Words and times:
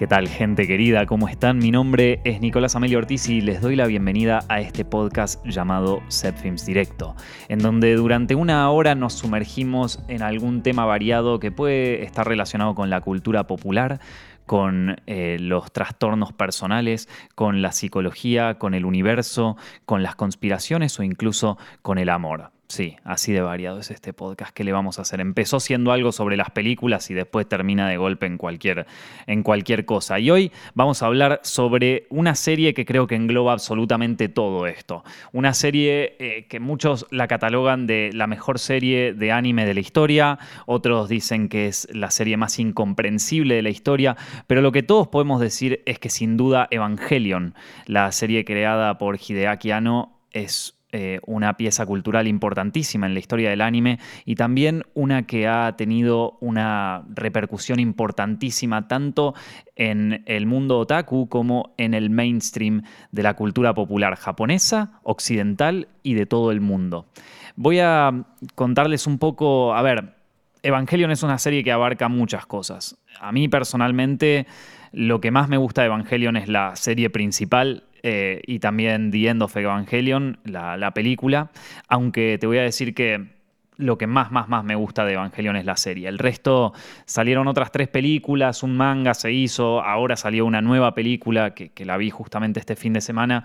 ¿Qué 0.00 0.06
tal 0.06 0.28
gente 0.28 0.66
querida? 0.66 1.04
¿Cómo 1.04 1.28
están? 1.28 1.58
Mi 1.58 1.70
nombre 1.70 2.22
es 2.24 2.40
Nicolás 2.40 2.74
Amelio 2.74 2.96
Ortiz 2.96 3.28
y 3.28 3.42
les 3.42 3.60
doy 3.60 3.76
la 3.76 3.86
bienvenida 3.86 4.42
a 4.48 4.62
este 4.62 4.82
podcast 4.82 5.44
llamado 5.44 6.00
Set 6.08 6.38
Films 6.38 6.64
Directo, 6.64 7.14
en 7.48 7.58
donde 7.58 7.94
durante 7.96 8.34
una 8.34 8.70
hora 8.70 8.94
nos 8.94 9.12
sumergimos 9.12 10.02
en 10.08 10.22
algún 10.22 10.62
tema 10.62 10.86
variado 10.86 11.38
que 11.38 11.52
puede 11.52 12.02
estar 12.02 12.26
relacionado 12.26 12.74
con 12.74 12.88
la 12.88 13.02
cultura 13.02 13.46
popular, 13.46 14.00
con 14.46 14.96
eh, 15.06 15.36
los 15.38 15.70
trastornos 15.70 16.32
personales, 16.32 17.06
con 17.34 17.60
la 17.60 17.72
psicología, 17.72 18.54
con 18.54 18.72
el 18.72 18.86
universo, 18.86 19.58
con 19.84 20.02
las 20.02 20.16
conspiraciones 20.16 20.98
o 20.98 21.02
incluso 21.02 21.58
con 21.82 21.98
el 21.98 22.08
amor. 22.08 22.52
Sí, 22.70 22.94
así 23.02 23.32
de 23.32 23.40
variado 23.40 23.80
es 23.80 23.90
este 23.90 24.12
podcast. 24.12 24.54
¿Qué 24.54 24.62
le 24.62 24.70
vamos 24.70 25.00
a 25.00 25.02
hacer? 25.02 25.20
Empezó 25.20 25.58
siendo 25.58 25.90
algo 25.90 26.12
sobre 26.12 26.36
las 26.36 26.52
películas 26.52 27.10
y 27.10 27.14
después 27.14 27.48
termina 27.48 27.88
de 27.88 27.96
golpe 27.96 28.26
en 28.26 28.38
cualquier, 28.38 28.86
en 29.26 29.42
cualquier 29.42 29.84
cosa. 29.84 30.20
Y 30.20 30.30
hoy 30.30 30.52
vamos 30.74 31.02
a 31.02 31.06
hablar 31.06 31.40
sobre 31.42 32.06
una 32.10 32.36
serie 32.36 32.72
que 32.72 32.84
creo 32.84 33.08
que 33.08 33.16
engloba 33.16 33.54
absolutamente 33.54 34.28
todo 34.28 34.68
esto. 34.68 35.02
Una 35.32 35.52
serie 35.52 36.14
eh, 36.20 36.46
que 36.48 36.60
muchos 36.60 37.08
la 37.10 37.26
catalogan 37.26 37.88
de 37.88 38.10
la 38.12 38.28
mejor 38.28 38.60
serie 38.60 39.14
de 39.14 39.32
anime 39.32 39.66
de 39.66 39.74
la 39.74 39.80
historia, 39.80 40.38
otros 40.66 41.08
dicen 41.08 41.48
que 41.48 41.66
es 41.66 41.88
la 41.90 42.12
serie 42.12 42.36
más 42.36 42.60
incomprensible 42.60 43.56
de 43.56 43.62
la 43.62 43.70
historia, 43.70 44.16
pero 44.46 44.60
lo 44.60 44.70
que 44.70 44.84
todos 44.84 45.08
podemos 45.08 45.40
decir 45.40 45.82
es 45.86 45.98
que 45.98 46.08
sin 46.08 46.36
duda 46.36 46.68
Evangelion, 46.70 47.56
la 47.86 48.12
serie 48.12 48.44
creada 48.44 48.96
por 48.96 49.18
Hideaki 49.20 49.72
Anno, 49.72 50.20
es 50.32 50.79
eh, 50.92 51.20
una 51.24 51.56
pieza 51.56 51.86
cultural 51.86 52.26
importantísima 52.26 53.06
en 53.06 53.14
la 53.14 53.20
historia 53.20 53.50
del 53.50 53.60
anime 53.60 54.00
y 54.24 54.34
también 54.34 54.82
una 54.94 55.24
que 55.24 55.46
ha 55.46 55.76
tenido 55.76 56.36
una 56.40 57.04
repercusión 57.14 57.78
importantísima 57.78 58.88
tanto 58.88 59.34
en 59.76 60.24
el 60.26 60.46
mundo 60.46 60.80
otaku 60.80 61.28
como 61.28 61.74
en 61.76 61.94
el 61.94 62.10
mainstream 62.10 62.82
de 63.12 63.22
la 63.22 63.34
cultura 63.34 63.72
popular 63.72 64.16
japonesa, 64.16 65.00
occidental 65.04 65.86
y 66.02 66.14
de 66.14 66.26
todo 66.26 66.50
el 66.50 66.60
mundo. 66.60 67.06
Voy 67.54 67.78
a 67.78 68.24
contarles 68.56 69.06
un 69.06 69.18
poco, 69.18 69.74
a 69.74 69.82
ver, 69.82 70.14
Evangelion 70.62 71.10
es 71.10 71.22
una 71.22 71.38
serie 71.38 71.62
que 71.62 71.72
abarca 71.72 72.08
muchas 72.08 72.46
cosas. 72.46 72.96
A 73.20 73.32
mí 73.32 73.48
personalmente 73.48 74.46
lo 74.92 75.20
que 75.20 75.30
más 75.30 75.48
me 75.48 75.56
gusta 75.56 75.82
de 75.82 75.86
Evangelion 75.86 76.36
es 76.36 76.48
la 76.48 76.74
serie 76.74 77.10
principal, 77.10 77.84
eh, 78.02 78.42
y 78.46 78.58
también 78.58 79.10
The 79.10 79.28
End 79.28 79.42
of 79.42 79.56
Evangelion, 79.56 80.38
la, 80.44 80.92
película, 80.94 81.50
aunque 81.88 82.38
te 82.38 82.46
voy 82.46 82.58
a 82.58 82.62
decir 82.62 82.94
que 82.94 83.40
lo 83.76 83.96
que 83.96 84.06
más, 84.06 84.30
más, 84.30 84.48
más 84.48 84.62
me 84.62 84.74
gusta 84.74 85.04
de 85.04 85.14
Evangelion 85.14 85.56
es 85.56 85.64
la 85.64 85.76
serie. 85.76 86.08
El 86.08 86.18
resto 86.18 86.74
salieron 87.06 87.48
otras 87.48 87.72
tres 87.72 87.88
películas, 87.88 88.62
un 88.62 88.76
manga 88.76 89.14
se 89.14 89.32
hizo, 89.32 89.82
ahora 89.82 90.16
salió 90.16 90.44
una 90.44 90.60
nueva 90.60 90.94
película 90.94 91.54
que, 91.54 91.70
que 91.70 91.86
la 91.86 91.96
vi 91.96 92.10
justamente 92.10 92.60
este 92.60 92.76
fin 92.76 92.92
de 92.92 93.00
semana. 93.00 93.44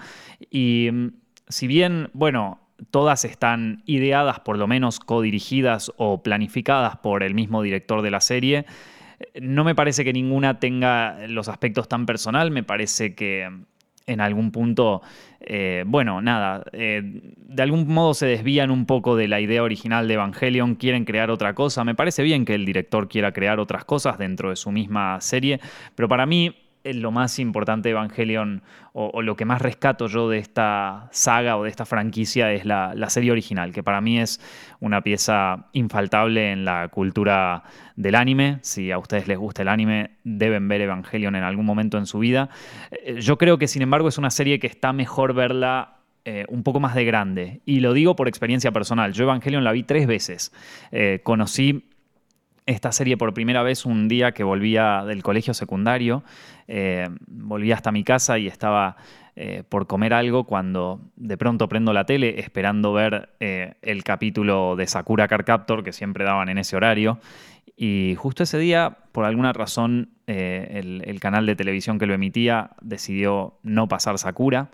Y 0.49 0.89
mm, 0.91 1.07
si 1.47 1.67
bien, 1.67 2.09
bueno, 2.13 2.59
todas 2.91 3.23
están 3.23 3.83
ideadas, 3.85 4.41
por 4.41 4.57
lo 4.57 4.67
menos 4.67 4.99
codirigidas 4.99 5.91
o 5.95 6.21
planificadas 6.21 6.97
por 6.97 7.23
el 7.23 7.33
mismo 7.33 7.61
director 7.61 8.01
de 8.01 8.11
la 8.11 8.19
serie, 8.19 8.65
no 9.39 9.63
me 9.63 9.75
parece 9.75 10.03
que 10.03 10.13
ninguna 10.13 10.59
tenga 10.59 11.27
los 11.27 11.47
aspectos 11.47 11.87
tan 11.87 12.05
personal, 12.05 12.51
me 12.51 12.63
parece 12.63 13.15
que 13.15 13.49
en 14.07 14.21
algún 14.21 14.51
punto, 14.51 15.01
eh, 15.39 15.83
bueno, 15.87 16.21
nada, 16.21 16.63
eh, 16.73 17.01
de 17.03 17.63
algún 17.63 17.87
modo 17.87 18.13
se 18.13 18.27
desvían 18.27 18.71
un 18.71 18.85
poco 18.85 19.15
de 19.15 19.27
la 19.27 19.39
idea 19.41 19.63
original 19.63 20.07
de 20.07 20.15
Evangelion, 20.15 20.75
quieren 20.75 21.05
crear 21.05 21.31
otra 21.31 21.55
cosa. 21.55 21.83
Me 21.83 21.95
parece 21.95 22.23
bien 22.23 22.45
que 22.45 22.55
el 22.55 22.65
director 22.65 23.07
quiera 23.07 23.31
crear 23.31 23.59
otras 23.59 23.85
cosas 23.85 24.17
dentro 24.17 24.49
de 24.49 24.55
su 24.55 24.71
misma 24.71 25.19
serie, 25.21 25.59
pero 25.95 26.07
para 26.07 26.25
mí 26.25 26.55
lo 26.93 27.11
más 27.11 27.39
importante 27.39 27.89
de 27.89 27.93
Evangelion 27.93 28.61
o, 28.93 29.21
lo 29.21 29.35
que 29.35 29.45
más 29.45 29.61
rescato 29.61 30.07
yo 30.07 30.29
de 30.29 30.37
esta 30.37 31.09
saga 31.11 31.57
o 31.57 31.63
de 31.63 31.69
esta 31.69 31.85
franquicia 31.85 32.51
es 32.53 32.65
la, 32.65 32.93
serie 33.09 33.31
original, 33.31 33.73
que 33.73 33.83
para 33.83 34.01
mí 34.01 34.19
es 34.19 34.39
una 34.79 35.01
pieza 35.01 35.67
infaltable 35.73 36.51
en 36.51 36.63
la 36.63 36.87
cultura 36.89 37.63
del 37.95 38.15
anime. 38.15 38.59
Si 38.61 38.91
a 38.91 38.97
ustedes 38.97 39.27
les 39.27 39.37
gusta 39.37 39.63
el 39.63 39.67
anime, 39.67 40.11
deben 40.23 40.67
ver 40.67 40.81
Evangelion 40.81 41.35
en 41.35 41.43
algún 41.43 41.65
momento 41.65 41.97
en 41.97 42.05
su 42.05 42.19
vida. 42.19 42.49
Eh, 42.91 43.19
yo 43.19 43.37
creo 43.37 43.57
que 43.57 43.67
sin 43.67 43.81
embargo 43.81 44.07
es 44.07 44.17
una 44.17 44.29
serie 44.29 44.59
que 44.59 44.67
está 44.67 44.93
mejor 44.93 45.33
verla 45.33 45.95
eh, 46.27 46.45
un 46.49 46.63
poco 46.63 46.79
más 46.79 46.95
de 46.95 47.05
grande. 47.05 47.61
Y 47.65 47.81
lo 47.81 47.93
digo 47.93 48.15
por 48.15 48.27
experiencia 48.27 48.71
personal. 48.71 49.13
Yo 49.13 49.23
Evangelion 49.23 49.63
la 49.63 49.71
vi 49.71 49.83
tres 49.83 50.07
veces. 50.07 50.51
Eh, 50.91 51.19
conocí 51.23 51.89
esta 52.65 52.91
serie 52.91 53.17
por 53.17 53.33
primera 53.33 53.63
vez 53.63 53.85
un 53.85 54.07
día 54.07 54.31
que 54.31 54.43
volvía 54.43 55.03
del 55.05 55.21
colegio 55.21 55.53
secundario. 55.53 56.23
Eh, 56.67 57.07
volvía 57.27 57.75
hasta 57.75 57.91
mi 57.91 58.03
casa 58.03 58.39
y 58.39 58.47
estaba 58.47 58.97
eh, 59.35 59.63
por 59.67 59.85
comer 59.85 60.13
algo 60.13 60.45
cuando 60.45 61.01
de 61.15 61.37
pronto 61.37 61.69
prendo 61.69 61.93
la 61.93 62.05
tele 62.05 62.39
esperando 62.39 62.93
ver 62.93 63.29
eh, 63.39 63.75
el 63.81 64.03
capítulo 64.03 64.75
de 64.75 64.87
Sakura 64.87 65.27
Car 65.27 65.45
Captor 65.45 65.83
que 65.83 65.93
siempre 65.93 66.25
daban 66.25 66.49
en 66.49 66.57
ese 66.57 66.75
horario. 66.75 67.19
Y 67.77 68.15
justo 68.17 68.43
ese 68.43 68.57
día, 68.57 68.97
por 69.11 69.25
alguna 69.25 69.51
razón, 69.51 70.09
el, 70.27 71.19
canal 71.19 71.45
de 71.45 71.57
televisión 71.57 71.99
que 71.99 72.05
lo 72.05 72.13
emitía 72.13 72.71
decidió 72.81 73.59
no 73.63 73.87
pasar 73.89 74.17
Sakura. 74.17 74.69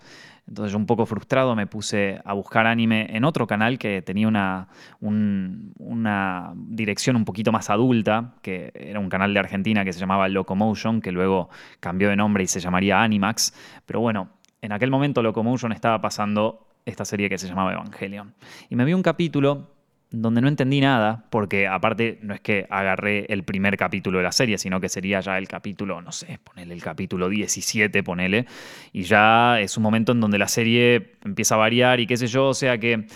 Entonces 0.48 0.74
un 0.74 0.86
poco 0.86 1.06
frustrado 1.06 1.54
me 1.54 1.66
puse 1.66 2.20
a 2.24 2.32
buscar 2.32 2.66
anime 2.66 3.06
en 3.10 3.24
otro 3.24 3.46
canal 3.46 3.78
que 3.78 4.02
tenía 4.02 4.28
una, 4.28 4.68
una 5.00 6.52
dirección 6.54 7.16
un 7.16 7.24
poquito 7.24 7.52
más 7.52 7.70
adulta, 7.70 8.34
que 8.42 8.72
era 8.74 9.00
un 9.00 9.08
canal 9.08 9.32
de 9.32 9.40
Argentina 9.40 9.84
que 9.84 9.92
se 9.92 10.00
llamaba 10.00 10.28
Locomotion, 10.28 11.00
que 11.00 11.12
luego 11.12 11.48
cambió 11.80 12.08
de 12.08 12.16
nombre 12.16 12.44
y 12.44 12.46
se 12.46 12.60
llamaría 12.60 13.02
Animax. 13.02 13.54
Pero 13.86 14.00
bueno, 14.00 14.30
en 14.60 14.72
aquel 14.72 14.90
momento 14.90 15.22
Locomotion 15.22 15.72
estaba 15.72 16.00
pasando 16.00 16.66
esta 16.84 17.04
serie 17.04 17.28
que 17.28 17.38
se 17.38 17.48
llamaba 17.48 17.72
Evangelion. 17.72 18.34
Y 18.68 18.76
me 18.76 18.84
vi 18.84 18.94
un 18.94 19.02
capítulo 19.02 19.71
donde 20.12 20.40
no 20.40 20.48
entendí 20.48 20.80
nada, 20.80 21.24
porque 21.30 21.66
aparte 21.66 22.18
no 22.22 22.34
es 22.34 22.40
que 22.40 22.66
agarré 22.68 23.26
el 23.28 23.44
primer 23.44 23.76
capítulo 23.76 24.18
de 24.18 24.24
la 24.24 24.32
serie, 24.32 24.58
sino 24.58 24.80
que 24.80 24.88
sería 24.88 25.20
ya 25.20 25.38
el 25.38 25.48
capítulo, 25.48 26.00
no 26.02 26.12
sé, 26.12 26.38
ponele 26.44 26.74
el 26.74 26.82
capítulo 26.82 27.28
17, 27.28 28.02
ponele, 28.02 28.46
y 28.92 29.02
ya 29.02 29.58
es 29.60 29.76
un 29.76 29.82
momento 29.82 30.12
en 30.12 30.20
donde 30.20 30.38
la 30.38 30.48
serie 30.48 31.14
empieza 31.24 31.54
a 31.54 31.58
variar 31.58 31.98
y 32.00 32.06
qué 32.06 32.16
sé 32.16 32.26
yo, 32.26 32.48
o 32.48 32.54
sea 32.54 32.78
que 32.78 33.06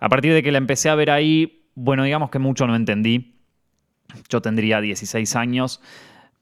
a 0.00 0.08
partir 0.08 0.32
de 0.32 0.42
que 0.42 0.50
la 0.50 0.58
empecé 0.58 0.88
a 0.88 0.94
ver 0.94 1.10
ahí, 1.10 1.66
bueno, 1.74 2.02
digamos 2.02 2.30
que 2.30 2.38
mucho 2.38 2.66
no 2.66 2.74
entendí. 2.74 3.34
Yo 4.30 4.40
tendría 4.40 4.80
16 4.80 5.36
años, 5.36 5.82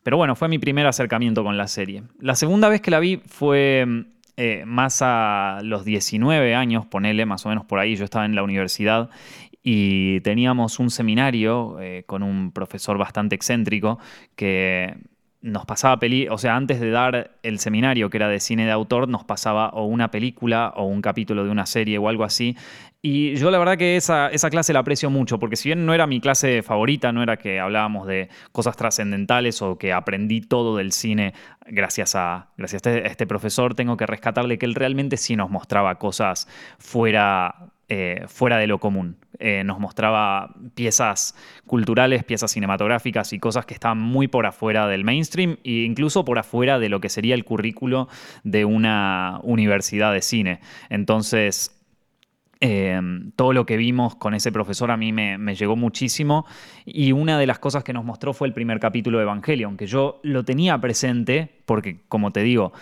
pero 0.05 0.17
bueno, 0.17 0.37
fue 0.37 0.49
mi 0.49 0.59
primer 0.61 0.87
acercamiento 0.87 1.43
con 1.43 1.57
la 1.57 1.67
serie. 1.67 2.05
La 2.21 2.37
segunda 2.37 2.69
vez 2.69 2.81
que 2.81 2.93
la 2.93 3.01
vi 3.01 3.21
fue 3.27 4.07
eh, 4.39 4.65
más 4.67 5.01
a 5.01 5.61
los 5.63 5.85
19 5.85 6.55
años, 6.55 6.85
ponele, 6.85 7.25
más 7.25 7.47
o 7.47 7.49
menos 7.49 7.65
por 7.65 7.79
ahí, 7.79 7.97
yo 7.97 8.05
estaba 8.05 8.27
en 8.27 8.35
la 8.35 8.43
universidad 8.43 9.09
y 9.69 10.21
teníamos 10.21 10.79
un 10.79 10.91
seminario 10.91 11.81
eh, 11.81 12.05
con 12.07 12.23
un 12.23 12.53
profesor 12.53 12.99
bastante 12.99 13.35
excéntrico 13.35 13.99
que 14.37 14.95
nos 15.43 15.67
pasaba 15.67 15.99
peli, 15.99 16.29
o 16.29 16.39
sea, 16.39 16.55
antes 16.55 16.79
de 16.79 16.91
dar 16.91 17.33
el 17.43 17.59
seminario 17.59 18.09
que 18.09 18.19
era 18.19 18.29
de 18.29 18.39
cine 18.39 18.65
de 18.65 18.71
autor, 18.71 19.09
nos 19.09 19.25
pasaba 19.25 19.71
o 19.71 19.87
una 19.87 20.13
película 20.13 20.73
o 20.77 20.85
un 20.85 21.03
capítulo 21.03 21.43
de 21.43 21.51
una 21.51 21.67
serie 21.67 21.99
o 21.99 22.09
algo 22.09 22.23
así. 22.23 22.57
Y 23.03 23.35
yo 23.35 23.51
la 23.51 23.59
verdad 23.59 23.77
que 23.77 23.97
esa, 23.97 24.29
esa 24.29 24.51
clase 24.51 24.73
la 24.73 24.79
aprecio 24.79 25.11
mucho, 25.11 25.41
porque 25.41 25.57
si 25.57 25.69
bien 25.69 25.85
no 25.85 25.95
era 25.95 26.07
mi 26.07 26.21
clase 26.21 26.63
favorita, 26.63 27.11
no 27.11 27.25
era 27.25 27.37
que 27.37 27.59
hablábamos 27.59 28.07
de 28.07 28.29
cosas 28.53 28.77
trascendentales 28.77 29.63
o 29.63 29.79
que 29.79 29.93
aprendí 29.93 30.43
todo 30.43 30.77
del 30.77 30.93
cine 30.93 31.35
gracias 31.67 32.15
a, 32.15 32.51
gracias 32.57 32.87
a 32.87 32.91
este, 32.91 33.07
este 33.09 33.27
profesor, 33.27 33.75
tengo 33.75 33.97
que 33.97 34.07
rescatarle 34.07 34.59
que 34.59 34.67
él 34.67 34.77
realmente 34.77 35.17
sí 35.17 35.35
nos 35.35 35.51
mostraba 35.51 35.97
cosas 35.97 36.47
fuera 36.79 37.73
eh, 37.89 38.25
fuera 38.27 38.59
de 38.59 38.67
lo 38.67 38.79
común. 38.81 39.17
Eh, 39.39 39.63
nos 39.65 39.79
mostraba 39.79 40.55
piezas 40.75 41.35
culturales, 41.67 42.25
piezas 42.25 42.51
cinematográficas 42.51 43.33
y 43.33 43.39
cosas 43.39 43.67
que 43.67 43.75
estaban 43.75 43.99
muy 43.99 44.29
por 44.29 44.47
afuera 44.47 44.89
del 44.89 45.05
mainstream 45.05 45.59
e 45.63 45.85
incluso 45.85 46.25
por 46.25 46.39
afuera 46.39 46.79
de 46.79 46.89
lo 46.89 47.01
que 47.01 47.09
sería 47.09 47.35
el 47.35 47.45
currículo 47.45 48.09
de 48.45 48.65
una 48.65 49.41
universidad 49.43 50.13
de 50.13 50.23
cine. 50.23 50.61
Entonces, 50.89 51.76
eh, 52.61 53.01
todo 53.37 53.53
lo 53.53 53.67
que 53.67 53.77
vimos 53.77 54.15
con 54.17 54.35
ese 54.35 54.51
profesor 54.51 54.91
a 54.91 54.97
mí 54.97 55.13
me, 55.13 55.55
llegó 55.55 55.77
muchísimo 55.77 56.47
y 56.85 57.13
una 57.13 57.39
de 57.39 57.47
las 57.47 57.59
cosas 57.59 57.85
que 57.85 57.93
nos 57.93 58.05
mostró 58.05 58.33
fue 58.33 58.49
el 58.49 58.55
primer 58.55 58.81
capítulo 58.81 59.19
de 59.19 59.25
Evangelion, 59.25 59.77
que 59.77 59.87
yo 59.87 60.21
lo 60.23 60.45
tenía 60.45 60.79
presente 60.79 61.51
porque, 61.67 62.01
como 62.09 62.31
te 62.31 62.43
digo, 62.43 62.73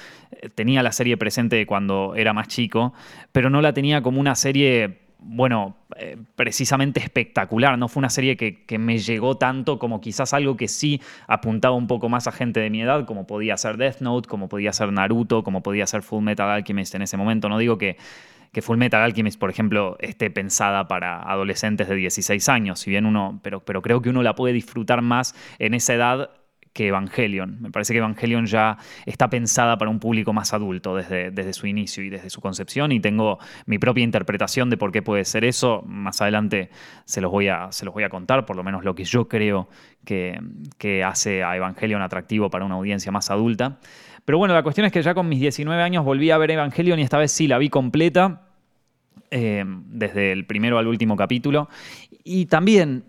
tenía 0.55 0.83
la 0.83 0.93
serie 0.93 1.17
presente 1.17 1.67
cuando 1.67 2.15
era 2.17 2.33
más 2.33 2.49
chico, 2.49 2.93
pero 3.33 3.51
no 3.51 3.61
la 3.61 3.73
tenía 3.73 4.03
como 4.03 4.21
una 4.21 4.35
serie, 4.35 4.99
bueno, 5.19 5.77
eh, 5.97 6.17
precisamente 6.37 7.01
espectacular. 7.01 7.79
No 7.79 7.89
fue 7.89 8.01
una 8.01 8.11
serie 8.11 8.37
que, 8.37 8.79
me 8.79 8.99
llegó 8.99 9.37
tanto 9.37 9.79
como 9.79 10.01
quizás 10.01 10.35
algo 10.35 10.57
que 10.57 10.69
sí 10.69 11.01
apuntaba 11.27 11.75
un 11.75 11.87
poco 11.87 12.09
más 12.09 12.27
a 12.27 12.33
gente 12.33 12.61
de 12.61 12.71
mi 12.71 12.83
edad, 12.83 13.07
como 13.07 13.27
podía 13.27 13.57
ser 13.57 13.77
Death 13.77 14.01
Note, 14.01 14.29
como 14.29 14.49
podía 14.49 14.73
ser 14.73 14.93
Naruto, 14.93 15.43
como 15.43 15.63
podía 15.63 15.87
ser 15.87 16.03
Full 16.03 16.23
Metal 16.23 16.49
Alchemist 16.49 16.95
en 16.95 17.03
ese 17.03 17.17
momento. 17.17 17.49
No 17.49 17.59
digo 17.59 17.79
que 17.79 17.97
que 18.55 18.63
Full 18.63 18.79
Metal 18.79 19.03
Alchemist, 19.03 19.39
por 19.39 19.51
ejemplo, 19.51 19.97
esté 20.01 20.31
pensada 20.31 20.89
para 20.89 21.21
adolescentes 21.21 21.89
de 21.89 21.97
16 21.97 22.49
años, 22.49 22.81
si 22.81 22.89
bien 22.89 23.05
uno, 23.05 23.41
pero, 23.43 23.65
pero 23.65 23.83
creo 23.83 24.01
que 24.01 24.09
uno 24.09 24.23
la 24.23 24.35
puede 24.35 24.55
disfrutar 24.55 25.03
más 25.03 25.35
en 25.59 25.75
esa 25.75 25.93
edad 25.93 26.31
que 26.73 26.89
Evangelion. 26.89 27.63
Me 27.63 27.71
parece 27.71 27.95
que 27.95 27.99
Evangelion 27.99 28.47
ya 28.47 28.79
está 29.07 29.31
pensada 29.31 29.79
para 29.79 29.91
un 29.91 30.01
público 30.01 30.33
más 30.33 30.53
adulto 30.53 30.97
desde, 30.97 31.31
desde 31.31 31.53
su 31.53 31.67
inicio 31.67 32.03
y 32.03 32.11
desde 32.11 32.31
su 32.31 32.41
concepción 32.41 32.91
y 32.93 33.01
tengo 33.01 33.39
mi 33.67 33.79
propia 33.79 34.03
interpretación 34.03 34.71
de 34.71 34.77
por 34.77 34.91
qué 34.91 35.01
puede 35.01 35.25
ser 35.25 35.45
eso. 35.45 35.83
Más 35.87 36.21
adelante 36.21 36.71
se 37.05 37.21
los 37.21 37.31
voy 37.31 37.49
a, 37.49 37.71
se 37.71 37.85
los 37.85 37.95
voy 37.95 38.03
a 38.03 38.09
contar, 38.09 38.45
por 38.45 38.57
lo 38.57 38.65
menos 38.65 38.85
lo 38.85 38.95
que 38.95 39.05
yo 39.05 39.29
creo 39.29 39.69
que, 40.05 40.41
que 40.77 41.05
hace 41.05 41.45
a 41.45 41.57
Evangelion 41.57 42.03
atractivo 42.03 42.51
para 42.51 42.65
una 42.65 42.75
audiencia 42.75 43.13
más 43.13 43.31
adulta. 43.31 43.79
Pero 44.25 44.39
bueno, 44.39 44.55
la 44.55 44.63
cuestión 44.63 44.87
es 44.87 44.93
que 44.93 45.03
ya 45.03 45.15
con 45.15 45.29
mis 45.29 45.41
19 45.41 45.83
años 45.83 46.05
volví 46.05 46.31
a 46.31 46.39
ver 46.39 46.51
Evangelion 46.51 46.99
y 46.99 47.03
esta 47.03 47.19
vez 47.19 47.33
sí 47.33 47.47
la 47.47 47.59
vi 47.59 47.69
completa. 47.69 48.43
Eh, 49.31 49.65
desde 49.67 50.31
el 50.31 50.47
primero 50.47 50.79
al 50.79 50.87
último 50.87 51.17
capítulo. 51.17 51.69
Y 52.23 52.47
también, 52.47 53.05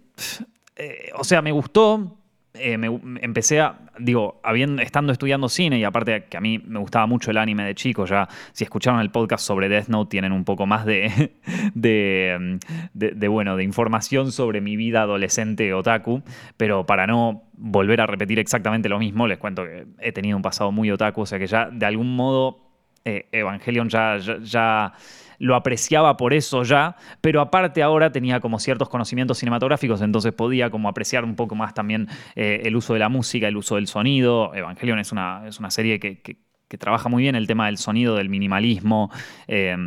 eh, 0.75 1.11
o 1.15 1.23
sea, 1.23 1.43
me 1.43 1.51
gustó, 1.51 2.17
eh, 2.57 2.99
empecé 3.21 3.61
a, 3.61 3.77
digo, 3.99 4.39
habiendo, 4.43 4.81
estando 4.81 5.11
estudiando 5.11 5.49
cine 5.49 5.79
y 5.79 5.83
aparte 5.83 6.25
que 6.29 6.37
a 6.37 6.41
mí 6.41 6.59
me 6.59 6.79
gustaba 6.79 7.05
mucho 7.05 7.31
el 7.31 7.37
anime 7.37 7.63
de 7.63 7.75
chico, 7.75 8.05
ya 8.05 8.27
si 8.51 8.63
escucharon 8.63 8.99
el 8.99 9.11
podcast 9.11 9.45
sobre 9.45 9.69
Death 9.69 9.87
Note 9.87 10.09
tienen 10.09 10.31
un 10.31 10.43
poco 10.43 10.65
más 10.65 10.85
de, 10.85 11.33
de, 11.73 12.59
de, 12.93 13.27
bueno, 13.27 13.55
de 13.57 13.63
información 13.63 14.31
sobre 14.31 14.61
mi 14.61 14.75
vida 14.75 15.01
adolescente 15.01 15.73
otaku, 15.73 16.23
pero 16.57 16.85
para 16.85 17.07
no 17.07 17.43
volver 17.53 18.01
a 18.01 18.07
repetir 18.07 18.39
exactamente 18.39 18.89
lo 18.89 18.99
mismo, 18.99 19.27
les 19.27 19.37
cuento 19.37 19.63
que 19.63 19.85
he 19.99 20.11
tenido 20.11 20.37
un 20.37 20.43
pasado 20.43 20.71
muy 20.71 20.91
otaku, 20.91 21.21
o 21.21 21.25
sea 21.25 21.39
que 21.39 21.47
ya 21.47 21.69
de 21.71 21.85
algún 21.85 22.15
modo 22.15 22.59
Evangelion 23.05 23.87
ya, 23.87 24.17
ya 24.17 24.93
lo 25.39 25.55
apreciaba 25.55 26.17
por 26.17 26.33
eso 26.33 26.63
ya, 26.63 26.95
pero 27.21 27.41
aparte 27.41 27.83
ahora 27.83 28.11
tenía 28.11 28.39
como 28.39 28.59
ciertos 28.59 28.89
conocimientos 28.89 29.37
cinematográficos, 29.39 30.01
entonces 30.01 30.33
podía 30.33 30.69
como 30.69 30.89
apreciar 30.89 31.23
un 31.23 31.35
poco 31.35 31.55
más 31.55 31.73
también 31.73 32.07
eh, 32.35 32.61
el 32.63 32.75
uso 32.75 32.93
de 32.93 32.99
la 32.99 33.09
música, 33.09 33.47
el 33.47 33.57
uso 33.57 33.75
del 33.75 33.87
sonido. 33.87 34.53
Evangelion 34.53 34.99
es 34.99 35.11
una, 35.11 35.47
es 35.47 35.59
una 35.59 35.69
serie 35.69 35.99
que, 35.99 36.45
trabaja 36.77 37.07
muy 37.07 37.23
bien 37.23 37.35
el 37.35 37.47
tema 37.47 37.67
del 37.67 37.77
sonido, 37.77 38.15
del 38.15 38.27
minimalismo, 38.27 39.09
eh, 39.47 39.77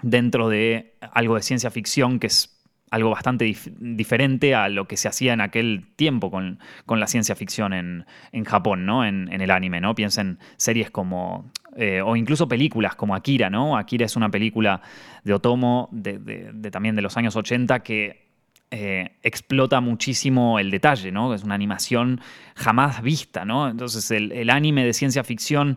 dentro 0.00 0.48
de 0.48 0.96
algo 1.12 1.34
de 1.34 1.42
ciencia 1.42 1.70
ficción 1.70 2.18
que 2.18 2.28
es 2.28 2.56
algo 2.90 3.10
bastante 3.10 3.44
diferente 3.78 4.54
a 4.54 4.68
lo 4.68 4.86
que 4.86 4.96
se 4.96 5.08
hacía 5.08 5.32
en 5.32 5.40
aquel 5.40 5.88
tiempo 5.96 6.30
con, 6.30 6.58
la 6.88 7.06
ciencia 7.06 7.34
ficción 7.34 7.72
en, 7.72 8.44
Japón, 8.44 8.86
¿no? 8.86 9.04
En, 9.04 9.28
el 9.28 9.50
anime, 9.50 9.80
¿no? 9.80 9.94
Piensen 9.94 10.38
series 10.56 10.90
como. 10.90 11.50
Eh, 11.78 12.00
o 12.00 12.16
incluso 12.16 12.48
películas 12.48 12.94
como 12.96 13.14
Akira, 13.14 13.50
¿no? 13.50 13.76
Akira 13.76 14.06
es 14.06 14.16
una 14.16 14.30
película 14.30 14.80
de 15.24 15.34
Otomo 15.34 15.90
de, 15.92 16.50
también 16.70 16.96
de 16.96 17.02
los 17.02 17.18
años 17.18 17.36
80 17.36 17.80
que 17.80 18.26
eh, 18.70 19.12
explota 19.22 19.82
muchísimo 19.82 20.58
el 20.58 20.70
detalle, 20.70 21.12
¿no? 21.12 21.34
Es 21.34 21.44
una 21.44 21.54
animación 21.54 22.20
jamás 22.54 23.02
vista, 23.02 23.44
¿no? 23.44 23.68
Entonces 23.68 24.10
el, 24.10 24.48
anime 24.48 24.86
de 24.86 24.94
ciencia 24.94 25.22
ficción 25.22 25.76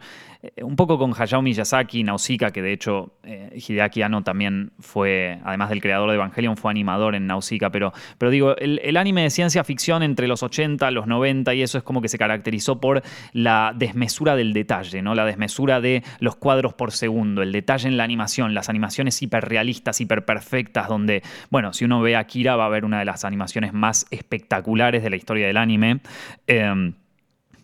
un 0.62 0.78
poco 0.78 0.98
con 0.98 1.14
Hayao 1.18 1.42
Miyazaki, 1.42 2.04
Nausicaa, 2.04 2.52
que 2.52 2.62
de 2.62 2.72
hecho 2.72 3.12
eh, 3.24 3.50
Hideaki 3.56 4.02
Anno 4.04 4.24
también 4.24 4.72
fue, 4.80 5.38
además 5.44 5.70
del 5.70 5.82
creador 5.82 6.10
de 6.10 6.16
Evangelion, 6.16 6.56
fue 6.56 6.72
animador 6.72 7.16
en 7.16 7.28
Nausicaa, 7.28 7.72
pero, 7.72 7.92
pero 8.18 8.32
digo, 8.32 8.56
el, 8.56 8.96
anime 8.96 9.24
de 9.24 9.32
ciencia 9.32 9.66
ficción 9.66 10.02
entre 10.02 10.28
los 10.28 10.42
80, 10.42 10.92
los 10.92 11.08
90 11.08 11.54
y 11.56 11.62
eso 11.62 11.78
es 11.78 11.84
como 11.84 12.02
que 12.02 12.08
se 12.08 12.18
caracterizó 12.18 12.80
por 12.80 13.04
la 13.34 13.74
desmesura 13.76 14.38
del 14.38 14.54
detalle, 14.54 15.02
¿no? 15.02 15.14
La 15.14 15.26
desmesura 15.26 15.82
de 15.82 16.04
los 16.20 16.38
cuadros 16.38 16.74
por 16.74 16.94
segundo, 16.94 17.42
el 17.42 17.52
detalle 17.52 17.90
en 17.90 17.98
la 17.98 18.06
animación, 18.06 18.54
las 18.54 18.70
animaciones 18.70 19.22
hiperrealistas, 19.22 20.00
hiperperfectas, 20.00 20.88
donde, 20.88 21.22
bueno, 21.50 21.74
si 21.74 21.84
uno 21.84 22.02
ve 22.02 22.16
a 22.16 22.24
Kira 22.24 22.56
va 22.56 22.66
a 22.66 22.70
ver 22.70 22.86
una 22.86 23.00
de 23.00 23.06
las 23.06 23.26
animaciones 23.26 23.74
más 23.74 24.06
espectaculares 24.10 25.04
de 25.04 25.10
la 25.10 25.18
historia 25.18 25.48
del 25.48 25.58
anime. 25.58 26.00
Em, 26.48 26.94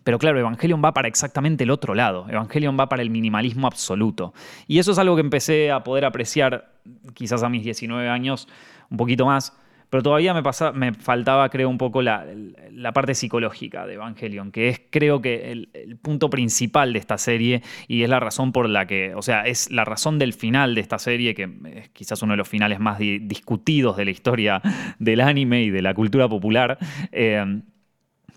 pero 0.06 0.20
claro, 0.20 0.38
Evangelion 0.38 0.80
va 0.84 0.94
para 0.94 1.08
exactamente 1.08 1.64
el 1.64 1.70
otro 1.72 1.92
lado. 1.92 2.26
Evangelion 2.28 2.78
va 2.78 2.88
para 2.88 3.02
el 3.02 3.10
minimalismo 3.10 3.66
absoluto. 3.66 4.32
Y 4.68 4.78
eso 4.78 4.92
es 4.92 4.98
algo 4.98 5.16
que 5.16 5.20
empecé 5.20 5.72
a 5.72 5.82
poder 5.82 6.04
apreciar 6.04 6.70
quizás 7.12 7.42
a 7.42 7.48
mis 7.48 7.64
19 7.64 8.08
años 8.08 8.46
un 8.88 8.98
poquito 8.98 9.26
más. 9.26 9.52
Pero 9.90 10.04
todavía 10.04 10.32
me, 10.32 10.42
me 10.74 10.94
faltaba, 10.94 11.48
creo, 11.48 11.68
un 11.68 11.76
poco 11.76 12.02
la, 12.02 12.24
parte 12.94 13.16
psicológica 13.16 13.84
de 13.84 13.94
Evangelion, 13.94 14.52
que 14.52 14.68
es, 14.68 14.80
creo 14.90 15.20
que, 15.20 15.50
el, 15.50 15.98
punto 16.00 16.30
principal 16.30 16.92
de 16.92 17.00
esta 17.00 17.18
serie 17.18 17.62
y 17.88 18.04
es 18.04 18.08
la 18.08 18.20
razón 18.20 18.52
por 18.52 18.68
la 18.68 18.86
que, 18.86 19.12
o 19.16 19.22
sea, 19.22 19.42
es 19.42 19.72
la 19.72 19.84
razón 19.84 20.20
del 20.20 20.34
final 20.34 20.76
de 20.76 20.82
esta 20.82 21.00
serie, 21.00 21.34
que 21.34 21.50
es 21.74 21.88
quizás 21.88 22.22
uno 22.22 22.34
de 22.34 22.36
los 22.36 22.48
finales 22.48 22.78
más 22.78 23.00
discutidos 23.00 23.96
de 23.96 24.04
la 24.04 24.12
historia 24.12 24.62
del 25.00 25.20
anime 25.20 25.64
y 25.64 25.70
de 25.70 25.82
la 25.82 25.94
cultura 25.94 26.28
popular. 26.28 26.78
Eh, 27.10 27.60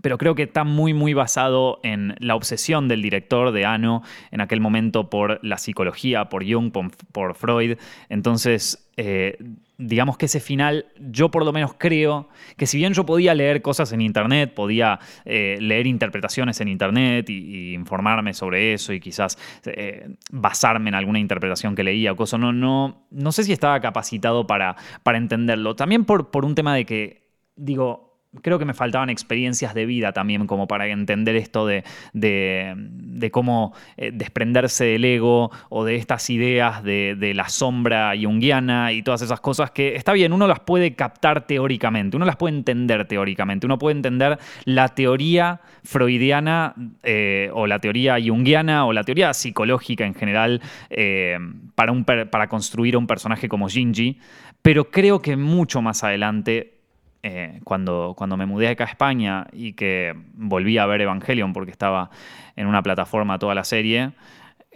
pero 0.01 0.17
creo 0.17 0.35
que 0.35 0.43
está 0.43 0.63
muy, 0.63 0.93
muy 0.93 1.13
basado 1.13 1.79
en 1.83 2.15
la 2.19 2.35
obsesión 2.35 2.87
del 2.87 3.01
director 3.01 3.51
de 3.51 3.65
Ano 3.65 4.03
en 4.31 4.41
aquel 4.41 4.61
momento 4.61 5.09
por 5.09 5.39
la 5.43 5.57
psicología, 5.57 6.29
por 6.29 6.49
Jung, 6.49 6.71
por, 6.71 7.35
Freud. 7.35 7.77
Entonces, 8.09 8.89
eh, 8.97 9.37
digamos 9.77 10.17
que 10.17 10.25
ese 10.25 10.39
final, 10.39 10.87
yo 10.99 11.31
por 11.31 11.45
lo 11.45 11.53
menos 11.53 11.73
creo 11.77 12.27
que 12.57 12.65
si 12.65 12.77
bien 12.77 12.93
yo 12.93 13.05
podía 13.05 13.33
leer 13.33 13.61
cosas 13.61 13.91
en 13.93 14.01
Internet, 14.01 14.53
podía 14.53 14.99
eh, 15.25 15.57
leer 15.61 15.87
interpretaciones 15.87 16.59
en 16.61 16.67
Internet 16.67 17.29
y, 17.29 17.73
informarme 17.73 18.33
sobre 18.33 18.73
eso 18.73 18.93
y 18.93 18.99
quizás 18.99 19.37
eh, 19.65 20.09
basarme 20.31 20.89
en 20.89 20.95
alguna 20.95 21.19
interpretación 21.19 21.75
que 21.75 21.83
leía 21.83 22.11
o 22.11 22.15
cosa, 22.15 22.37
no, 22.37 22.51
no, 22.51 23.07
no 23.11 23.31
sé 23.31 23.43
si 23.43 23.53
estaba 23.53 23.79
capacitado 23.79 24.45
para, 24.47 24.75
para 25.03 25.17
entenderlo. 25.17 25.75
También 25.75 26.03
por, 26.03 26.29
por 26.29 26.45
un 26.45 26.55
tema 26.55 26.75
de 26.75 26.85
que, 26.85 27.29
digo, 27.55 28.08
creo 28.41 28.59
que 28.59 28.65
me 28.65 28.73
faltaban 28.73 29.09
experiencias 29.09 29.73
de 29.73 29.85
vida 29.85 30.13
también 30.13 30.45
como 30.45 30.67
para 30.67 30.87
entender 30.87 31.35
esto 31.35 31.65
de, 31.65 31.83
de, 32.13 33.31
cómo 33.31 33.73
eh, 33.97 34.11
desprenderse 34.13 34.85
del 34.85 35.05
ego 35.05 35.51
o 35.69 35.83
de 35.83 35.95
estas 35.95 36.29
ideas 36.29 36.83
de, 36.83 37.15
de, 37.17 37.33
la 37.33 37.49
sombra 37.49 38.13
junguiana 38.21 38.91
y 38.91 39.01
todas 39.01 39.23
esas 39.23 39.39
cosas 39.39 39.71
que 39.71 39.95
está 39.95 40.13
bien, 40.13 40.31
uno 40.31 40.47
las 40.47 40.59
puede 40.59 40.93
captar 40.93 41.47
teóricamente, 41.47 42.17
uno 42.17 42.25
las 42.25 42.35
puede 42.35 42.55
entender 42.55 43.07
teóricamente, 43.07 43.65
uno 43.65 43.79
puede 43.79 43.95
entender 43.95 44.37
la 44.65 44.89
teoría 44.89 45.61
freudiana 45.83 46.75
eh, 47.03 47.49
o 47.53 47.65
la 47.65 47.79
teoría 47.79 48.17
junguiana 48.23 48.85
o 48.85 48.93
la 48.93 49.03
teoría 49.03 49.33
psicológica 49.33 50.05
en 50.05 50.13
general 50.13 50.61
eh, 50.91 51.37
para, 51.73 51.91
un, 51.91 52.05
para 52.05 52.47
construir 52.47 52.95
un 52.95 53.07
personaje 53.07 53.49
como 53.49 53.69
Shinji, 53.69 54.19
pero 54.61 54.91
creo 54.91 55.19
que 55.19 55.35
mucho 55.35 55.81
más 55.81 56.03
adelante 56.03 56.78
eh, 57.21 57.59
cuando, 57.63 58.13
cuando 58.17 58.37
me 58.37 58.45
mudé 58.45 58.69
acá 58.69 58.85
a 58.85 58.87
España 58.87 59.47
y 59.51 59.73
que 59.73 60.13
volví 60.33 60.77
a 60.77 60.85
ver 60.85 61.01
Evangelion 61.01 61.53
porque 61.53 61.71
estaba 61.71 62.09
en 62.55 62.67
una 62.67 62.81
plataforma 62.81 63.39
toda 63.39 63.55
la 63.55 63.63
serie, 63.63 64.11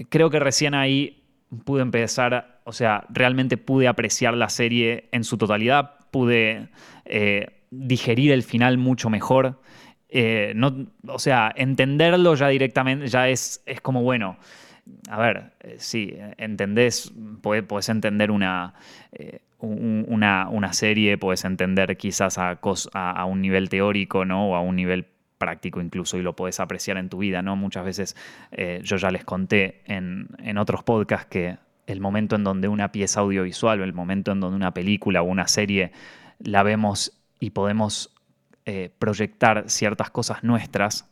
creo 0.09 0.29
que 0.29 0.39
recién 0.39 0.73
ahí 0.73 1.23
pude 1.65 1.81
empezar, 1.81 2.61
o 2.63 2.73
sea, 2.73 3.05
realmente 3.09 3.57
pude 3.57 3.87
apreciar 3.87 4.33
la 4.33 4.49
serie 4.49 5.09
en 5.11 5.23
su 5.23 5.37
totalidad, 5.37 5.91
pude 6.11 6.69
eh, 7.05 7.61
digerir 7.69 8.31
el 8.31 8.43
final 8.43 8.77
mucho 8.77 9.09
mejor. 9.09 9.61
Eh, 10.09 10.53
no, 10.55 10.87
o 11.07 11.19
sea, 11.19 11.51
entenderlo 11.55 12.35
ya 12.35 12.47
directamente 12.49 13.07
ya 13.07 13.29
es, 13.29 13.63
es 13.65 13.81
como, 13.81 14.03
bueno, 14.03 14.37
a 15.09 15.19
ver, 15.19 15.53
sí, 15.77 16.15
entendés, 16.37 17.13
podés, 17.41 17.89
entender 17.89 18.31
una, 18.31 18.73
una, 19.59 20.73
serie 20.73 21.17
puedes 21.17 21.45
entender 21.45 21.95
quizás 21.97 22.37
a, 22.37 22.59
a, 22.93 23.25
un 23.25 23.41
nivel 23.41 23.69
teórico, 23.69 24.25
¿no? 24.25 24.49
O 24.49 24.55
a 24.55 24.61
un 24.61 24.75
nivel 24.75 25.05
práctico 25.43 25.81
incluso 25.81 26.17
y 26.17 26.21
lo 26.21 26.37
puedes 26.37 26.61
apreciar 26.61 26.97
en 26.97 27.09
tu 27.09 27.17
vida, 27.17 27.41
¿no? 27.41 27.57
Muchas 27.57 27.83
veces 27.83 28.15
eh, 28.51 28.79
yo 28.81 28.95
ya 28.95 29.11
les 29.11 29.25
conté 29.25 29.81
en, 29.85 30.57
otros 30.57 30.83
podcasts 30.83 31.27
que 31.29 31.57
el 31.85 31.99
momento 31.99 32.37
en 32.37 32.45
donde 32.45 32.69
una 32.69 32.93
pieza 32.93 33.19
audiovisual 33.19 33.81
o 33.81 33.83
el 33.83 33.91
momento 33.91 34.31
en 34.31 34.39
donde 34.39 34.55
una 34.55 34.73
película 34.73 35.21
o 35.21 35.25
una 35.25 35.49
serie 35.49 35.91
la 36.39 36.63
vemos 36.63 37.21
y 37.41 37.49
podemos 37.49 38.15
eh, 38.65 38.89
proyectar 38.99 39.69
ciertas 39.69 40.09
cosas 40.11 40.45
nuestras 40.45 41.11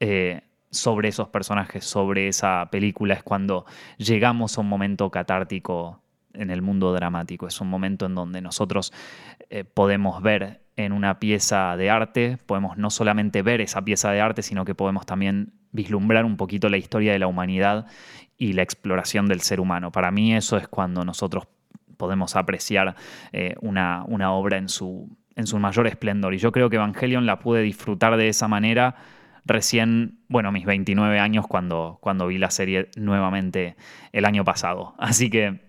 eh, 0.00 0.40
sobre 0.70 1.08
esos 1.08 1.28
personajes, 1.28 1.84
sobre 1.84 2.28
esa 2.28 2.68
película, 2.70 3.14
es 3.14 3.22
cuando 3.22 3.64
llegamos 3.96 4.58
a 4.58 4.60
un 4.60 4.68
momento 4.68 5.10
catártico 5.10 6.02
en 6.34 6.50
el 6.50 6.62
mundo 6.62 6.92
dramático. 6.92 7.46
Es 7.46 7.60
un 7.60 7.68
momento 7.68 8.06
en 8.06 8.14
donde 8.14 8.40
nosotros 8.40 8.92
eh, 9.50 9.64
podemos 9.64 10.22
ver 10.22 10.62
en 10.76 10.92
una 10.92 11.18
pieza 11.18 11.76
de 11.76 11.90
arte, 11.90 12.38
podemos 12.46 12.78
no 12.78 12.90
solamente 12.90 13.42
ver 13.42 13.60
esa 13.60 13.82
pieza 13.82 14.12
de 14.12 14.20
arte, 14.20 14.42
sino 14.42 14.64
que 14.64 14.74
podemos 14.74 15.06
también 15.06 15.52
vislumbrar 15.72 16.24
un 16.24 16.36
poquito 16.36 16.68
la 16.68 16.76
historia 16.76 17.12
de 17.12 17.18
la 17.18 17.26
humanidad 17.26 17.86
y 18.36 18.52
la 18.52 18.62
exploración 18.62 19.26
del 19.26 19.40
ser 19.40 19.60
humano. 19.60 19.90
Para 19.90 20.10
mí 20.10 20.34
eso 20.34 20.56
es 20.56 20.68
cuando 20.68 21.04
nosotros 21.04 21.48
podemos 21.96 22.36
apreciar 22.36 22.94
eh, 23.32 23.56
una, 23.60 24.04
una, 24.06 24.32
obra 24.32 24.56
en 24.56 24.68
su, 24.68 25.08
en 25.34 25.48
su 25.48 25.58
mayor 25.58 25.88
esplendor. 25.88 26.32
Y 26.32 26.38
yo 26.38 26.52
creo 26.52 26.70
que 26.70 26.76
Evangelion 26.76 27.26
la 27.26 27.40
pude 27.40 27.62
disfrutar 27.62 28.16
de 28.16 28.28
esa 28.28 28.46
manera 28.46 28.94
recién, 29.48 30.20
bueno, 30.28 30.52
mis 30.52 30.66
29 30.66 31.18
años 31.18 31.46
cuando, 31.48 31.98
cuando 32.00 32.28
vi 32.28 32.38
la 32.38 32.50
serie 32.50 32.90
nuevamente 32.96 33.76
el 34.12 34.24
año 34.24 34.44
pasado. 34.44 34.94
Así 34.98 35.30
que 35.30 35.67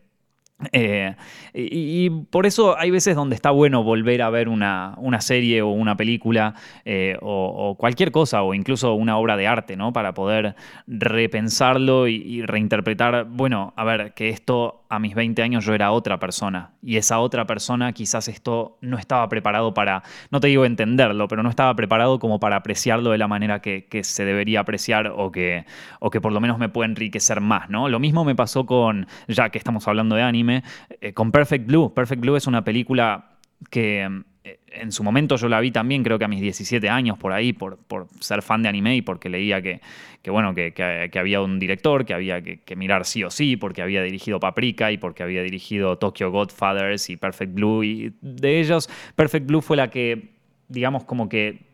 Eh, 0.74 1.16
y, 1.54 2.10
por 2.10 2.46
eso 2.46 2.78
hay 2.78 2.92
veces 2.92 3.16
donde 3.16 3.36
está 3.36 3.52
bueno 3.52 3.82
volver 3.84 4.22
a 4.22 4.30
ver 4.30 4.50
una, 4.50 4.98
serie 5.20 5.62
o 5.62 5.70
una 5.70 5.96
película 5.96 6.54
eh, 6.84 7.18
o, 7.22 7.76
cualquier 7.78 8.12
cosa 8.12 8.44
o 8.44 8.54
incluso 8.54 8.94
una 8.94 9.18
obra 9.18 9.38
de 9.38 9.48
arte, 9.48 9.78
¿no? 9.78 9.94
Para 9.94 10.14
poder 10.14 10.56
repensarlo 10.86 12.08
y, 12.08 12.42
reinterpretar, 12.42 13.26
bueno, 13.30 13.74
a 13.78 13.84
ver, 13.86 14.14
que 14.14 14.30
esto 14.30 14.84
a 14.90 15.00
mis 15.00 15.16
20 15.16 15.42
años 15.44 15.66
yo 15.66 15.76
era 15.76 15.92
otra 15.92 16.20
persona 16.20 16.72
y 16.82 16.98
esa 16.98 17.20
otra 17.20 17.46
persona 17.46 17.94
quizás 17.94 18.28
esto 18.28 18.78
no 18.82 18.98
estaba 18.98 19.30
preparado 19.30 19.74
para, 19.74 20.04
no 20.32 20.40
te 20.40 20.48
digo 20.48 20.66
entenderlo, 20.66 21.28
pero 21.28 21.44
no 21.44 21.50
estaba 21.50 21.74
preparado 21.76 22.20
como 22.20 22.40
para 22.40 22.58
apreciarlo 22.58 23.12
de 23.12 23.18
la 23.18 23.28
manera 23.28 23.62
que, 23.62 23.88
se 24.02 24.26
debería 24.26 24.62
apreciar 24.62 25.14
o 25.16 25.32
que, 25.32 25.66
o 26.00 26.10
que 26.10 26.22
por 26.22 26.32
lo 26.32 26.40
menos 26.40 26.58
me 26.58 26.70
puede 26.70 26.90
enriquecer 26.90 27.42
más, 27.42 27.70
¿no? 27.70 27.88
Lo 27.88 28.00
mismo 28.00 28.26
me 28.26 28.34
pasó 28.36 28.66
con, 28.66 29.08
ya 29.28 29.50
que 29.50 29.58
estamos 29.58 29.88
hablando 29.88 30.16
de 30.16 30.24
anime, 30.24 30.49
eh, 30.50 31.14
con 31.14 31.32
Perfect 31.32 31.66
Blue. 31.68 31.94
Perfect 31.94 32.22
Blue 32.22 32.36
es 32.36 32.48
una 32.48 32.64
película 32.64 33.38
que 33.70 34.08
eh, 34.44 34.60
en 34.68 34.92
su 34.92 35.04
momento 35.04 35.36
yo 35.36 35.50
la 35.50 35.60
vi 35.60 35.72
también, 35.72 36.04
creo 36.04 36.18
que 36.18 36.26
a 36.26 36.28
mis 36.28 36.42
17 36.42 36.90
años 36.90 37.18
por 37.18 37.34
ahí, 37.34 37.54
por, 37.54 37.78
ser 38.20 38.42
fan 38.42 38.64
de 38.64 38.70
anime 38.70 38.96
y 38.96 39.02
porque 39.02 39.30
leía 39.30 39.62
que, 39.62 39.82
bueno, 40.28 40.54
que, 40.54 41.12
había 41.20 41.42
un 41.42 41.60
director 41.60 42.06
que 42.06 42.14
había 42.14 42.42
que, 42.42 42.76
mirar 42.76 43.06
sí 43.06 43.24
o 43.24 43.30
sí, 43.30 43.58
porque 43.58 43.82
había 43.82 44.02
dirigido 44.04 44.40
Paprika 44.40 44.92
y 44.92 44.98
porque 44.98 45.24
había 45.24 45.44
dirigido 45.44 45.98
Tokyo 45.98 46.32
Godfathers 46.32 47.10
y 47.10 47.18
Perfect 47.18 47.54
Blue. 47.54 47.84
Y 47.84 48.14
de 48.22 48.60
ellos, 48.60 48.90
Perfect 49.16 49.46
Blue 49.48 49.62
fue 49.62 49.78
la 49.78 49.90
que, 49.90 50.36
digamos, 50.68 51.04
como 51.04 51.30
que 51.30 51.68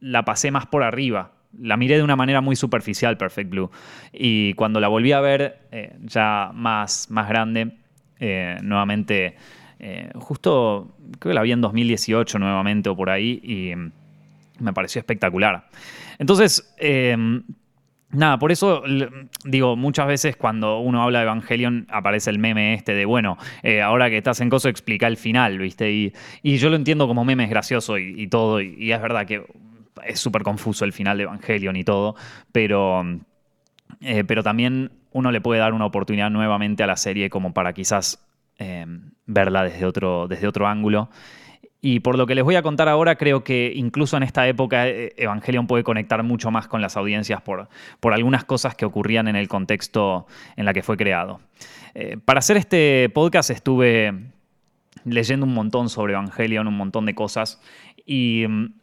la 0.00 0.24
pasé 0.24 0.50
más 0.50 0.66
por 0.66 0.82
arriba 0.82 1.39
la 1.58 1.76
miré 1.76 1.96
de 1.96 2.02
una 2.02 2.16
manera 2.16 2.40
muy 2.40 2.56
superficial, 2.56 3.16
Perfect 3.16 3.50
Blue. 3.50 3.70
Y 4.12 4.54
cuando 4.54 4.80
la 4.80 4.88
volví 4.88 5.12
a 5.12 5.20
ver, 5.20 5.60
eh, 5.72 5.96
ya 6.02 6.50
más, 6.54 7.10
más 7.10 7.28
grande, 7.28 7.76
eh, 8.18 8.58
nuevamente, 8.62 9.36
eh, 9.78 10.10
justo 10.14 10.96
creo 11.18 11.30
que 11.30 11.34
la 11.34 11.42
vi 11.42 11.52
en 11.52 11.60
2018 11.60 12.38
nuevamente 12.38 12.88
o 12.88 12.96
por 12.96 13.10
ahí, 13.10 13.40
y 13.42 14.62
me 14.62 14.72
pareció 14.72 15.00
espectacular. 15.00 15.68
Entonces, 16.18 16.74
Nada, 18.12 18.40
por 18.40 18.50
eso 18.50 18.82
digo, 19.44 19.76
muchas 19.76 20.08
veces 20.08 20.34
cuando 20.34 20.80
uno 20.80 21.00
habla 21.00 21.20
de 21.20 21.26
Evangelion 21.26 21.86
aparece 21.90 22.30
el 22.30 22.40
meme 22.40 22.74
este 22.74 22.92
de, 22.92 23.04
bueno, 23.04 23.38
ahora 23.84 24.10
que 24.10 24.16
estás 24.18 24.40
en 24.40 24.50
coso 24.50 24.68
explica 24.68 25.06
el 25.06 25.16
final, 25.16 25.58
¿viste? 25.58 25.92
Y, 25.92 26.12
yo 26.42 26.70
lo 26.70 26.74
entiendo 26.74 27.06
como 27.06 27.24
meme 27.24 27.44
es 27.44 27.50
gracioso 27.50 27.98
y, 27.98 28.26
todo, 28.26 28.60
y, 28.60 28.90
es 28.90 29.00
verdad 29.00 29.26
que 29.26 29.44
es 30.04 30.20
súper 30.20 30.42
confuso 30.42 30.84
el 30.84 30.92
final 30.92 31.16
de 31.16 31.24
Evangelion 31.24 31.76
y 31.76 31.84
todo, 31.84 32.16
pero, 32.52 33.02
eh, 34.00 34.24
pero 34.24 34.42
también 34.42 34.92
uno 35.12 35.32
le 35.32 35.40
puede 35.40 35.60
dar 35.60 35.72
una 35.74 35.86
oportunidad 35.86 36.30
nuevamente 36.30 36.82
a 36.82 36.86
la 36.86 36.96
serie 36.96 37.30
como 37.30 37.52
para 37.52 37.72
quizás 37.72 38.24
eh, 38.58 38.86
verla 39.26 39.64
desde 39.64 39.84
otro, 39.84 40.28
desde 40.28 40.46
otro 40.46 40.66
ángulo. 40.66 41.10
Y 41.82 42.00
por 42.00 42.18
lo 42.18 42.26
que 42.26 42.34
les 42.34 42.44
voy 42.44 42.56
a 42.56 42.62
contar 42.62 42.88
ahora, 42.88 43.16
creo 43.16 43.42
que 43.42 43.72
incluso 43.74 44.16
en 44.18 44.22
esta 44.22 44.46
época 44.46 44.86
eh, 44.86 45.14
Evangelion 45.16 45.66
puede 45.66 45.82
conectar 45.82 46.22
mucho 46.22 46.50
más 46.50 46.68
con 46.68 46.82
las 46.82 46.96
audiencias 46.96 47.40
por, 47.40 47.68
por 48.00 48.12
algunas 48.12 48.44
cosas 48.44 48.74
que 48.74 48.84
ocurrían 48.84 49.28
en 49.28 49.36
el 49.36 49.48
contexto 49.48 50.26
en 50.56 50.66
la 50.66 50.74
que 50.74 50.82
fue 50.82 50.96
creado. 50.96 51.40
para 52.24 52.38
hacer 52.38 52.58
este 52.58 53.08
podcast 53.08 53.50
estuve 53.50 54.12
leyendo 55.04 55.46
un 55.46 55.54
montón 55.54 55.88
sobre 55.88 56.12
Evangelion, 56.12 56.68
un 56.68 56.76
montón 56.76 57.06
de 57.06 57.14
cosas, 57.14 57.60
y 58.04 58.44
mm, 58.48 58.79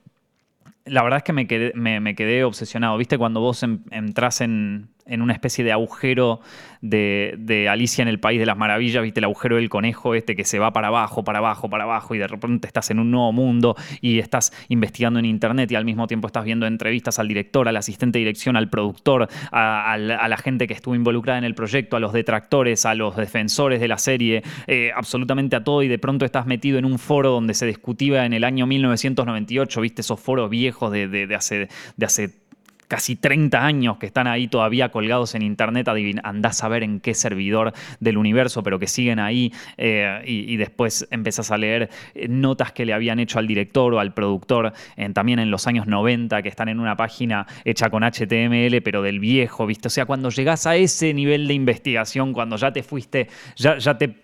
la 0.88 1.04
verdad 1.04 1.18
es 1.18 1.24
que 1.24 1.34
me 1.34 1.48
quedé, 1.48 1.74
me, 1.76 2.16
quedé 2.16 2.44
obsesionado. 2.44 2.98
¿Viste? 2.98 3.18
Cuando 3.18 3.40
vos 3.40 3.64
entras 3.92 4.42
en, 4.42 4.90
en 5.08 5.22
una 5.22 5.34
especie 5.34 5.64
de 5.64 5.72
agujero 5.72 6.42
de, 6.82 7.68
Alicia 7.70 8.02
en 8.02 8.08
el 8.08 8.20
País 8.20 8.40
de 8.40 8.46
las 8.46 8.58
Maravillas, 8.58 9.04
viste 9.04 9.20
el 9.20 9.26
agujero 9.26 9.56
del 9.56 9.70
conejo 9.70 10.16
este 10.16 10.36
que 10.36 10.44
se 10.44 10.60
va 10.60 10.72
para 10.74 10.88
abajo, 10.88 11.24
para 11.24 11.40
abajo, 11.40 11.70
para 11.70 11.84
abajo 11.84 12.16
y 12.16 12.18
de 12.18 12.28
repente 12.28 12.68
estás 12.68 12.92
en 12.92 13.00
un 13.00 13.12
nuevo 13.12 13.32
mundo 13.32 13.76
y 14.02 14.20
estás 14.20 14.54
investigando 14.70 15.20
en 15.20 15.26
internet 15.26 15.72
y 15.72 15.76
al 15.76 15.86
mismo 15.86 16.08
tiempo 16.08 16.28
estás 16.28 16.46
viendo 16.46 16.66
entrevistas 16.66 17.20
al 17.20 17.28
director, 17.28 17.68
al 17.68 17.78
asistente 17.78 18.20
de 18.20 18.26
dirección, 18.26 18.56
al 18.56 18.70
productor, 18.70 19.28
a, 19.52 19.98
la 19.98 20.38
gente 20.38 20.68
que 20.68 20.74
estuvo 20.74 20.96
involucrada 20.96 21.40
en 21.40 21.46
el 21.46 21.56
proyecto, 21.56 21.98
a 21.98 22.00
los 22.00 22.14
detractores, 22.14 22.86
a 22.86 22.96
los 22.96 23.16
defensores 23.16 23.80
de 23.80 23.88
la 23.88 23.98
serie, 23.98 24.44
eh, 24.68 24.92
absolutamente 24.96 25.56
a 25.56 25.64
todo 25.64 25.84
y 25.84 25.88
de 25.88 26.00
pronto 26.00 26.26
estás 26.26 26.46
metido 26.46 26.78
en 26.78 26.86
un 26.86 27.00
foro 27.00 27.32
donde 27.32 27.54
se 27.54 27.66
discutía 27.66 28.26
en 28.26 28.34
el 28.34 28.44
año 28.44 28.68
1998, 28.68 29.82
viste 29.82 30.02
esos 30.02 30.20
foros 30.20 30.50
viejos 30.50 30.92
de, 30.92 31.08
de 31.08 31.36
hace... 31.36 31.70
De 31.96 32.06
hace 32.06 32.47
casi 32.88 33.16
30 33.16 33.66
años 33.66 33.98
que 33.98 34.06
están 34.06 34.28
ahí 34.28 34.48
todavía 34.48 34.90
colgados 34.90 35.36
en 35.36 35.42
internet, 35.42 35.88
andás 36.24 36.64
a 36.64 36.68
ver 36.68 36.84
en 36.84 37.00
qué 37.00 37.14
servidor 37.14 37.74
del 38.00 38.18
universo, 38.18 38.64
pero 38.64 38.80
que 38.80 38.88
siguen 38.88 39.20
ahí 39.20 39.52
eh, 39.78 40.22
y, 40.26 40.58
después 40.58 41.08
empezás 41.12 41.52
a 41.52 41.58
leer 41.58 41.90
eh, 42.16 42.28
notas 42.28 42.72
que 42.72 42.86
le 42.86 42.94
habían 42.94 43.20
hecho 43.20 43.40
al 43.40 43.48
director 43.48 43.94
o 43.94 44.00
al 44.00 44.14
productor 44.14 44.74
también 45.14 45.40
en 45.40 45.52
los 45.52 45.68
años 45.68 45.88
90 45.88 46.42
que 46.42 46.50
están 46.50 46.70
en 46.70 46.80
una 46.80 46.96
página 46.96 47.46
hecha 47.64 47.90
con 47.90 48.04
HTML 48.04 48.82
pero 48.84 49.02
del 49.02 49.20
viejo, 49.20 49.66
¿viste? 49.66 49.88
O 49.88 49.92
sea, 49.92 50.06
cuando 50.06 50.30
llegás 50.30 50.66
a 50.66 50.76
ese 50.76 51.14
nivel 51.14 51.48
de 51.48 51.54
investigación, 51.54 52.34
cuando 52.34 52.56
ya 52.58 52.72
te 52.72 52.84
fuiste, 52.84 53.28
ya, 53.56 53.78
ya 53.78 53.98
te 53.98 54.16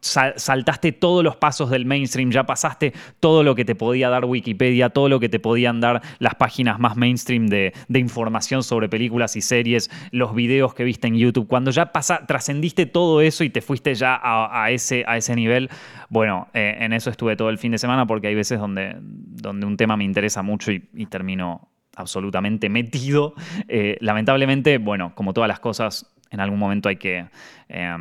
saltaste 0.00 0.92
todos 0.92 1.24
los 1.24 1.36
pasos 1.36 1.70
del 1.70 1.86
mainstream, 1.86 2.30
ya 2.30 2.44
pasaste 2.44 2.92
todo 3.18 3.42
lo 3.42 3.54
que 3.54 3.64
te 3.64 3.74
podía 3.74 4.08
dar 4.08 4.24
Wikipedia, 4.24 4.90
todo 4.90 5.08
lo 5.08 5.20
que 5.20 5.28
te 5.28 5.40
podían 5.40 5.80
dar 5.80 6.02
las 6.18 6.34
páginas 6.34 6.78
más 6.78 6.96
mainstream 6.96 7.48
de, 7.48 7.72
de 7.88 7.98
información 8.10 8.62
sobre 8.62 8.88
películas 8.88 9.36
y 9.36 9.40
series, 9.40 9.90
los 10.10 10.34
videos 10.34 10.74
que 10.74 10.84
viste 10.84 11.08
en 11.08 11.16
YouTube, 11.16 11.46
cuando 11.46 11.70
ya 11.70 11.92
pasa, 11.92 12.26
trascendiste 12.26 12.86
todo 12.86 13.20
eso 13.20 13.44
y 13.44 13.50
te 13.50 13.60
fuiste 13.60 13.94
ya 13.94 14.20
a, 14.22 14.70
ese, 14.70 15.04
a 15.06 15.16
ese 15.16 15.34
nivel, 15.36 15.70
bueno, 16.08 16.48
eh, 16.52 16.76
en 16.80 16.92
eso 16.92 17.10
estuve 17.10 17.36
todo 17.36 17.50
el 17.50 17.58
fin 17.58 17.72
de 17.72 17.78
semana 17.78 18.06
porque 18.06 18.26
hay 18.26 18.34
veces 18.34 18.58
donde, 18.58 18.96
donde 18.98 19.66
un 19.66 19.76
tema 19.76 19.96
me 19.96 20.04
interesa 20.04 20.42
mucho 20.42 20.72
y, 20.72 20.80
termino 21.06 21.68
absolutamente 21.96 22.68
metido. 22.68 23.34
Eh, 23.68 23.96
lamentablemente, 24.00 24.78
bueno, 24.78 25.12
como 25.14 25.32
todas 25.32 25.48
las 25.48 25.60
cosas, 25.60 26.12
en 26.30 26.40
algún 26.40 26.58
momento 26.58 26.88
hay 26.88 26.96
que... 26.96 27.26
Eh, 27.68 27.96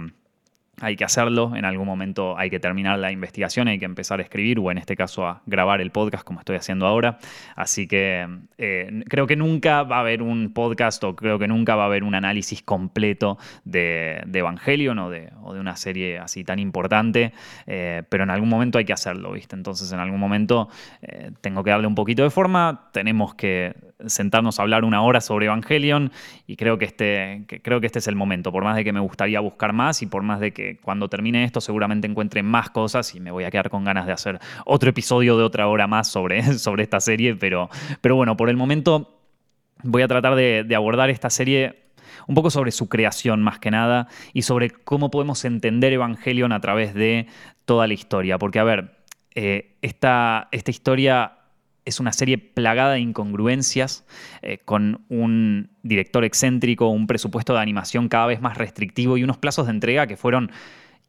hay 0.82 0.96
que 0.96 1.04
hacerlo, 1.04 1.56
en 1.56 1.66
algún 1.66 1.86
momento 1.86 2.38
hay 2.38 2.50
que 2.50 2.60
terminar 2.60 3.00
la 3.00 3.12
investigación, 3.12 3.68
hay 3.68 3.80
que 3.80 3.86
empezar 3.86 4.20
a 4.20 4.24
escribir 4.24 4.60
o 4.60 4.72
en 4.72 4.78
este 4.78 4.96
caso 4.96 5.26
a 5.26 5.42
grabar 5.46 5.82
el 5.82 5.92
podcast 5.92 6.24
como 6.24 6.40
estoy 6.40 6.56
haciendo 6.56 6.86
ahora. 6.88 7.18
Así 7.56 7.88
que 7.88 8.28
eh, 8.58 9.04
creo 9.08 9.28
que 9.28 9.36
nunca 9.36 9.84
va 9.84 9.98
a 9.98 10.00
haber 10.02 10.22
un 10.22 10.54
podcast 10.54 11.04
o 11.04 11.16
creo 11.16 11.40
que 11.40 11.48
nunca 11.48 11.76
va 11.76 11.84
a 11.84 11.86
haber 11.88 12.04
un 12.04 12.16
análisis 12.16 12.62
completo 12.62 13.38
de, 13.64 14.24
Evangelion 14.34 15.00
o 15.00 15.10
de, 15.10 15.30
una 15.44 15.76
serie 15.76 16.18
así 16.18 16.44
tan 16.44 16.60
importante, 16.60 17.34
eh, 17.68 18.04
pero 18.08 18.24
en 18.24 18.30
algún 18.30 18.48
momento 18.48 18.78
hay 18.78 18.86
que 18.86 18.94
hacerlo, 18.94 19.34
¿viste? 19.34 19.56
Entonces 19.56 19.92
en 19.92 20.00
algún 20.00 20.20
momento 20.20 20.70
eh, 21.02 21.32
tengo 21.42 21.64
que 21.64 21.72
darle 21.72 21.88
un 21.88 21.96
poquito 21.96 22.24
de 22.24 22.30
forma, 22.30 22.90
tenemos 22.94 23.36
que 23.36 23.76
sentarnos 24.06 24.60
a 24.60 24.62
hablar 24.62 24.86
una 24.86 25.02
hora 25.02 25.20
sobre 25.20 25.48
Evangelion 25.48 26.12
y 26.48 26.56
creo 26.56 26.78
que 26.78 26.86
este, 26.86 27.46
creo 27.62 27.82
que 27.82 27.88
este 27.88 28.00
es 28.00 28.08
el 28.08 28.16
momento, 28.16 28.52
por 28.52 28.64
más 28.64 28.76
de 28.76 28.84
que 28.84 28.94
me 28.94 29.00
gustaría 29.00 29.40
buscar 29.40 29.74
más 29.74 30.02
y 30.02 30.06
por 30.06 30.24
más 30.24 30.40
de 30.40 30.54
que 30.54 30.69
cuando 30.78 31.10
termine 31.10 31.44
esto 31.44 31.62
seguramente 31.62 32.08
encuentre 32.08 32.44
más 32.44 32.70
cosas 32.70 33.16
y 33.16 33.20
me 33.20 33.32
voy 33.32 33.44
a 33.44 33.52
quedar 33.52 33.70
con 33.70 33.84
ganas 33.84 34.06
de 34.06 34.14
hacer 34.14 34.40
otro 34.66 34.90
episodio 34.90 35.38
de 35.38 35.44
otra 35.44 35.68
hora 35.68 35.88
más 35.88 36.08
sobre, 36.08 36.44
sobre 36.60 36.84
esta 36.84 37.00
serie, 37.00 37.36
pero, 37.36 37.70
pero 38.02 38.16
bueno, 38.16 38.38
por 38.38 38.50
el 38.50 38.58
momento 38.58 39.20
voy 39.84 40.02
a 40.02 40.08
tratar 40.08 40.36
de, 40.36 40.66
abordar 40.76 41.10
esta 41.10 41.30
serie 41.30 41.90
un 42.28 42.36
poco 42.36 42.50
sobre 42.50 42.72
su 42.72 42.90
creación 42.90 43.42
más 43.42 43.60
que 43.60 43.72
nada 43.72 44.08
y 44.34 44.44
sobre 44.44 44.70
cómo 44.70 45.10
podemos 45.10 45.46
entender 45.46 45.94
Evangelion 45.94 46.52
a 46.52 46.60
través 46.60 46.94
de 46.94 47.28
toda 47.66 47.88
la 47.88 47.94
historia, 47.94 48.38
porque 48.38 48.60
a 48.60 48.64
ver, 48.64 48.98
eh, 49.36 49.78
esta, 49.82 50.48
esta 50.52 50.72
historia 50.72 51.39
es 51.90 52.00
una 52.00 52.14
serie 52.14 52.38
plagada 52.38 52.94
de 52.94 53.00
incongruencias, 53.00 54.06
eh, 54.42 54.60
con 54.64 55.02
un 55.10 55.70
director 55.84 56.24
excéntrico, 56.24 56.88
un 56.88 57.08
presupuesto 57.08 57.54
de 57.54 57.60
animación 57.60 58.08
cada 58.08 58.28
vez 58.28 58.42
más 58.42 58.58
restrictivo 58.58 59.18
y 59.18 59.24
unos 59.24 59.38
plazos 59.38 59.66
de 59.66 59.72
entrega 59.72 60.08
que 60.08 60.18
fueron 60.18 60.52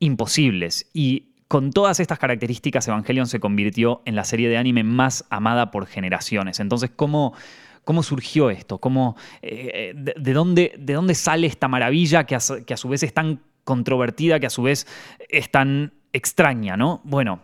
imposibles. 0.01 0.91
Y 0.93 1.27
con 1.49 1.71
todas 1.73 2.01
estas 2.01 2.19
características, 2.19 2.89
Evangelion 2.89 3.27
se 3.27 3.41
convirtió 3.41 4.03
en 4.05 4.17
la 4.17 4.25
serie 4.25 4.49
de 4.49 4.57
anime 4.57 4.85
más 4.85 5.25
amada 5.31 5.71
por 5.71 5.87
generaciones. 5.87 6.61
Entonces, 6.61 6.91
¿cómo, 6.95 7.35
cómo 7.85 8.03
surgió 8.03 8.51
esto? 8.51 8.79
¿Cómo, 8.79 9.17
eh, 9.43 9.93
de, 9.95 10.33
dónde, 10.33 10.75
¿De 10.79 10.95
dónde 10.95 11.15
sale 11.15 11.47
esta 11.47 11.69
maravilla 11.69 12.25
que 12.25 12.37
a, 12.37 12.41
que 12.67 12.75
a 12.75 12.77
su 12.77 12.89
vez 12.89 13.03
es 13.03 13.13
tan 13.13 13.41
controvertida, 13.65 14.41
que 14.41 14.47
a 14.47 14.51
su 14.51 14.63
vez 14.63 14.87
es 15.29 15.51
tan 15.51 15.93
extraña, 16.13 16.77
¿no? 16.77 17.01
Bueno, 17.05 17.41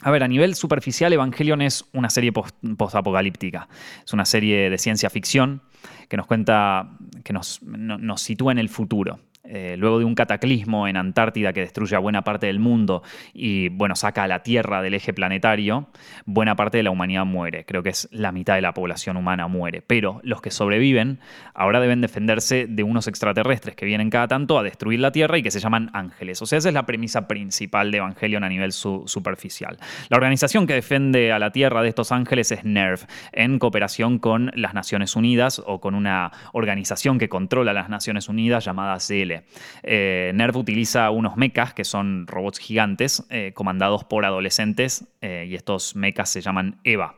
a 0.00 0.10
ver, 0.10 0.22
a 0.22 0.28
nivel 0.28 0.54
superficial, 0.54 1.12
Evangelion 1.12 1.60
es 1.60 1.84
una 1.92 2.08
serie 2.08 2.32
post-apocalíptica. 2.32 3.68
Es 4.04 4.12
una 4.12 4.24
serie 4.24 4.70
de 4.70 4.78
ciencia 4.78 5.10
ficción 5.10 5.62
que 6.08 6.16
nos 6.16 6.26
cuenta, 6.26 6.96
que 7.24 7.32
nos, 7.32 7.62
nos 7.62 8.22
sitúa 8.22 8.52
en 8.52 8.58
el 8.58 8.68
futuro. 8.68 9.18
Eh, 9.48 9.76
luego 9.78 9.98
de 9.98 10.04
un 10.04 10.14
cataclismo 10.14 10.86
en 10.88 10.96
Antártida 10.96 11.52
que 11.52 11.60
destruye 11.60 11.96
a 11.96 11.98
buena 11.98 12.22
parte 12.22 12.46
del 12.46 12.58
mundo 12.58 13.02
y 13.32 13.70
bueno, 13.70 13.96
saca 13.96 14.24
a 14.24 14.28
la 14.28 14.42
Tierra 14.42 14.82
del 14.82 14.94
eje 14.94 15.14
planetario, 15.14 15.88
buena 16.26 16.54
parte 16.54 16.76
de 16.76 16.82
la 16.82 16.90
humanidad 16.90 17.24
muere. 17.24 17.64
Creo 17.64 17.82
que 17.82 17.90
es 17.90 18.08
la 18.12 18.30
mitad 18.30 18.54
de 18.54 18.60
la 18.60 18.74
población 18.74 19.16
humana 19.16 19.48
muere. 19.48 19.82
Pero 19.82 20.20
los 20.22 20.42
que 20.42 20.50
sobreviven 20.50 21.18
ahora 21.54 21.80
deben 21.80 22.00
defenderse 22.00 22.66
de 22.68 22.82
unos 22.82 23.08
extraterrestres 23.08 23.74
que 23.74 23.86
vienen 23.86 24.10
cada 24.10 24.28
tanto 24.28 24.58
a 24.58 24.62
destruir 24.62 25.00
la 25.00 25.12
Tierra 25.12 25.38
y 25.38 25.42
que 25.42 25.50
se 25.50 25.60
llaman 25.60 25.90
ángeles. 25.94 26.42
O 26.42 26.46
sea, 26.46 26.58
esa 26.58 26.68
es 26.68 26.74
la 26.74 26.86
premisa 26.86 27.26
principal 27.26 27.90
de 27.90 27.98
Evangelion 27.98 28.44
a 28.44 28.48
nivel 28.48 28.72
superficial. 28.72 29.78
La 30.10 30.16
organización 30.16 30.66
que 30.66 30.74
defiende 30.74 31.32
a 31.32 31.38
la 31.38 31.52
Tierra 31.52 31.82
de 31.82 31.88
estos 31.88 32.12
ángeles 32.12 32.52
es 32.52 32.64
NERV, 32.64 33.00
en 33.32 33.58
cooperación 33.58 34.18
con 34.18 34.50
las 34.54 34.74
Naciones 34.74 35.16
Unidas 35.16 35.62
o 35.64 35.80
con 35.80 35.94
una 35.94 36.32
organización 36.52 37.18
que 37.18 37.28
controla 37.28 37.72
las 37.72 37.88
Naciones 37.88 38.28
Unidas 38.28 38.64
llamada 38.64 38.98
CL. 38.98 39.37
Eh, 39.82 40.32
NERV 40.34 40.56
utiliza 40.56 41.10
unos 41.10 41.36
mechas, 41.36 41.74
que 41.74 41.84
son 41.84 42.26
robots 42.26 42.58
gigantes, 42.58 43.26
eh, 43.30 43.52
comandados 43.54 44.04
por 44.04 44.24
adolescentes, 44.24 45.06
eh, 45.20 45.46
y 45.48 45.54
estos 45.54 45.96
mechas 45.96 46.30
se 46.30 46.40
llaman 46.40 46.78
EVA 46.84 47.16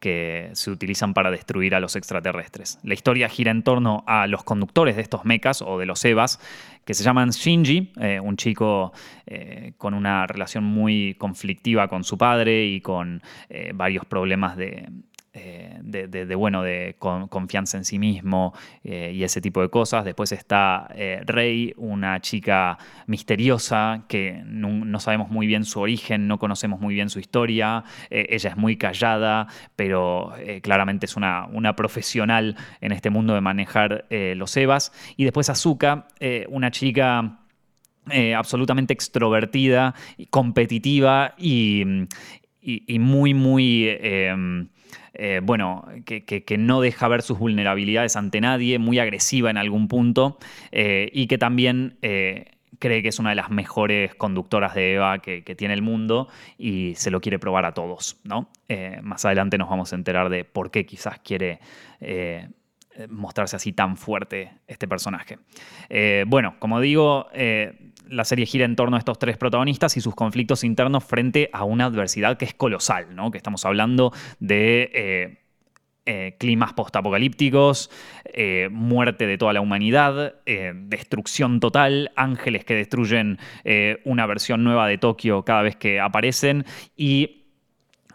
que 0.00 0.50
se 0.52 0.70
utilizan 0.70 1.12
para 1.12 1.32
destruir 1.32 1.74
a 1.74 1.80
los 1.80 1.96
extraterrestres. 1.96 2.78
La 2.84 2.94
historia 2.94 3.28
gira 3.28 3.50
en 3.50 3.64
torno 3.64 4.04
a 4.06 4.28
los 4.28 4.44
conductores 4.44 4.94
de 4.94 5.02
estos 5.02 5.24
mechas 5.24 5.60
o 5.60 5.76
de 5.76 5.86
los 5.86 6.04
EVAs, 6.04 6.38
que 6.84 6.94
se 6.94 7.02
llaman 7.02 7.30
Shinji, 7.30 7.92
un 8.22 8.36
chico 8.36 8.92
con 9.76 9.94
una 9.94 10.28
relación 10.28 10.62
muy 10.62 11.16
conflictiva 11.18 11.88
con 11.88 12.04
su 12.04 12.16
padre 12.16 12.66
y 12.66 12.80
con 12.80 13.22
varios 13.74 14.04
problemas 14.04 14.56
de, 14.56 14.86
eh, 15.40 15.78
de, 15.80 16.34
bueno, 16.34 16.62
de 16.62 16.96
confianza 16.98 17.78
en 17.78 17.84
sí 17.84 17.98
mismo 17.98 18.54
eh, 18.82 19.12
y 19.14 19.22
ese 19.22 19.40
tipo 19.40 19.60
de 19.62 19.68
cosas. 19.68 20.04
Después 20.04 20.32
está 20.32 20.88
eh, 20.94 21.20
Rey, 21.24 21.74
una 21.76 22.20
chica 22.20 22.76
misteriosa 23.06 24.04
que 24.08 24.42
no, 24.44 24.98
sabemos 24.98 25.30
muy 25.30 25.46
bien 25.46 25.64
su 25.64 25.80
origen, 25.80 26.26
no 26.26 26.38
conocemos 26.38 26.80
muy 26.80 26.94
bien 26.94 27.08
su 27.08 27.20
historia. 27.20 27.84
ella 28.10 28.50
es 28.50 28.56
muy 28.56 28.76
callada, 28.76 29.46
pero 29.76 30.32
claramente 30.62 31.06
es 31.06 31.16
una, 31.16 31.46
una, 31.46 31.76
profesional 31.76 32.56
en 32.80 32.92
este 32.92 33.10
mundo 33.10 33.34
de 33.34 33.40
manejar 33.40 34.06
los 34.10 34.56
EVAs. 34.56 34.92
Y 35.16 35.24
después 35.24 35.48
Azuka, 35.50 36.08
una 36.48 36.70
chica... 36.70 37.38
absolutamente 38.36 38.94
extrovertida, 38.94 39.94
competitiva 40.30 41.34
y, 41.36 41.84
y 42.62 42.98
muy, 42.98 43.34
muy 43.34 43.86
eh, 45.20 45.40
bueno, 45.42 45.84
que, 46.04 46.56
no 46.58 46.80
deja 46.80 47.08
ver 47.08 47.22
sus 47.22 47.40
vulnerabilidades 47.40 48.14
ante 48.14 48.40
nadie, 48.40 48.78
muy 48.78 49.00
agresiva 49.00 49.50
en 49.50 49.56
algún 49.56 49.88
punto 49.88 50.38
eh, 50.70 51.10
y 51.12 51.26
que 51.26 51.38
también 51.38 51.98
eh, 52.02 52.52
cree 52.78 53.02
que 53.02 53.08
es 53.08 53.18
una 53.18 53.30
de 53.30 53.34
las 53.34 53.50
mejores 53.50 54.14
conductoras 54.14 54.76
de 54.76 54.94
Eva 54.94 55.18
que, 55.18 55.42
tiene 55.56 55.74
el 55.74 55.82
mundo 55.82 56.28
y 56.56 56.94
se 56.94 57.10
lo 57.10 57.20
quiere 57.20 57.40
probar 57.40 57.64
a 57.64 57.74
todos. 57.74 58.20
¿no? 58.22 58.48
más 59.02 59.24
adelante 59.24 59.58
nos 59.58 59.68
vamos 59.68 59.92
a 59.92 59.96
enterar 59.96 60.28
de 60.28 60.44
por 60.44 60.70
qué 60.70 60.86
quizás 60.86 61.18
quiere 61.18 61.58
mostrarse 63.08 63.56
así 63.56 63.72
tan 63.72 63.96
fuerte 63.96 64.52
este 64.68 64.86
personaje. 64.86 65.38
bueno, 66.26 66.54
como 66.60 66.80
digo, 66.80 67.28
la 68.10 68.24
serie 68.24 68.46
gira 68.46 68.64
en 68.64 68.76
torno 68.76 68.96
a 68.96 68.98
estos 68.98 69.18
tres 69.18 69.36
protagonistas 69.36 69.96
y 69.96 70.00
sus 70.00 70.14
conflictos 70.14 70.64
internos 70.64 71.04
frente 71.04 71.50
a 71.52 71.64
una 71.64 71.86
adversidad 71.86 72.36
que 72.36 72.44
es 72.44 72.54
colosal, 72.54 73.14
¿no? 73.14 73.30
Que 73.30 73.38
estamos 73.38 73.64
hablando 73.64 74.12
de. 74.40 74.90
Eh, 74.94 75.44
eh, 76.10 76.36
climas 76.38 76.72
postapocalípticos, 76.72 77.90
eh, 78.32 78.70
muerte 78.72 79.26
de 79.26 79.36
toda 79.36 79.52
la 79.52 79.60
humanidad, 79.60 80.36
destrucción 80.74 81.60
total, 81.60 82.12
ángeles 82.16 82.64
que 82.64 82.74
destruyen 82.74 83.38
una 84.06 84.24
versión 84.24 84.64
nueva 84.64 84.88
de 84.88 84.96
Tokio 84.96 85.44
cada 85.44 85.60
vez 85.60 85.76
que 85.76 86.00
aparecen 86.00 86.64
y 86.96 87.44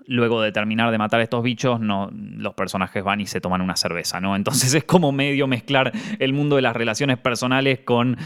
luego 0.08 0.42
de 0.42 0.52
terminar 0.52 0.90
de 0.90 0.98
matar 0.98 1.20
a 1.20 1.24
estos 1.24 1.44
bichos, 1.44 1.80
los 1.82 2.56
personajes 2.56 3.04
van 3.04 3.22
y 3.22 3.28
se 3.28 3.40
toman 3.40 3.62
una 3.62 3.76
cerveza, 3.76 4.20
¿no? 4.20 4.36
Entonces 4.36 4.74
es 4.74 4.86
como 4.86 5.12
medio 5.12 5.46
mezclar 5.46 5.92
el 6.18 6.34
mundo 6.34 6.56
de 6.56 6.64
las 6.64 6.76
relaciones 6.76 7.20
personales 7.20 7.82
con 7.82 8.18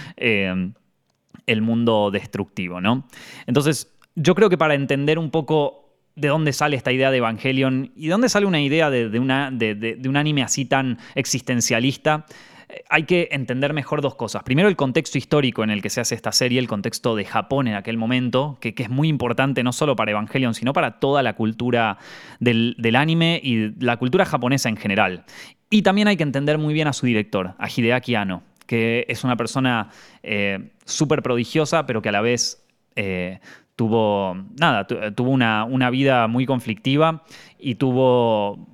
el 1.47 1.61
mundo 1.61 2.11
destructivo, 2.11 2.79
¿no? 2.79 3.07
Entonces, 3.47 3.97
yo 4.15 4.35
creo 4.35 4.49
que 4.49 4.57
para 4.57 4.75
entender 4.75 5.17
un 5.17 5.31
poco 5.31 5.87
de 6.15 6.27
dónde 6.27 6.51
sale 6.51 6.75
esta 6.75 6.91
idea 6.91 7.11
de 7.11 7.17
Evangelion 7.17 7.91
y 7.95 8.07
de 8.07 8.11
dónde 8.11 8.27
sale 8.27 8.45
una 8.45 8.59
idea 8.59 8.89
de, 8.89 9.19
una, 9.19 9.51
de, 9.51 9.99
un 10.05 10.17
anime 10.17 10.41
así 10.41 10.65
tan 10.65 10.97
existencialista, 11.13 12.25
eh, 12.69 12.83
hay 12.89 13.03
que 13.03 13.29
entender 13.31 13.71
mejor 13.71 14.01
dos 14.01 14.15
cosas. 14.15 14.41
Primero, 14.41 14.67
el 14.67 14.75
contexto 14.75 15.19
histórico 15.19 15.63
en 15.63 15.69
el 15.69 15.83
que 15.83 15.91
se 15.91 16.01
hace 16.01 16.15
esta 16.15 16.31
serie, 16.31 16.59
el 16.59 16.67
contexto 16.67 17.15
de 17.15 17.23
Japón 17.23 17.67
en 17.67 17.75
aquel 17.75 17.97
momento, 17.97 18.57
que, 18.59 18.73
es 18.75 18.89
muy 18.89 19.07
importante 19.07 19.63
no 19.63 19.71
solo 19.71 19.95
para 19.95 20.09
Evangelion, 20.09 20.55
sino 20.55 20.73
para 20.73 20.99
toda 20.99 21.21
la 21.21 21.33
cultura 21.33 21.99
del, 22.39 22.75
del, 22.79 22.95
anime 22.95 23.39
y 23.43 23.75
la 23.79 23.97
cultura 23.97 24.25
japonesa 24.25 24.69
en 24.69 24.77
general. 24.77 25.23
Y 25.69 25.83
también 25.83 26.07
hay 26.07 26.17
que 26.17 26.23
entender 26.23 26.57
muy 26.57 26.73
bien 26.73 26.87
a 26.87 26.93
su 26.93 27.05
director, 27.05 27.53
a 27.59 27.69
Hideaki 27.69 28.15
Anno 28.15 28.41
que 28.67 29.05
es 29.07 29.23
una 29.23 29.35
persona 29.35 29.89
eh, 30.21 30.69
súper 30.85 31.23
prodigiosa, 31.23 31.85
pero 31.85 32.01
que 32.01 32.09
a 32.09 32.11
la 32.11 32.21
vez 32.21 32.63
eh, 32.95 33.39
tuvo, 33.75 34.35
nada, 34.59 34.85
tuvo 34.85 35.31
una, 35.31 35.63
una, 35.63 35.89
vida 35.89 36.27
muy 36.27 36.45
conflictiva 36.45 37.23
y 37.57 37.75
tuvo, 37.75 38.67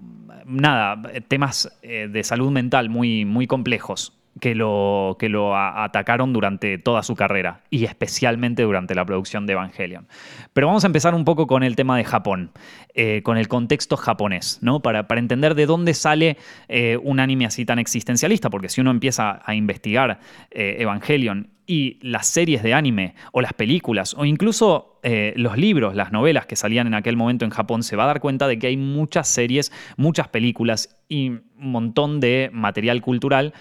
nada, 0.46 1.02
temas 1.28 1.78
eh, 1.82 2.10
de 2.12 2.24
salud 2.24 2.52
mental 2.52 2.90
muy, 2.90 3.24
muy 3.24 3.48
complejos 3.48 4.14
que 4.40 4.56
lo, 4.56 5.16
que 5.20 5.30
lo 5.30 5.56
atacaron 5.56 6.34
durante 6.34 6.78
toda 6.78 7.04
su 7.04 7.16
carrera 7.16 7.62
y 7.70 7.86
especialmente 7.86 8.64
durante 8.64 8.96
la 8.96 9.06
producción 9.06 9.46
de 9.46 9.54
Evangelion. 9.54 10.08
Pero 10.54 10.68
vamos 10.68 10.84
a 10.84 10.88
empezar 10.88 11.14
un 11.14 11.24
poco 11.24 11.48
con 11.48 11.64
el 11.64 11.76
tema 11.76 11.98
de 11.98 12.04
Japón, 12.04 12.52
eh, 12.94 13.22
con 13.24 13.38
el 13.38 13.48
contexto 13.48 13.96
japonés, 13.96 14.60
¿no? 14.62 14.82
para, 14.82 15.06
entender 15.14 15.56
de 15.56 15.66
dónde 15.66 15.94
sale 15.94 16.38
eh, 16.68 16.98
un 17.02 17.20
anime 17.20 17.46
así 17.46 17.66
tan 17.66 17.80
existencialista, 17.80 18.50
porque 18.50 18.70
si 18.70 18.82
uno 18.82 18.92
empieza 18.92 19.42
a 19.46 19.54
investigar 19.54 20.20
eh, 20.50 20.78
Evangelion 20.80 21.50
y 21.66 22.00
las 22.02 22.28
series 22.28 22.64
de 22.64 22.74
anime 22.74 23.16
o 23.32 23.40
las 23.40 23.54
películas 23.54 24.16
o 24.18 24.26
incluso 24.26 24.90
los 25.36 25.58
libros, 25.58 25.96
las 25.96 26.14
novelas 26.14 26.46
que 26.46 26.56
salían 26.56 26.88
en 26.88 26.94
aquel 26.94 27.18
momento 27.18 27.44
en 27.44 27.52
Japón, 27.52 27.84
se 27.84 27.98
va 27.98 28.04
a 28.04 28.08
dar 28.08 28.22
cuenta 28.22 28.48
de 28.48 28.58
que 28.58 28.68
hay 28.68 28.78
muchas 28.78 29.28
series, 29.28 29.72
muchas 29.98 30.30
películas 30.30 30.98
y 31.10 31.30
un 31.30 31.44
montón 31.58 32.22
de 32.22 32.50
material 32.54 33.02
cultural 33.02 33.54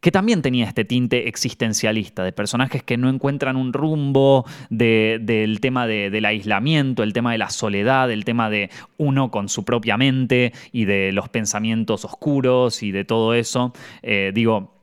que 0.00 0.10
también 0.10 0.42
tenía 0.42 0.66
este 0.66 0.84
tinte 0.84 1.28
existencialista, 1.28 2.24
de 2.24 2.32
personajes 2.32 2.82
que 2.82 2.96
no 2.96 3.08
encuentran 3.08 3.56
un 3.56 3.72
rumbo, 3.72 4.46
del 4.70 5.58
tema 5.60 5.86
del 5.86 6.24
aislamiento, 6.24 7.02
el 7.02 7.12
tema 7.12 7.32
de 7.32 7.38
la 7.38 7.50
soledad, 7.50 8.10
el 8.10 8.24
tema 8.24 8.50
de 8.50 8.70
uno 8.96 9.30
con 9.30 9.48
su 9.48 9.64
propia 9.64 9.96
mente 9.96 10.52
y 10.72 10.84
de 10.86 11.12
los 11.12 11.28
pensamientos 11.28 12.04
oscuros 12.04 12.82
y 12.82 12.92
de 12.92 13.04
todo 13.04 13.34
eso. 13.34 13.72
Eh, 14.02 14.32
digo, 14.34 14.80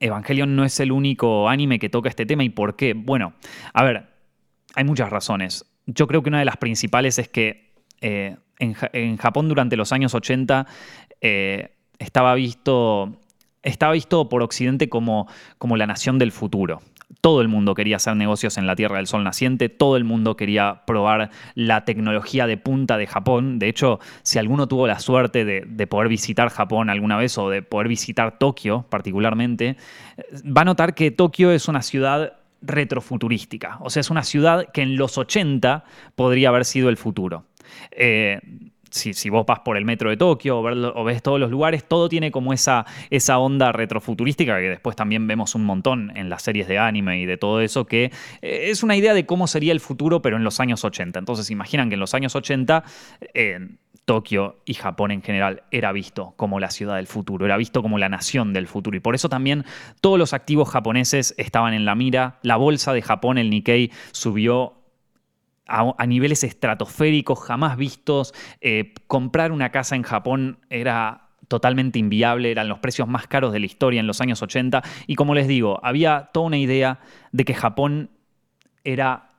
Evangelion 0.00 0.54
no 0.54 0.64
es 0.64 0.78
el 0.80 0.92
único 0.92 1.48
anime 1.48 1.78
que 1.78 1.88
toca 1.88 2.08
este 2.08 2.26
tema 2.26 2.44
y 2.44 2.50
por 2.50 2.76
qué. 2.76 2.94
Bueno, 2.94 3.34
a 3.72 3.84
ver, 3.84 4.06
hay 4.74 4.84
muchas 4.84 5.10
razones. 5.10 5.64
Yo 5.86 6.06
creo 6.06 6.22
que 6.22 6.28
una 6.28 6.40
de 6.40 6.44
las 6.44 6.56
principales 6.56 7.18
es 7.18 7.28
que 7.28 7.72
eh, 8.00 8.36
en, 8.58 9.16
Japón 9.16 9.48
durante 9.48 9.76
los 9.76 9.92
años 9.92 10.14
80 10.14 10.66
eh, 11.20 11.76
estaba 11.98 12.34
visto 12.34 13.18
estaba 13.66 13.92
visto 13.92 14.28
por 14.28 14.42
Occidente 14.42 14.88
como, 14.88 15.26
como 15.58 15.76
la 15.76 15.86
nación 15.86 16.18
del 16.18 16.32
futuro. 16.32 16.80
Todo 17.20 17.40
el 17.40 17.48
mundo 17.48 17.74
quería 17.74 17.96
hacer 17.96 18.16
negocios 18.16 18.58
en 18.58 18.66
la 18.66 18.74
Tierra 18.76 18.96
del 18.96 19.06
Sol 19.06 19.22
naciente, 19.22 19.68
todo 19.68 19.96
el 19.96 20.04
mundo 20.04 20.36
quería 20.36 20.82
probar 20.86 21.30
la 21.54 21.84
tecnología 21.84 22.46
de 22.46 22.56
punta 22.56 22.96
de 22.96 23.06
Japón. 23.06 23.58
De 23.58 23.68
hecho, 23.68 24.00
si 24.22 24.38
alguno 24.38 24.66
tuvo 24.66 24.86
la 24.86 24.98
suerte 24.98 25.44
de, 25.44 25.86
poder 25.86 26.08
visitar 26.08 26.48
Japón 26.50 26.90
alguna 26.90 27.16
vez 27.16 27.36
o 27.38 27.48
de 27.48 27.62
poder 27.62 27.88
visitar 27.88 28.38
Tokio 28.38 28.86
particularmente, 28.88 29.76
va 30.44 30.62
a 30.62 30.64
notar 30.64 30.94
que 30.94 31.10
Tokio 31.10 31.50
es 31.50 31.68
una 31.68 31.82
ciudad 31.82 32.34
retrofuturística. 32.62 33.78
O 33.80 33.90
sea, 33.90 34.00
es 34.00 34.10
una 34.10 34.22
ciudad 34.22 34.66
que 34.72 34.82
en 34.82 34.96
los 34.96 35.18
80 35.18 35.84
podría 36.14 36.48
haber 36.48 36.64
sido 36.64 36.88
el 36.88 36.96
futuro. 36.96 37.44
Eh, 37.92 38.40
si, 38.96 39.30
vos 39.30 39.46
vas 39.46 39.60
por 39.60 39.76
el 39.76 39.84
metro 39.84 40.10
de 40.10 40.16
Tokio 40.16 40.58
o, 40.58 41.04
ves 41.04 41.22
todos 41.22 41.38
los 41.38 41.50
lugares, 41.50 41.84
todo 41.84 42.08
tiene 42.08 42.30
como 42.30 42.52
esa, 42.52 42.86
esa 43.10 43.38
onda 43.38 43.72
retrofuturística 43.72 44.58
que 44.58 44.70
después 44.70 44.96
también 44.96 45.26
vemos 45.26 45.54
un 45.54 45.64
montón 45.64 46.12
en 46.16 46.28
las 46.28 46.42
series 46.42 46.68
de 46.68 46.78
anime 46.78 47.20
y 47.20 47.26
de 47.26 47.36
todo 47.36 47.60
eso, 47.60 47.86
que 47.86 48.10
eh, 48.42 48.70
es 48.70 48.82
una 48.82 48.96
idea 48.96 49.14
de 49.14 49.26
cómo 49.26 49.46
sería 49.46 49.72
el 49.72 49.80
futuro, 49.80 50.22
pero 50.22 50.36
en 50.36 50.44
los 50.44 50.60
años 50.60 50.84
80. 50.84 51.18
Entonces 51.18 51.50
imaginan 51.50 51.88
que 51.88 51.94
en 51.94 52.00
los 52.00 52.14
años 52.14 52.34
80... 52.34 52.84
Tokio 54.06 54.60
y 54.64 54.74
Japón 54.74 55.10
en 55.10 55.20
general 55.20 55.64
era 55.72 55.90
visto 55.90 56.32
como 56.36 56.60
la 56.60 56.70
ciudad 56.70 56.94
del 56.94 57.08
futuro, 57.08 57.44
era 57.44 57.56
visto 57.56 57.82
como 57.82 57.98
la 57.98 58.08
nación 58.08 58.52
del 58.52 58.68
futuro. 58.68 58.96
Y 58.96 59.00
por 59.00 59.16
eso 59.16 59.28
también 59.28 59.64
todos 60.00 60.16
los 60.16 60.32
activos 60.32 60.70
japoneses 60.70 61.34
estaban 61.36 61.74
en 61.74 61.84
la 61.84 61.96
mira. 61.96 62.38
La 62.42 62.56
bolsa 62.56 62.92
de 62.92 63.02
Japón, 63.02 63.36
el 63.36 63.50
Nikkei, 63.50 63.90
subió 64.12 64.75
a, 65.66 66.06
niveles 66.06 66.44
estratosféricos 66.44 67.40
jamás 67.40 67.76
vistos. 67.76 68.34
Eh, 68.60 68.94
comprar 69.06 69.52
una 69.52 69.70
casa 69.70 69.96
en 69.96 70.02
Japón 70.02 70.58
era 70.70 71.28
totalmente 71.48 71.98
inviable, 71.98 72.50
eran 72.50 72.68
los 72.68 72.78
precios 72.78 73.08
más 73.08 73.26
caros 73.26 73.52
de 73.52 73.60
la 73.60 73.66
historia 73.66 74.00
en 74.00 74.06
los 74.06 74.20
años 74.20 74.42
80 74.42 74.82
y 75.06 75.14
como 75.14 75.34
les 75.34 75.46
digo, 75.46 75.78
había 75.82 76.30
toda 76.32 76.46
una 76.46 76.58
idea 76.58 77.00
de 77.32 77.44
que 77.44 77.54
Japón 77.54 78.10
era, 78.82 79.30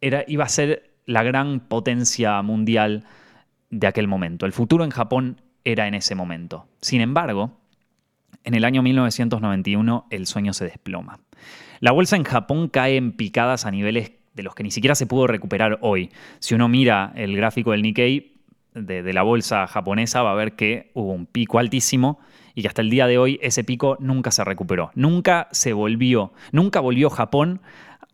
era, 0.00 0.24
iba 0.28 0.44
a 0.44 0.48
ser 0.48 0.92
la 1.04 1.22
gran 1.22 1.60
potencia 1.60 2.40
mundial 2.42 3.04
de 3.70 3.86
aquel 3.86 4.06
momento. 4.06 4.46
El 4.46 4.52
futuro 4.52 4.84
en 4.84 4.90
Japón 4.90 5.40
era 5.64 5.88
en 5.88 5.94
ese 5.94 6.14
momento. 6.14 6.68
Sin 6.80 7.00
embargo, 7.00 7.58
en 8.44 8.54
el 8.54 8.64
año 8.64 8.82
1991 8.82 10.06
el 10.10 10.26
sueño 10.26 10.52
se 10.52 10.64
desploma. 10.64 11.20
La 11.80 11.92
bolsa 11.92 12.16
en 12.16 12.24
Japón 12.24 12.68
cae 12.68 12.96
en 12.96 13.12
picadas 13.12 13.66
a 13.66 13.70
niveles 13.70 14.12
de 14.34 14.42
los 14.42 14.54
que 14.54 14.62
ni 14.62 14.70
siquiera 14.70 14.94
se 14.94 15.06
pudo 15.06 15.26
recuperar 15.26 15.78
hoy. 15.82 16.10
Si 16.38 16.54
uno 16.54 16.68
mira 16.68 17.12
el 17.14 17.36
gráfico 17.36 17.72
del 17.72 17.82
Nikkei 17.82 18.32
de, 18.74 19.12
la 19.12 19.22
bolsa 19.22 19.66
japonesa, 19.66 20.22
va 20.22 20.32
a 20.32 20.36
ver 20.36 20.54
que 20.54 20.90
hubo 20.94 21.12
un 21.12 21.26
pico 21.26 21.58
altísimo 21.58 22.18
y 22.54 22.62
que 22.62 22.68
hasta 22.68 22.82
el 22.82 22.90
día 22.90 23.06
de 23.06 23.18
hoy 23.18 23.38
ese 23.42 23.64
pico 23.64 23.96
nunca 24.00 24.30
se 24.30 24.44
recuperó. 24.44 24.90
Nunca 24.94 25.48
se 25.52 25.72
volvió, 25.72 26.32
nunca 26.52 26.80
volvió 26.80 27.10
Japón 27.10 27.60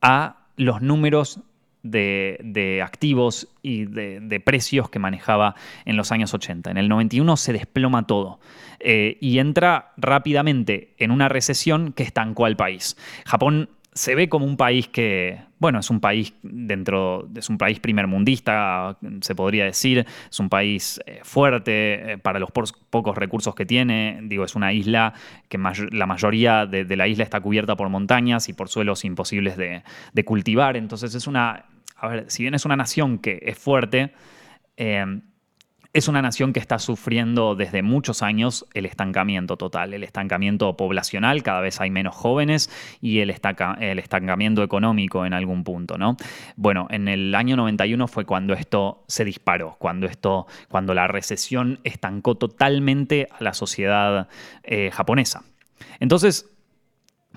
a 0.01 0.47
los 0.57 0.83
números 0.83 1.41
de, 1.83 2.83
activos 2.85 3.49
y 3.63 3.85
de, 3.85 4.43
precios 4.45 4.91
que 4.91 4.99
manejaba 4.99 5.55
en 5.85 5.97
los 5.97 6.13
años 6.13 6.35
80. 6.35 6.71
En 6.71 6.77
el 6.77 6.89
91 6.89 7.37
se 7.37 7.53
desploma 7.53 8.07
todo 8.07 8.41
eh, 8.81 9.17
y 9.21 9.39
entra 9.39 9.93
rápidamente 9.97 10.95
en 10.99 11.13
una 11.13 11.29
recesión 11.29 11.93
que 11.93 12.03
estancó 12.03 12.47
al 12.47 12.57
país. 12.57 12.97
Japón 13.25 13.71
se 13.93 14.15
ve 14.15 14.29
como 14.29 14.45
un 14.45 14.57
país 14.57 14.89
que, 14.89 15.41
bueno, 15.59 15.81
es 15.81 15.91
un 15.91 16.01
país 16.01 16.35
dentro, 16.43 17.29
es 17.35 17.49
un 17.49 17.59
país 17.59 17.81
primermundista, 17.81 18.97
se 19.21 19.35
podría 19.35 19.65
decir, 19.65 20.07
es 20.31 20.41
un 20.41 20.49
país 20.49 21.01
eh, 21.07 21.21
fuerte 21.23 22.13
eh, 22.13 22.19
para 22.19 22.39
los 22.39 22.51
pocos 22.51 23.17
recursos 23.17 23.55
que 23.55 23.67
tiene, 23.67 24.21
digo, 24.23 24.45
es 24.45 24.55
una 24.55 24.73
isla 24.73 25.15
que 25.49 25.59
la 25.91 26.07
mayoría 26.07 26.67
de, 26.67 26.97
la 26.97 27.09
isla 27.09 27.25
está 27.25 27.41
cubierta 27.41 27.77
por 27.77 27.89
montañas 27.89 28.49
y 28.49 28.53
por 28.53 28.69
suelos 28.69 29.05
imposibles 29.05 29.57
de, 29.57 29.83
de 30.13 30.25
cultivar, 30.25 30.77
entonces 30.77 31.15
es 31.15 31.27
una, 31.27 31.65
a 31.97 32.09
ver, 32.09 32.25
si 32.29 32.43
bien 32.45 32.55
es 32.55 32.65
una 32.65 32.77
nación 32.77 33.19
que 33.19 33.41
es 33.43 33.59
fuerte, 33.59 34.13
eh, 34.77 35.21
es 35.93 36.07
una 36.07 36.21
nación 36.23 36.53
que 36.53 36.61
está 36.61 36.79
sufriendo 36.79 37.55
desde 37.55 37.83
muchos 37.83 38.23
años 38.23 38.67
el 38.75 38.87
estancamiento 38.87 39.57
total, 39.57 39.95
el 39.95 40.05
estancamiento 40.05 40.77
poblacional, 40.77 41.43
cada 41.43 41.61
vez 41.61 41.81
hay 41.81 41.91
menos 41.91 42.15
jóvenes 42.15 42.71
y 43.01 43.21
el, 43.21 43.31
estancamiento 43.31 44.63
económico 44.63 45.25
en 45.25 45.33
algún 45.33 45.65
punto, 45.65 45.97
¿no? 45.97 46.17
Bueno, 46.57 46.87
en 46.91 47.09
el 47.09 47.35
año 47.35 47.57
91 47.57 48.07
fue 48.07 48.27
cuando 48.27 48.53
esto 48.53 49.05
se 49.09 49.25
disparó, 49.25 49.77
cuando 49.79 50.07
esto, 50.07 50.47
cuando 50.69 50.95
la 50.95 51.09
recesión 51.09 51.81
estancó 51.85 52.35
totalmente 52.35 53.29
a 53.39 53.43
la 53.43 53.55
sociedad 53.55 54.29
eh, 54.63 54.91
japonesa. 54.93 55.43
Entonces, 56.01 56.51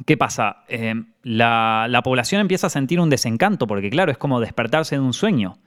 ¿Qué 0.05 0.17
pasa? 0.17 0.63
Eh, 0.67 0.95
la, 1.21 2.01
población 2.03 2.41
empieza 2.41 2.67
a 2.67 2.69
sentir 2.69 2.99
un 2.99 3.09
desencanto, 3.09 3.67
porque 3.67 3.89
claro, 3.89 4.11
es 4.11 4.17
como 4.17 4.39
despertarse 4.39 4.95
de 4.95 5.01
un 5.01 5.13
sueño. 5.13 5.57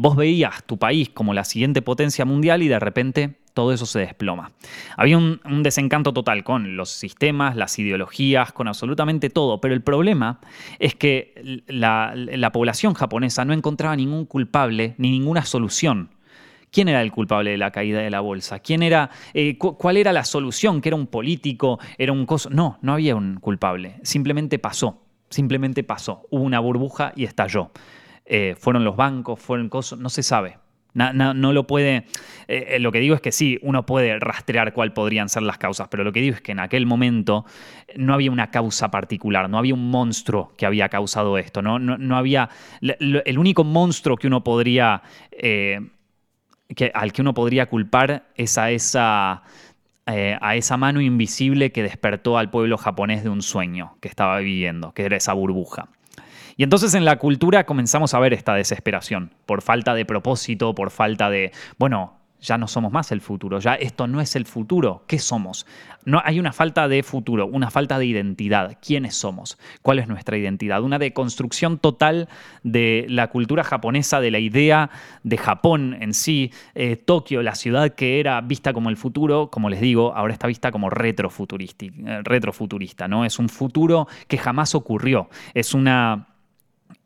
Vos 0.00 0.14
veías 0.14 0.62
tu 0.62 0.78
país 0.78 1.08
como 1.08 1.34
la 1.34 1.42
siguiente 1.42 1.82
potencia 1.82 2.24
mundial 2.24 2.62
y 2.62 2.68
de 2.68 2.78
repente 2.78 3.34
todo 3.52 3.72
eso 3.72 3.84
se 3.84 3.98
desploma. 3.98 4.52
Había 4.96 5.18
un, 5.18 5.40
desencanto 5.64 6.12
total 6.12 6.44
con 6.44 6.76
los 6.76 6.90
sistemas, 6.90 7.56
las 7.56 7.76
ideologías, 7.80 8.52
con 8.52 8.68
absolutamente 8.68 9.28
todo, 9.28 9.60
pero 9.60 9.74
el 9.74 9.82
problema 9.82 10.38
es 10.78 10.94
que 10.94 11.64
la, 11.66 12.14
población 12.52 12.94
japonesa 12.94 13.44
no 13.44 13.52
encontraba 13.52 13.96
ningún 13.96 14.24
culpable 14.26 14.94
ni 14.98 15.10
ninguna 15.10 15.44
solución. 15.44 16.10
¿Quién 16.70 16.86
era 16.86 17.02
el 17.02 17.10
culpable 17.10 17.50
de 17.50 17.58
la 17.58 17.72
caída 17.72 17.98
de 17.98 18.10
la 18.10 18.20
bolsa? 18.20 18.60
¿Quién 18.60 18.84
era, 18.84 19.10
eh, 19.34 19.58
¿Cuál 19.58 19.96
era 19.96 20.12
la 20.12 20.22
solución? 20.24 20.80
¿Que 20.80 20.90
era 20.90 20.96
un 20.96 21.08
político? 21.08 21.80
¿Era 21.98 22.12
un 22.12 22.24
coso? 22.24 22.50
No, 22.50 22.78
no 22.82 22.92
había 22.92 23.16
un 23.16 23.40
culpable. 23.40 23.96
Simplemente 24.04 24.60
pasó. 24.60 25.02
Simplemente 25.28 25.82
pasó. 25.82 26.28
Hubo 26.30 26.44
una 26.44 26.60
burbuja 26.60 27.12
y 27.16 27.24
estalló. 27.24 27.72
Eh, 28.30 28.54
fueron 28.58 28.84
los 28.84 28.94
bancos, 28.94 29.40
fueron 29.40 29.70
cosas, 29.70 29.98
no 29.98 30.10
se 30.10 30.22
sabe. 30.22 30.58
No, 30.92 31.52
lo 31.52 31.66
puede. 31.66 32.04
Eh, 32.48 32.66
eh, 32.70 32.78
lo 32.78 32.92
que 32.92 32.98
digo 32.98 33.14
es 33.14 33.20
que 33.20 33.32
sí, 33.32 33.58
uno 33.62 33.86
puede 33.86 34.18
rastrear 34.18 34.74
cuál 34.74 34.92
podrían 34.92 35.28
ser 35.28 35.44
las 35.44 35.56
causas, 35.56 35.88
pero 35.88 36.04
lo 36.04 36.12
que 36.12 36.20
digo 36.20 36.34
es 36.34 36.42
que 36.42 36.52
en 36.52 36.58
aquel 36.58 36.86
momento 36.86 37.46
no 37.96 38.12
había 38.12 38.30
una 38.30 38.50
causa 38.50 38.90
particular, 38.90 39.48
no 39.48 39.58
había 39.58 39.74
un 39.74 39.90
monstruo 39.90 40.52
que 40.58 40.66
había 40.66 40.88
causado 40.88 41.38
esto, 41.38 41.62
no, 41.62 41.78
no, 41.78 42.16
había. 42.16 42.50
el 42.80 43.38
único 43.38 43.64
monstruo 43.64 44.16
que 44.16 44.26
uno 44.26 44.44
podría. 44.44 45.02
que, 45.30 46.90
al 46.92 47.12
que 47.12 47.22
uno 47.22 47.32
podría 47.32 47.66
culpar 47.66 48.26
es 48.34 48.58
a 48.58 48.70
esa. 48.70 49.42
a 50.06 50.56
esa 50.56 50.76
mano 50.76 51.00
invisible 51.00 51.70
que 51.70 51.82
despertó 51.82 52.36
al 52.36 52.50
pueblo 52.50 52.76
japonés 52.76 53.22
de 53.22 53.30
un 53.30 53.40
sueño 53.40 53.96
que 54.00 54.08
estaba 54.08 54.38
viviendo, 54.38 54.92
que 54.92 55.04
era 55.04 55.16
esa 55.16 55.32
burbuja. 55.32 55.88
Y 56.58 56.64
entonces 56.64 56.92
en 56.94 57.04
la 57.04 57.20
cultura 57.20 57.64
comenzamos 57.64 58.14
a 58.14 58.18
ver 58.18 58.32
esta 58.32 58.52
desesperación, 58.52 59.30
por 59.46 59.62
falta 59.62 59.94
de 59.94 60.04
propósito, 60.04 60.74
por 60.74 60.90
falta 60.90 61.30
de, 61.30 61.52
bueno, 61.78 62.18
ya 62.40 62.58
no 62.58 62.66
somos 62.66 62.90
más 62.90 63.12
el 63.12 63.20
futuro, 63.20 63.60
ya 63.60 63.76
esto 63.76 64.08
no 64.08 64.20
es 64.20 64.34
el 64.34 64.44
futuro, 64.44 65.04
¿qué 65.06 65.20
somos? 65.20 65.66
No, 66.04 66.20
hay 66.24 66.40
una 66.40 66.52
falta 66.52 66.88
de 66.88 67.04
futuro, 67.04 67.46
una 67.46 67.70
falta 67.70 67.96
de 67.96 68.06
identidad, 68.06 68.76
¿quiénes 68.84 69.14
somos? 69.14 69.56
¿Cuál 69.82 70.00
es 70.00 70.08
nuestra 70.08 70.36
identidad? 70.36 70.82
Una 70.82 70.98
deconstrucción 70.98 71.78
total 71.78 72.28
de 72.64 73.06
la 73.08 73.28
cultura 73.28 73.62
japonesa, 73.62 74.18
de 74.18 74.32
la 74.32 74.40
idea 74.40 74.90
de 75.22 75.38
Japón 75.38 75.96
en 76.00 76.12
sí, 76.12 76.50
eh, 76.74 76.96
Tokio, 76.96 77.40
la 77.44 77.54
ciudad 77.54 77.94
que 77.94 78.18
era 78.18 78.40
vista 78.40 78.72
como 78.72 78.88
el 78.90 78.96
futuro, 78.96 79.48
como 79.48 79.70
les 79.70 79.80
digo, 79.80 80.12
ahora 80.12 80.32
está 80.32 80.48
vista 80.48 80.72
como 80.72 80.90
retrofuturista, 80.90 81.86
eh, 81.86 82.20
retrofuturista 82.24 83.06
¿no? 83.06 83.24
Es 83.24 83.38
un 83.38 83.48
futuro 83.48 84.08
que 84.26 84.38
jamás 84.38 84.74
ocurrió, 84.74 85.28
es 85.54 85.72
una 85.72 86.26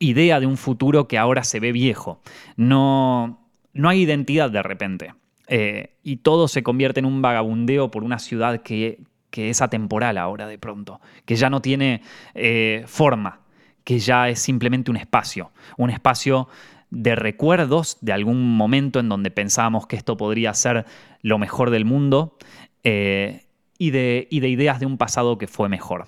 idea 0.02 0.40
de 0.40 0.46
un 0.46 0.56
futuro 0.56 1.08
que 1.08 1.18
ahora 1.18 1.44
se 1.44 1.60
ve 1.60 1.72
viejo. 1.72 2.20
No, 2.56 3.48
no 3.72 3.88
hay 3.88 4.02
identidad 4.02 4.50
de 4.50 4.62
repente. 4.62 5.14
Eh, 5.48 5.94
y 6.02 6.16
todo 6.16 6.48
se 6.48 6.62
convierte 6.62 7.00
en 7.00 7.06
un 7.06 7.22
vagabundeo 7.22 7.90
por 7.90 8.04
una 8.04 8.18
ciudad 8.18 8.62
que, 8.62 9.02
es 9.32 9.62
atemporal 9.62 10.18
ahora 10.18 10.46
de 10.46 10.58
pronto, 10.58 11.00
que 11.24 11.36
ya 11.36 11.50
no 11.50 11.62
tiene 11.62 12.02
eh, 12.34 12.84
forma, 12.86 13.40
que 13.84 13.98
ya 13.98 14.28
es 14.28 14.40
simplemente 14.40 14.90
un 14.90 14.96
espacio, 14.96 15.52
un 15.78 15.90
espacio 15.90 16.48
de 16.90 17.14
recuerdos 17.16 17.96
de 18.02 18.12
algún 18.12 18.56
momento 18.56 19.00
en 19.00 19.08
donde 19.08 19.30
pensábamos 19.30 19.86
que 19.86 19.96
esto 19.96 20.16
podría 20.16 20.52
ser 20.52 20.84
lo 21.22 21.38
mejor 21.38 21.70
del 21.70 21.86
mundo 21.86 22.36
eh, 22.84 23.46
y, 23.78 23.90
de, 23.90 24.28
de, 24.30 24.48
ideas 24.48 24.80
de 24.80 24.86
un 24.86 24.98
pasado 24.98 25.38
que 25.38 25.46
fue 25.46 25.68
mejor. 25.70 26.06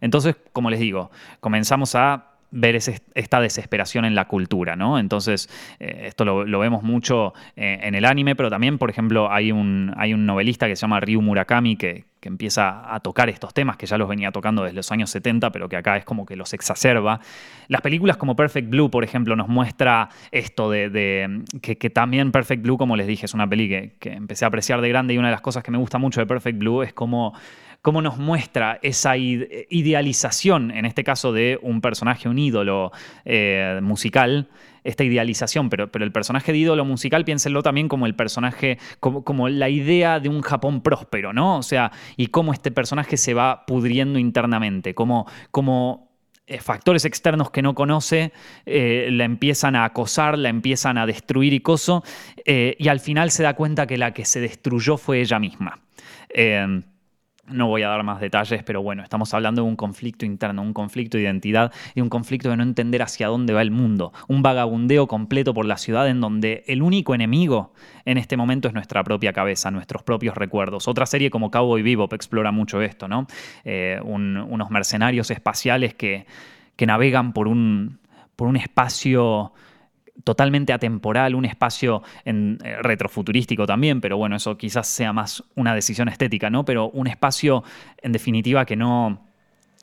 Entonces, 0.00 0.36
como 0.52 0.70
les 0.70 0.80
digo, 0.80 1.10
comenzamos 1.40 1.94
a 1.94 2.35
ver 2.50 2.76
esta 2.76 3.40
desesperación 3.40 4.04
en 4.04 4.14
la 4.14 4.26
cultura, 4.26 4.76
¿no? 4.76 4.98
Entonces, 4.98 5.48
eh, 5.80 6.04
esto 6.06 6.24
lo, 6.24 6.58
vemos 6.58 6.82
mucho 6.82 7.34
eh, 7.56 7.80
en 7.82 7.94
el 7.94 8.04
anime, 8.04 8.36
pero 8.36 8.50
también, 8.50 8.78
por 8.78 8.90
ejemplo, 8.90 9.30
hay 9.30 9.52
un, 9.52 9.94
novelista 10.26 10.66
que 10.66 10.76
se 10.76 10.82
llama 10.82 11.00
Ryu 11.00 11.20
Murakami 11.20 11.76
que, 11.76 12.04
empieza 12.26 12.92
a 12.92 12.98
tocar 12.98 13.28
estos 13.28 13.54
temas, 13.54 13.76
que 13.76 13.86
ya 13.86 13.96
los 13.96 14.08
venía 14.08 14.32
tocando 14.32 14.64
desde 14.64 14.74
los 14.74 14.90
años 14.90 15.10
70, 15.10 15.52
pero 15.52 15.68
que 15.68 15.76
acá 15.76 15.96
es 15.96 16.04
como 16.04 16.26
que 16.26 16.34
los 16.34 16.54
exacerba. 16.54 17.20
Las 17.68 17.82
películas 17.82 18.16
como 18.16 18.34
Perfect 18.34 18.68
Blue, 18.68 18.90
por 18.90 19.04
ejemplo, 19.04 19.36
nos 19.36 19.46
muestra 19.46 20.08
esto 20.32 20.68
de, 20.68 21.44
que, 21.62 21.76
también 21.90 22.32
Perfect 22.32 22.64
Blue, 22.64 22.78
como 22.78 22.96
les 22.96 23.06
dije, 23.06 23.26
es 23.26 23.34
una 23.34 23.48
peli 23.48 23.68
que, 23.68 23.92
que 24.00 24.12
empecé 24.12 24.44
a 24.44 24.48
apreciar 24.48 24.80
de 24.80 24.88
grande 24.88 25.14
y 25.14 25.18
una 25.18 25.28
de 25.28 25.34
las 25.34 25.40
cosas 25.40 25.62
que 25.62 25.70
me 25.70 25.78
gusta 25.78 25.98
mucho 25.98 26.18
de 26.18 26.26
Perfect 26.26 26.58
Blue 26.58 26.82
es 26.82 26.92
cómo 26.92 27.32
cómo 27.86 28.02
nos 28.02 28.18
muestra 28.18 28.80
esa 28.82 29.16
idealización, 29.16 30.72
en 30.72 30.86
este 30.86 31.04
caso 31.04 31.32
de 31.32 31.56
un 31.62 31.80
personaje, 31.80 32.28
un 32.28 32.36
ídolo 32.36 32.90
eh, 33.24 33.78
musical, 33.80 34.48
esta 34.82 35.04
idealización, 35.04 35.70
pero, 35.70 35.88
pero 35.92 36.04
el 36.04 36.10
personaje 36.10 36.50
de 36.50 36.58
ídolo 36.58 36.84
musical, 36.84 37.24
piénsenlo 37.24 37.62
también 37.62 37.86
como 37.86 38.06
el 38.06 38.16
personaje, 38.16 38.80
como, 38.98 39.22
como, 39.22 39.48
la 39.48 39.68
idea 39.68 40.18
de 40.18 40.28
un 40.28 40.40
Japón 40.40 40.80
próspero, 40.80 41.32
¿no? 41.32 41.58
O 41.58 41.62
sea, 41.62 41.92
y 42.16 42.26
cómo 42.26 42.52
este 42.52 42.72
personaje 42.72 43.16
se 43.16 43.34
va 43.34 43.64
pudriendo 43.66 44.18
internamente, 44.18 44.92
como, 44.92 45.28
eh, 46.48 46.58
factores 46.58 47.04
externos 47.04 47.52
que 47.52 47.62
no 47.62 47.76
conoce 47.76 48.32
eh, 48.64 49.10
la 49.12 49.22
empiezan 49.26 49.76
a 49.76 49.84
acosar, 49.84 50.36
la 50.36 50.48
empiezan 50.48 50.98
a 50.98 51.06
destruir 51.06 51.52
y 51.52 51.60
coso, 51.60 52.02
y 52.44 52.88
al 52.88 52.98
final 52.98 53.30
se 53.30 53.44
da 53.44 53.54
cuenta 53.54 53.86
que 53.86 53.96
la 53.96 54.12
que 54.12 54.24
se 54.24 54.40
destruyó 54.40 54.96
fue 54.96 55.20
ella 55.20 55.38
misma. 55.38 55.78
No 57.48 57.68
voy 57.68 57.82
a 57.82 57.88
dar 57.88 58.02
más 58.02 58.20
detalles, 58.20 58.62
pero 58.64 58.82
bueno, 58.82 59.02
estamos 59.02 59.32
hablando 59.32 59.62
de 59.62 59.68
un 59.68 59.76
conflicto 59.76 60.26
interno, 60.26 60.62
un 60.62 60.72
conflicto 60.72 61.16
de 61.16 61.24
identidad 61.24 61.72
y 61.94 62.00
un 62.00 62.08
conflicto 62.08 62.50
de 62.50 62.56
no 62.56 62.64
entender 62.64 63.02
hacia 63.02 63.28
dónde 63.28 63.52
va 63.52 63.62
el 63.62 63.70
mundo. 63.70 64.12
Un 64.26 64.42
vagabundeo 64.42 65.06
completo 65.06 65.54
por 65.54 65.64
la 65.64 65.76
ciudad 65.76 66.08
en 66.08 66.20
donde 66.20 66.64
el 66.66 66.82
único 66.82 67.14
enemigo 67.14 67.72
en 68.04 68.18
este 68.18 68.36
momento 68.36 68.66
es 68.66 68.74
nuestra 68.74 69.04
propia 69.04 69.32
cabeza, 69.32 69.70
nuestros 69.70 70.02
propios 70.02 70.36
recuerdos. 70.36 70.88
Otra 70.88 71.06
serie 71.06 71.30
como 71.30 71.50
Cowboy 71.50 71.82
Bebop 71.82 72.12
explora 72.14 72.50
mucho 72.50 72.82
esto, 72.82 73.06
¿no? 73.06 73.26
Eh, 73.64 74.00
unos 74.02 74.70
mercenarios 74.70 75.30
espaciales 75.30 75.94
que, 75.94 76.26
que 76.74 76.86
navegan 76.86 77.32
por 77.32 77.46
un, 77.46 77.98
por 78.34 78.48
un 78.48 78.56
espacio 78.56 79.52
totalmente 80.24 80.72
atemporal, 80.72 81.34
un 81.34 81.44
espacio 81.44 82.02
en, 82.24 82.58
eh, 82.64 82.76
retrofuturístico 82.82 83.66
también, 83.66 84.00
pero 84.00 84.16
bueno, 84.16 84.36
eso 84.36 84.56
quizás 84.56 84.86
sea 84.86 85.12
más 85.12 85.44
una 85.54 85.74
decisión 85.74 86.08
estética, 86.08 86.50
¿no? 86.50 86.64
Pero 86.64 86.90
un 86.90 87.06
espacio, 87.06 87.64
en 88.02 88.12
definitiva, 88.12 88.64
que 88.64 88.76
no, 88.76 89.26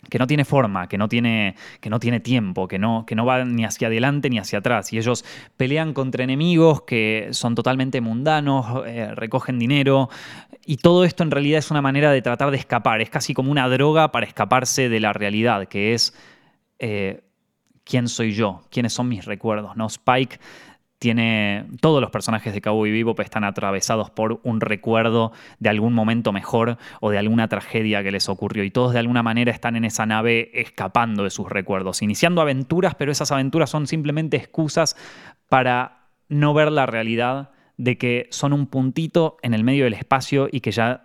que 0.10 0.20
no 0.20 0.28
tiene 0.28 0.46
forma, 0.46 0.88
que 0.88 0.98
no 0.98 1.08
tiene, 1.08 1.56
que 1.80 1.90
no 1.90 2.00
tiene 2.00 2.20
tiempo, 2.20 2.68
que 2.68 2.80
no, 2.80 3.06
que 3.06 3.16
no 3.16 3.26
va 3.26 3.46
ni 3.46 3.66
hacia 3.66 3.88
adelante 3.88 4.30
ni 4.30 4.38
hacia 4.38 4.60
atrás. 4.60 4.92
Y 4.94 4.98
ellos 4.98 5.24
pelean 5.58 5.94
contra 5.94 6.24
enemigos 6.24 6.82
que 6.84 7.30
son 7.32 7.56
totalmente 7.56 8.02
mundanos, 8.02 8.84
eh, 8.86 9.12
recogen 9.16 9.60
dinero. 9.60 10.10
Y 10.66 10.78
todo 10.78 11.06
esto 11.06 11.24
en 11.24 11.32
realidad 11.32 11.60
es 11.60 11.72
una 11.72 11.82
manera 11.82 12.12
de 12.12 12.22
tratar 12.22 12.52
de 12.52 12.58
escapar. 12.58 13.02
Es 13.02 13.10
casi 13.10 13.34
como 13.34 13.52
una 13.52 13.68
droga 13.70 14.12
para 14.12 14.26
escaparse 14.26 14.90
de 14.90 15.00
la 15.00 15.14
realidad, 15.14 15.68
que 15.68 15.94
es 15.94 16.14
eh, 16.80 17.22
quién 17.84 18.08
soy 18.08 18.34
yo, 18.34 18.62
quiénes 18.70 18.94
son 18.94 19.10
mis 19.10 19.26
recuerdos. 19.26 19.76
¿no? 19.76 19.88
Spike 19.88 20.40
tiene. 21.00 21.66
Todos 21.82 22.00
los 22.00 22.12
personajes 22.12 22.54
de 22.54 22.62
Cowboy 22.62 22.92
Bebop 22.92 23.20
están 23.20 23.44
atravesados 23.44 24.10
por 24.10 24.40
un 24.44 24.62
recuerdo 24.62 25.34
de 25.60 25.70
algún 25.70 25.94
momento 25.94 26.32
mejor 26.32 26.78
o 27.02 27.10
de 27.10 27.18
alguna 27.18 27.50
tragedia 27.50 28.02
que 28.04 28.12
les 28.12 28.30
ocurrió. 28.30 28.64
Y 28.64 28.72
todos 28.72 28.94
de 28.94 29.00
alguna 29.00 29.22
manera 29.22 29.52
están 29.52 29.76
en 29.76 29.84
esa 29.84 30.06
nave 30.06 30.50
escapando 30.54 31.26
de 31.26 31.30
sus 31.30 31.50
recuerdos, 31.50 32.02
iniciando 32.02 32.42
aventuras, 32.42 32.96
pero 32.96 33.12
esas 33.12 33.34
aventuras 33.34 33.70
son 33.70 33.86
simplemente 33.86 34.38
excusas 34.38 34.96
para 35.50 36.08
no 36.30 36.54
ver 36.54 36.72
la 36.72 36.86
realidad 36.86 37.52
de 37.76 37.98
que 37.98 38.28
son 38.32 38.54
un 38.54 38.68
puntito 38.68 39.38
en 39.42 39.54
el 39.54 39.66
medio 39.66 39.84
del 39.84 39.94
espacio 39.94 40.48
y 40.50 40.62
que 40.62 40.72
ya 40.72 41.03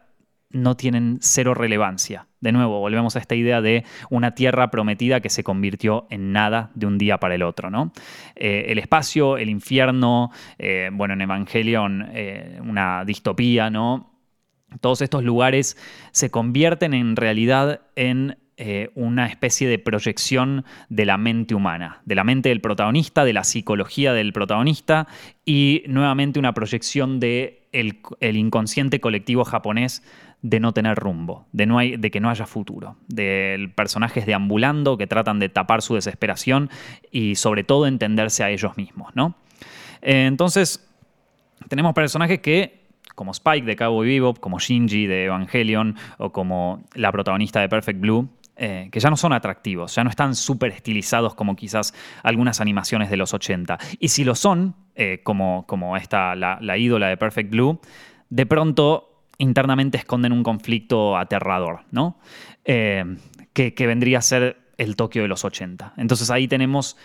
no 0.50 0.76
tienen 0.76 1.18
cero 1.20 1.54
relevancia. 1.54 2.26
De 2.40 2.52
nuevo, 2.52 2.78
volvemos 2.78 3.16
a 3.16 3.18
esta 3.18 3.34
idea 3.34 3.60
de 3.60 3.84
una 4.10 4.34
tierra 4.34 4.70
prometida 4.70 5.20
que 5.20 5.28
se 5.28 5.42
convirtió 5.42 6.06
en 6.10 6.32
nada 6.32 6.70
de 6.74 6.86
un 6.86 6.96
día 6.96 7.18
para 7.18 7.34
el 7.34 7.42
otro. 7.42 7.70
¿no? 7.70 7.92
Eh, 8.36 8.66
el 8.68 8.78
espacio, 8.78 9.36
el 9.38 9.50
infierno, 9.50 10.30
eh, 10.58 10.90
bueno, 10.92 11.14
en 11.14 11.22
Evangelion 11.22 12.08
eh, 12.12 12.60
una 12.62 13.04
distopía, 13.04 13.70
¿no? 13.70 14.14
Todos 14.82 15.00
estos 15.00 15.24
lugares 15.24 15.78
se 16.12 16.30
convierten 16.30 16.92
en 16.92 17.16
realidad 17.16 17.80
en 17.96 18.36
una 18.96 19.26
especie 19.26 19.68
de 19.68 19.78
proyección 19.78 20.64
de 20.88 21.06
la 21.06 21.16
mente 21.16 21.54
humana, 21.54 22.02
de 22.04 22.16
la 22.16 22.24
mente 22.24 22.48
del 22.48 22.60
protagonista, 22.60 23.24
de 23.24 23.32
la 23.32 23.44
psicología 23.44 24.12
del 24.12 24.32
protagonista 24.32 25.06
y 25.44 25.84
nuevamente 25.86 26.40
una 26.40 26.54
proyección 26.54 27.20
de 27.20 27.68
el 27.72 28.36
inconsciente 28.36 29.00
colectivo 29.00 29.44
japonés 29.44 30.02
de 30.42 30.60
no 30.60 30.72
tener 30.72 30.96
rumbo, 30.96 31.46
de, 31.52 32.10
que 32.12 32.20
no 32.20 32.30
haya 32.30 32.46
futuro, 32.46 32.96
de 33.08 33.70
personajes 33.74 34.24
deambulando 34.24 34.96
que 34.96 35.06
tratan 35.06 35.40
de 35.40 35.48
tapar 35.48 35.82
su 35.82 35.94
desesperación 35.94 36.70
y 37.10 37.34
sobre 37.34 37.64
todo 37.64 37.86
entenderse 37.86 38.44
a 38.44 38.50
ellos 38.50 38.76
mismos, 38.76 39.14
¿no? 39.16 39.34
Eh, 40.00 40.26
entonces, 40.26 40.88
tenemos 41.68 41.92
personajes 41.92 42.38
que, 42.38 42.86
como 43.16 43.32
Spike 43.32 43.66
de 43.66 43.74
Cowboy 43.74 44.06
Bebop, 44.06 44.38
como 44.38 44.60
Shinji 44.60 45.06
de 45.06 45.24
Evangelion 45.24 45.96
o 46.18 46.30
como 46.30 46.84
la 46.94 47.10
protagonista 47.10 47.60
de 47.60 47.68
Perfect 47.68 47.98
Blue, 47.98 48.28
eh, 48.54 48.88
que 48.92 49.00
ya 49.00 49.10
no 49.10 49.16
son 49.16 49.32
atractivos, 49.32 49.94
ya 49.94 50.04
no 50.04 50.10
están 50.10 50.36
súper 50.36 50.70
estilizados 50.70 51.34
como 51.34 51.56
quizás 51.56 51.94
algunas 52.22 52.60
animaciones 52.60 53.10
de 53.10 53.16
los 53.16 53.34
80. 53.34 53.76
Y 53.98 54.08
si 54.08 54.22
lo 54.22 54.36
son, 54.36 54.76
eh, 54.94 55.20
como, 55.24 55.64
como 55.66 55.96
esta, 55.96 56.36
la 56.36 56.78
ídola 56.78 57.08
de 57.08 57.16
Perfect 57.16 57.50
Blue, 57.50 57.80
de 58.30 58.46
pronto 58.46 59.17
internamente 59.38 59.96
esconden 59.96 60.32
un 60.32 60.42
conflicto 60.42 61.16
aterrador, 61.16 61.80
¿no? 61.90 62.18
Eh, 62.64 63.04
que, 63.52 63.86
vendría 63.86 64.18
a 64.18 64.22
ser 64.22 64.58
el 64.76 64.94
Tokio 64.94 65.22
de 65.22 65.28
los 65.28 65.44
80. 65.44 65.94
Entonces 65.96 66.30
ahí 66.30 66.46
tenemos 66.46 66.96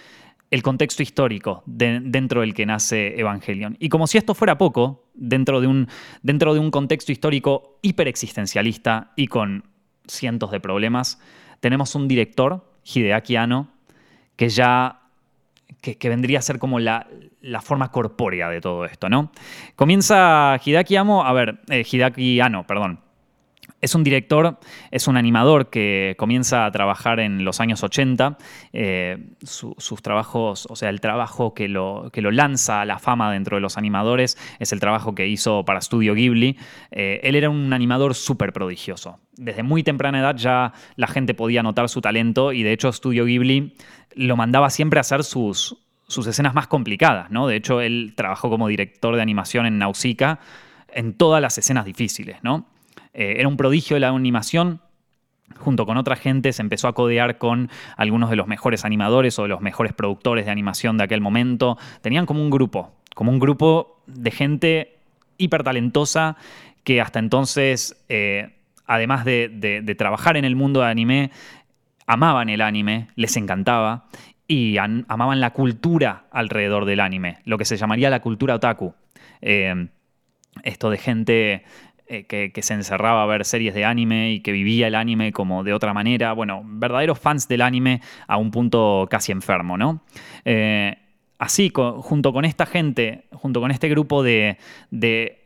el 0.52 0.62
contexto 0.62 1.02
histórico 1.02 1.64
dentro 1.66 2.42
del 2.42 2.54
que 2.54 2.66
nace 2.68 3.20
Evangelion. 3.20 3.76
Y 3.80 3.90
como 3.90 4.06
si 4.06 4.20
esto 4.20 4.36
fuera 4.36 4.58
poco, 4.58 5.08
dentro 5.16 5.62
de 5.62 5.68
un, 5.68 5.88
dentro 6.22 6.54
de 6.54 6.60
un 6.60 6.70
contexto 6.70 7.12
histórico 7.12 7.80
hiperexistencialista 7.82 9.14
y 9.16 9.28
con 9.28 9.64
cientos 10.08 10.52
de 10.52 10.60
problemas, 10.60 11.20
tenemos 11.60 11.96
un 11.96 12.08
director, 12.08 12.64
Hideaki 12.84 13.36
Anno, 13.36 13.70
que 14.36 14.50
ya 14.50 15.00
que, 15.82 16.10
vendría 16.10 16.40
a 16.40 16.42
ser 16.42 16.60
como 16.60 16.80
la, 16.80 17.08
forma 17.62 17.92
corpórea 17.92 18.50
de 18.50 18.62
todo 18.62 18.86
esto, 18.86 19.10
¿no? 19.10 19.32
Comienza 19.76 20.60
Hideaki 20.64 20.96
Amo, 20.96 21.26
a 21.26 21.34
ver, 21.34 21.60
eh, 21.70 21.84
Hideaki 21.90 22.40
Ano, 22.40 22.66
perdón. 22.66 23.00
Es 23.84 23.96
un 23.96 24.04
director, 24.06 24.60
es 24.92 25.10
un 25.10 25.18
animador 25.18 25.70
que 25.70 26.16
comienza 26.18 26.66
a 26.66 26.72
trabajar 26.72 27.20
en 27.20 27.44
los 27.44 27.60
años 27.60 27.84
80. 27.84 28.38
Eh, 28.72 29.18
sus 29.42 30.02
trabajos, 30.02 30.68
o 30.70 30.78
sea, 30.78 30.88
el 30.88 31.02
trabajo 31.02 31.54
que 31.54 31.68
lo, 31.68 32.10
que 32.14 32.22
lo 32.22 32.32
lanza 32.32 32.80
a 32.80 32.86
la 32.86 32.98
fama 32.98 33.30
dentro 33.34 33.58
de 33.58 33.62
los 33.62 33.78
animadores 33.78 34.38
es 34.60 34.72
el 34.72 34.80
trabajo 34.80 35.16
que 35.16 35.28
hizo 35.28 35.66
para 35.66 35.82
Studio 35.82 36.14
Ghibli. 36.14 36.58
Eh, 36.92 37.20
él 37.24 37.36
era 37.36 37.50
un 37.50 37.74
animador 37.74 38.16
súper 38.16 38.54
prodigioso. 38.54 39.20
Desde 39.34 39.64
muy 39.64 39.84
temprana 39.84 40.22
edad 40.22 40.38
ya 40.38 40.72
la 40.96 41.08
gente 41.08 41.34
podía 41.34 41.62
notar 41.62 41.90
su 41.90 42.00
talento 42.00 42.54
y 42.54 42.64
de 42.64 42.72
hecho 42.72 42.90
Studio 42.94 43.26
Ghibli 43.26 43.76
lo 44.16 44.38
mandaba 44.38 44.70
siempre 44.70 45.00
a 45.00 45.02
hacer 45.02 45.26
sus, 45.26 45.83
sus 46.08 46.28
escenas 46.28 46.54
más 46.54 46.68
complicadas, 46.68 47.32
¿no? 47.32 47.48
De 47.48 47.56
hecho, 47.56 47.82
él 47.82 48.14
trabajó 48.16 48.50
como 48.50 48.68
director 48.68 49.16
de 49.16 49.22
animación 49.22 49.66
en 49.66 49.78
Nausicaa 49.78 50.40
en 50.94 51.14
todas 51.14 51.42
las 51.42 51.58
escenas 51.58 51.86
difíciles, 51.86 52.38
¿no? 52.44 52.66
Eh, 53.14 53.36
era 53.38 53.48
un 53.48 53.58
prodigio 53.58 53.96
de 53.96 54.02
la 54.02 54.10
animación. 54.10 54.82
Junto 55.58 55.86
con 55.86 55.98
otra 55.98 56.16
gente 56.16 56.52
se 56.54 56.62
empezó 56.62 56.88
a 56.88 56.94
codear 56.94 57.38
con 57.38 57.70
algunos 57.98 58.30
de 58.30 58.36
los 58.36 58.48
mejores 58.48 58.86
animadores 58.86 59.38
o 59.38 59.44
de 59.44 59.50
los 59.50 59.62
mejores 59.62 59.94
productores 59.94 60.46
de 60.46 60.52
animación 60.52 60.98
de 60.98 61.04
aquel 61.04 61.22
momento. 61.22 61.78
Tenían 62.02 62.26
como 62.26 62.42
un 62.42 62.50
grupo, 62.50 62.92
como 63.14 63.32
un 63.32 63.40
grupo 63.40 64.02
de 64.08 64.32
gente 64.32 64.98
hiper 65.38 65.64
talentosa 65.64 66.38
que 66.84 67.02
hasta 67.02 67.20
entonces, 67.20 68.04
eh, 68.10 68.56
además 68.86 69.26
de, 69.26 69.96
trabajar 69.98 70.38
en 70.38 70.46
el 70.46 70.56
mundo 70.56 70.82
de 70.82 70.88
anime, 70.88 71.32
amaban 72.08 72.50
el 72.50 72.62
anime, 72.62 73.08
les 73.16 73.38
encantaba 73.38 74.06
y 74.54 74.78
amaban 74.78 75.40
la 75.40 75.52
cultura 75.52 76.26
alrededor 76.32 76.86
del 76.86 77.00
anime, 77.00 77.40
lo 77.44 77.58
que 77.58 77.66
se 77.66 77.76
llamaría 77.76 78.12
la 78.12 78.22
cultura 78.22 78.56
otaku. 78.56 78.94
Eh, 79.42 79.88
esto 80.64 80.92
de 80.92 80.98
gente 81.00 81.64
eh, 82.06 82.26
que, 82.26 82.62
se 82.62 82.76
encerraba 82.76 83.24
a 83.24 83.26
ver 83.26 83.46
series 83.46 83.74
de 83.74 83.84
anime 83.84 84.32
y 84.32 84.42
que 84.42 84.52
vivía 84.52 84.88
el 84.88 84.94
anime 84.94 85.32
como 85.32 85.64
de 85.64 85.74
otra 85.74 85.94
manera. 85.94 86.34
Bueno, 86.34 86.62
verdaderos 86.64 87.18
fans 87.18 87.48
del 87.48 87.62
anime 87.62 88.02
a 88.28 88.38
un 88.38 88.52
punto 88.52 89.08
casi 89.10 89.32
enfermo, 89.32 89.76
¿no? 89.76 90.04
Eh, 90.46 90.98
así, 91.40 91.72
junto 91.74 92.32
con 92.32 92.46
esta 92.46 92.68
gente, 92.68 93.26
junto 93.32 93.60
con 93.60 93.72
este 93.72 93.90
grupo 93.90 94.22
de, 94.22 94.60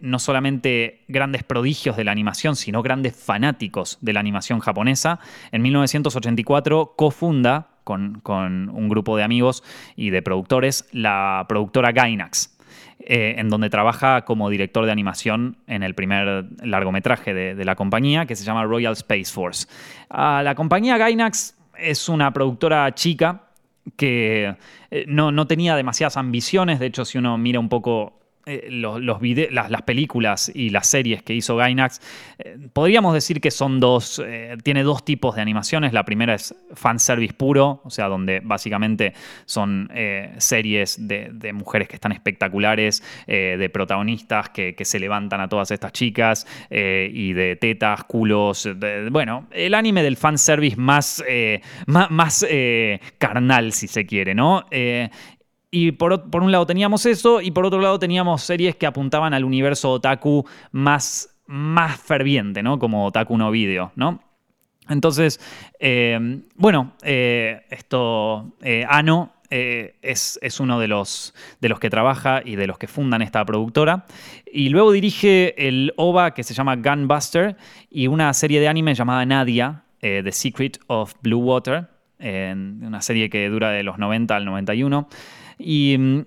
no 0.02 0.20
solamente 0.20 1.06
grandes 1.08 1.44
prodigios 1.44 1.96
de 1.96 2.04
la 2.04 2.12
animación, 2.12 2.58
sino 2.58 2.84
grandes 2.84 3.16
fanáticos 3.16 4.00
de 4.02 4.12
la 4.12 4.20
animación 4.20 4.60
japonesa, 4.60 5.20
en 5.54 5.62
1984 5.62 6.96
cofunda 6.98 7.77
con, 7.88 8.70
un 8.70 8.90
grupo 8.90 9.16
de 9.16 9.24
amigos 9.24 9.64
y 9.96 10.10
de 10.10 10.22
productores 10.22 10.86
la 10.92 11.46
productora 11.48 11.92
Gainax. 11.92 12.54
Eh, 13.00 13.36
en 13.38 13.48
donde 13.48 13.70
trabaja 13.70 14.26
como 14.26 14.50
director 14.50 14.86
de 14.86 14.92
animación 14.92 15.58
en 15.68 15.84
el 15.84 15.94
primer 15.94 16.46
largometraje 16.62 17.34
de, 17.34 17.64
la 17.64 17.76
compañía, 17.76 18.26
que 18.26 18.36
se 18.36 18.44
llama 18.44 18.66
Royal 18.66 18.94
Space 18.94 19.32
Force. 19.32 19.68
La 20.10 20.54
compañía 20.56 20.98
Gainax 20.98 21.56
es 21.78 22.10
una 22.10 22.34
productora 22.34 22.94
chica 22.96 23.44
que 23.96 24.58
eh, 24.92 25.06
no, 25.08 25.32
no, 25.32 25.48
tenía 25.48 25.76
demasiadas 25.76 26.18
ambiciones, 26.18 26.80
de 26.80 26.88
hecho 26.88 27.06
si 27.06 27.18
uno 27.18 27.38
mira 27.38 27.60
un 27.60 27.70
poco 27.70 28.20
eh, 28.48 28.70
las, 28.72 29.82
películas 29.82 30.50
y 30.54 30.70
las 30.70 30.88
series 30.88 31.22
que 31.22 31.34
hizo 31.34 31.58
Gainax, 31.58 32.00
eh, 32.40 32.58
podríamos 32.72 33.14
decir 33.14 33.42
que 33.42 33.52
son 33.52 33.82
dos, 33.82 34.22
eh, 34.26 34.56
tiene 34.64 34.84
dos 34.84 35.04
tipos 35.04 35.36
de 35.36 35.42
animaciones. 35.42 35.92
La 35.92 36.06
primera 36.06 36.34
es 36.34 36.56
fanservice 36.74 37.34
puro, 37.34 37.82
o 37.84 37.90
sea, 37.90 38.08
donde 38.08 38.40
básicamente 38.40 39.14
son 39.46 39.90
series 40.38 41.08
de, 41.08 41.52
mujeres 41.54 41.88
que 41.88 41.96
están 41.96 42.12
espectaculares, 42.12 43.04
de 43.28 43.70
protagonistas 43.72 44.50
que, 44.50 44.76
se 44.84 45.00
levantan 45.00 45.42
a 45.42 45.50
todas 45.50 45.72
estas 45.72 45.92
chicas 45.92 46.48
y 46.70 47.34
de 47.34 47.58
tetas, 47.58 48.04
culos, 48.06 48.70
bueno, 49.12 49.48
el 49.52 49.74
anime 49.74 50.04
del 50.04 50.16
fanservice 50.16 50.78
más, 50.78 51.24
más, 51.88 52.12
más 52.12 52.48
carnal, 53.18 53.74
si 53.74 53.88
se 53.88 54.06
quiere, 54.06 54.34
¿no? 54.36 54.66
Y 55.70 55.92
por, 55.92 56.14
un 56.34 56.52
lado 56.52 56.66
teníamos 56.66 57.06
eso, 57.06 57.42
y 57.42 57.52
por 57.52 57.66
otro 57.66 57.82
lado 57.82 58.00
teníamos 58.00 58.42
series 58.42 58.76
que 58.76 58.86
apuntaban 58.86 59.34
al 59.34 59.44
universo 59.44 59.92
otaku 59.92 60.46
más, 60.72 61.38
más 61.46 62.00
ferviente, 62.00 62.64
¿no? 62.64 62.80
Como 62.80 63.06
Otaku 63.06 63.38
no 63.38 63.52
Video, 63.52 63.92
¿no? 63.96 64.22
Entonces, 64.90 65.42
eh, 65.80 66.42
bueno, 66.56 66.94
eh, 67.04 67.66
esto, 67.70 68.54
eh, 68.62 68.86
Ano 68.88 69.34
es, 69.50 70.40
es, 70.42 70.60
uno 70.60 70.80
de 70.80 70.88
los, 70.88 71.34
de 71.62 71.70
los 71.70 71.80
que 71.80 71.90
trabaja 71.90 72.42
y 72.44 72.56
de 72.56 72.68
los 72.68 72.78
que 72.78 72.88
fundan 72.88 73.22
esta 73.22 73.44
productora. 73.46 74.06
Y 74.52 74.70
luego 74.70 74.92
dirige 74.94 75.68
el 75.68 75.94
OVA 75.98 76.34
que 76.34 76.44
se 76.44 76.54
llama 76.54 76.76
Gunbuster 76.78 77.58
y 77.90 78.08
una 78.08 78.34
serie 78.34 78.60
de 78.60 78.68
anime 78.68 78.94
llamada 78.94 79.26
Nadia, 79.26 79.84
The 80.00 80.32
Secret 80.32 80.80
of 80.88 81.14
Blue 81.22 81.40
Water, 81.40 81.88
una 82.20 83.02
serie 83.02 83.30
que 83.30 83.48
dura 83.50 83.72
de 83.72 83.84
los 83.84 83.98
90 83.98 84.36
al 84.36 84.46
91. 84.46 85.08
Y 85.58 85.98
mm, 85.98 86.26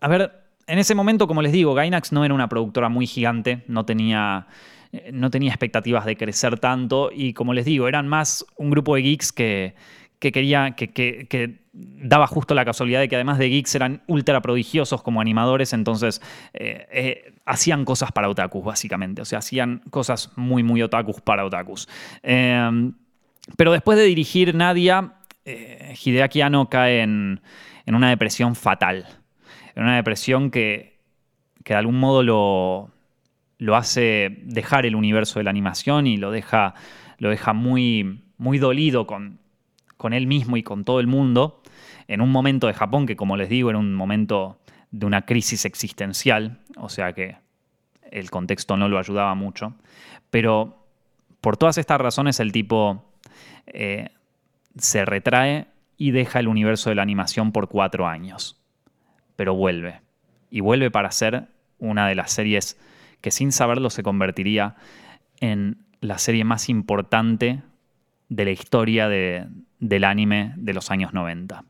a 0.00 0.08
ver, 0.08 0.32
en 0.66 0.78
ese 0.78 0.94
momento, 0.94 1.26
como 1.26 1.42
les 1.42 1.52
digo, 1.52 1.74
Gainax 1.74 2.12
no 2.12 2.24
era 2.24 2.34
una 2.34 2.48
productora 2.48 2.88
muy 2.88 3.06
gigante, 3.06 3.62
no 3.68 3.84
tenía, 3.84 4.46
eh, 4.92 5.10
no 5.12 5.30
tenía 5.30 5.50
expectativas 5.50 6.04
de 6.04 6.16
crecer 6.16 6.58
tanto 6.58 7.10
y 7.12 7.32
como 7.32 7.54
les 7.54 7.64
digo, 7.64 7.88
eran 7.88 8.08
más 8.08 8.44
un 8.56 8.70
grupo 8.70 8.96
de 8.96 9.02
geeks 9.02 9.32
que, 9.32 9.74
que 10.18 10.32
quería, 10.32 10.72
que, 10.72 10.88
que, 10.88 11.66
daba 11.78 12.26
justo 12.26 12.54
la 12.54 12.64
casualidad 12.64 13.00
de 13.00 13.08
que 13.08 13.16
además 13.16 13.36
de 13.36 13.50
geeks 13.50 13.74
eran 13.74 14.02
ultra 14.06 14.40
prodigiosos 14.40 15.02
como 15.02 15.20
animadores, 15.20 15.74
entonces 15.74 16.22
eh, 16.54 16.86
eh, 16.90 17.34
hacían 17.44 17.84
cosas 17.84 18.12
para 18.12 18.30
otakus, 18.30 18.64
básicamente. 18.64 19.20
O 19.20 19.26
sea, 19.26 19.40
hacían 19.40 19.82
cosas 19.90 20.32
muy, 20.36 20.62
muy 20.62 20.80
otakus 20.80 21.20
para 21.20 21.44
otakus. 21.44 21.86
Em, 22.22 22.94
pero 23.58 23.72
después 23.72 23.98
de 23.98 24.04
dirigir 24.04 24.54
Nadia, 24.54 25.12
Hideaki 25.44 26.40
Anno 26.40 26.70
cae 26.70 27.02
en, 27.02 27.40
en 27.86 27.94
una 27.94 28.10
depresión 28.10 28.54
fatal. 28.54 29.06
En 29.74 29.84
una 29.84 29.96
depresión 29.96 30.50
que, 30.50 31.00
de 31.64 31.74
algún 31.74 31.98
modo 31.98 32.22
lo, 32.22 32.90
lo, 33.58 33.76
hace 33.76 34.42
dejar 34.42 34.86
el 34.86 34.94
universo 34.94 35.38
de 35.38 35.44
la 35.44 35.50
animación 35.50 36.06
y 36.06 36.16
lo 36.16 36.30
deja, 36.30 36.74
lo 37.18 37.30
deja 37.30 37.52
muy, 37.52 38.24
muy 38.36 38.58
dolido 38.58 39.06
con, 39.06 39.38
con 39.96 40.12
él 40.12 40.26
mismo 40.26 40.56
y 40.56 40.62
con 40.62 40.84
todo 40.84 41.00
el 41.00 41.06
mundo, 41.06 41.62
en 42.08 42.20
un 42.20 42.30
momento 42.30 42.66
de 42.66 42.74
Japón 42.74 43.06
que, 43.06 43.16
como 43.16 43.36
les 43.36 43.48
digo, 43.48 43.70
era 43.70 43.78
un 43.78 43.94
momento 43.94 44.60
de 44.90 45.06
una 45.06 45.22
crisis 45.22 45.64
existencial, 45.64 46.60
o 46.76 46.88
sea 46.88 47.12
que 47.12 47.36
el 48.10 48.30
contexto 48.30 48.76
no 48.76 48.88
lo 48.88 48.98
ayudaba 48.98 49.34
mucho, 49.34 49.74
pero 50.30 50.86
por 51.40 51.56
todas 51.56 51.78
estas 51.78 52.00
razones 52.00 52.40
el 52.40 52.52
tipo 52.52 53.12
eh, 53.66 54.10
se 54.76 55.04
retrae 55.04 55.66
y 55.96 56.10
deja 56.10 56.40
el 56.40 56.48
universo 56.48 56.90
de 56.90 56.96
la 56.96 57.02
animación 57.02 57.52
por 57.52 57.68
cuatro 57.68 58.06
años 58.06 58.62
pero 59.36 59.54
vuelve. 59.54 60.00
Y 60.50 60.60
vuelve 60.60 60.90
para 60.90 61.10
ser 61.10 61.48
una 61.78 62.08
de 62.08 62.14
las 62.14 62.32
series 62.32 62.78
que 63.20 63.30
sin 63.30 63.52
saberlo 63.52 63.90
se 63.90 64.02
convertiría 64.02 64.76
en 65.40 65.78
la 66.00 66.18
serie 66.18 66.44
más 66.44 66.68
importante 66.68 67.62
de 68.28 68.44
la 68.44 68.50
historia 68.50 69.08
del 69.08 70.04
anime 70.04 70.54
de 70.56 70.74
los 70.74 70.90
años 70.90 71.12
90. 71.12 71.64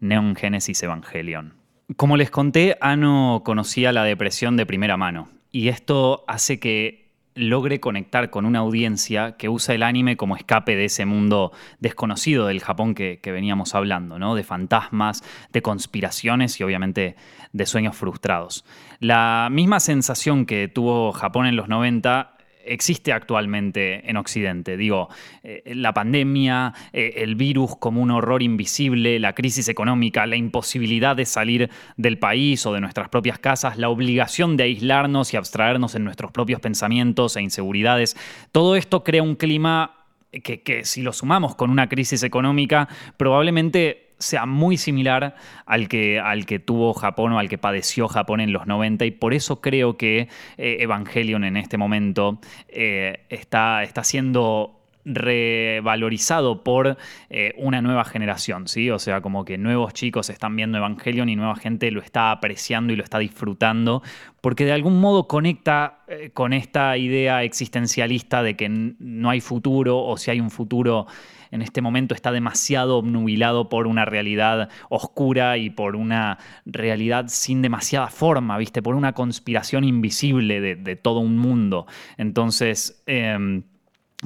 Neon 0.00 0.36
Genesis 0.36 0.82
Evangelion. 0.82 1.54
Como 1.96 2.16
les 2.16 2.30
conté, 2.30 2.76
Ano 2.80 3.42
conocía 3.44 3.92
la 3.92 4.04
depresión 4.04 4.56
de 4.56 4.66
primera 4.66 4.96
mano. 4.96 5.28
Y 5.50 5.68
esto 5.68 6.24
hace 6.28 6.60
que 6.60 7.05
logre 7.36 7.80
conectar 7.80 8.30
con 8.30 8.46
una 8.46 8.60
audiencia 8.60 9.36
que 9.36 9.48
usa 9.48 9.74
el 9.74 9.82
anime 9.82 10.16
como 10.16 10.36
escape 10.36 10.74
de 10.74 10.86
ese 10.86 11.06
mundo 11.06 11.52
desconocido 11.78 12.46
del 12.46 12.60
Japón 12.60 12.94
que, 12.94 13.20
veníamos 13.24 13.74
hablando, 13.74 14.18
¿no? 14.18 14.34
De 14.34 14.42
fantasmas, 14.42 15.22
de 15.52 15.62
conspiraciones 15.62 16.58
y 16.58 16.64
obviamente 16.64 17.16
de 17.52 17.66
sueños 17.66 17.96
frustrados. 17.96 18.64
La 18.98 19.48
misma 19.50 19.80
sensación 19.80 20.46
que 20.46 20.68
tuvo 20.68 21.12
Japón 21.12 21.46
en 21.46 21.56
los 21.56 21.68
90 21.68 22.35
existe 22.66 23.12
actualmente 23.12 24.08
en 24.08 24.16
Occidente. 24.16 24.76
Digo, 24.76 25.08
eh, 25.42 25.62
la 25.74 25.92
pandemia, 25.94 26.74
eh, 26.92 27.14
el 27.16 27.34
virus 27.34 27.76
como 27.76 28.02
un 28.02 28.10
horror 28.10 28.42
invisible, 28.42 29.18
la 29.18 29.34
crisis 29.34 29.68
económica, 29.68 30.26
la 30.26 30.36
imposibilidad 30.36 31.16
de 31.16 31.26
salir 31.26 31.70
del 31.96 32.18
país 32.18 32.64
o 32.66 32.72
de 32.72 32.80
nuestras 32.80 33.08
propias 33.08 33.38
casas, 33.38 33.78
la 33.78 33.88
obligación 33.88 34.56
de 34.56 34.64
aislarnos 34.64 35.32
y 35.32 35.36
abstraernos 35.36 35.94
en 35.94 36.04
nuestros 36.04 36.32
propios 36.32 36.60
pensamientos 36.60 37.36
e 37.36 37.42
inseguridades. 37.42 38.16
Todo 38.52 38.76
esto 38.76 39.04
crea 39.04 39.22
un 39.22 39.36
clima 39.36 39.92
que, 40.30 40.62
que 40.62 40.84
si 40.84 41.02
lo 41.02 41.12
sumamos 41.12 41.54
con 41.54 41.70
una 41.70 41.88
crisis 41.88 42.22
económica, 42.22 42.88
probablemente 43.16 44.05
sea 44.18 44.46
muy 44.46 44.76
similar 44.76 45.36
al 45.66 45.88
que, 45.88 46.20
al 46.20 46.46
que 46.46 46.58
tuvo 46.58 46.94
Japón 46.94 47.32
o 47.32 47.38
al 47.38 47.48
que 47.48 47.58
padeció 47.58 48.08
Japón 48.08 48.40
en 48.40 48.52
los 48.52 48.66
90 48.66 49.04
y 49.04 49.10
por 49.10 49.34
eso 49.34 49.60
creo 49.60 49.96
que 49.96 50.28
eh, 50.56 50.76
Evangelion 50.80 51.44
en 51.44 51.56
este 51.56 51.76
momento 51.76 52.40
eh, 52.68 53.24
está, 53.28 53.82
está 53.82 54.04
siendo 54.04 54.72
revalorizado 55.08 56.64
por 56.64 56.98
eh, 57.30 57.54
una 57.58 57.80
nueva 57.80 58.04
generación, 58.04 58.66
¿sí? 58.66 58.90
O 58.90 58.98
sea, 58.98 59.20
como 59.20 59.44
que 59.44 59.56
nuevos 59.56 59.94
chicos 59.94 60.30
están 60.30 60.56
viendo 60.56 60.78
Evangelion 60.78 61.28
y 61.28 61.36
nueva 61.36 61.54
gente 61.54 61.92
lo 61.92 62.00
está 62.00 62.32
apreciando 62.32 62.92
y 62.92 62.96
lo 62.96 63.04
está 63.04 63.20
disfrutando, 63.20 64.02
porque 64.40 64.64
de 64.64 64.72
algún 64.72 65.00
modo 65.00 65.28
conecta 65.28 66.00
con 66.34 66.52
esta 66.52 66.96
idea 66.96 67.44
existencialista 67.44 68.42
de 68.42 68.56
que 68.56 68.68
no 68.68 69.30
hay 69.30 69.40
futuro 69.40 70.02
o 70.02 70.16
si 70.16 70.32
hay 70.32 70.40
un 70.40 70.50
futuro 70.50 71.06
en 71.50 71.62
este 71.62 71.80
momento 71.80 72.14
está 72.14 72.32
demasiado 72.32 72.98
obnubilado 72.98 73.68
por 73.68 73.86
una 73.86 74.04
realidad 74.04 74.68
oscura 74.88 75.58
y 75.58 75.70
por 75.70 75.96
una 75.96 76.38
realidad 76.64 77.26
sin 77.28 77.62
demasiada 77.62 78.08
forma, 78.08 78.58
¿viste? 78.58 78.82
Por 78.82 78.94
una 78.94 79.12
conspiración 79.12 79.84
invisible 79.84 80.60
de, 80.60 80.96
todo 80.96 81.20
un 81.20 81.38
mundo. 81.38 81.86
Entonces, 82.16 83.02
em, 83.06 83.62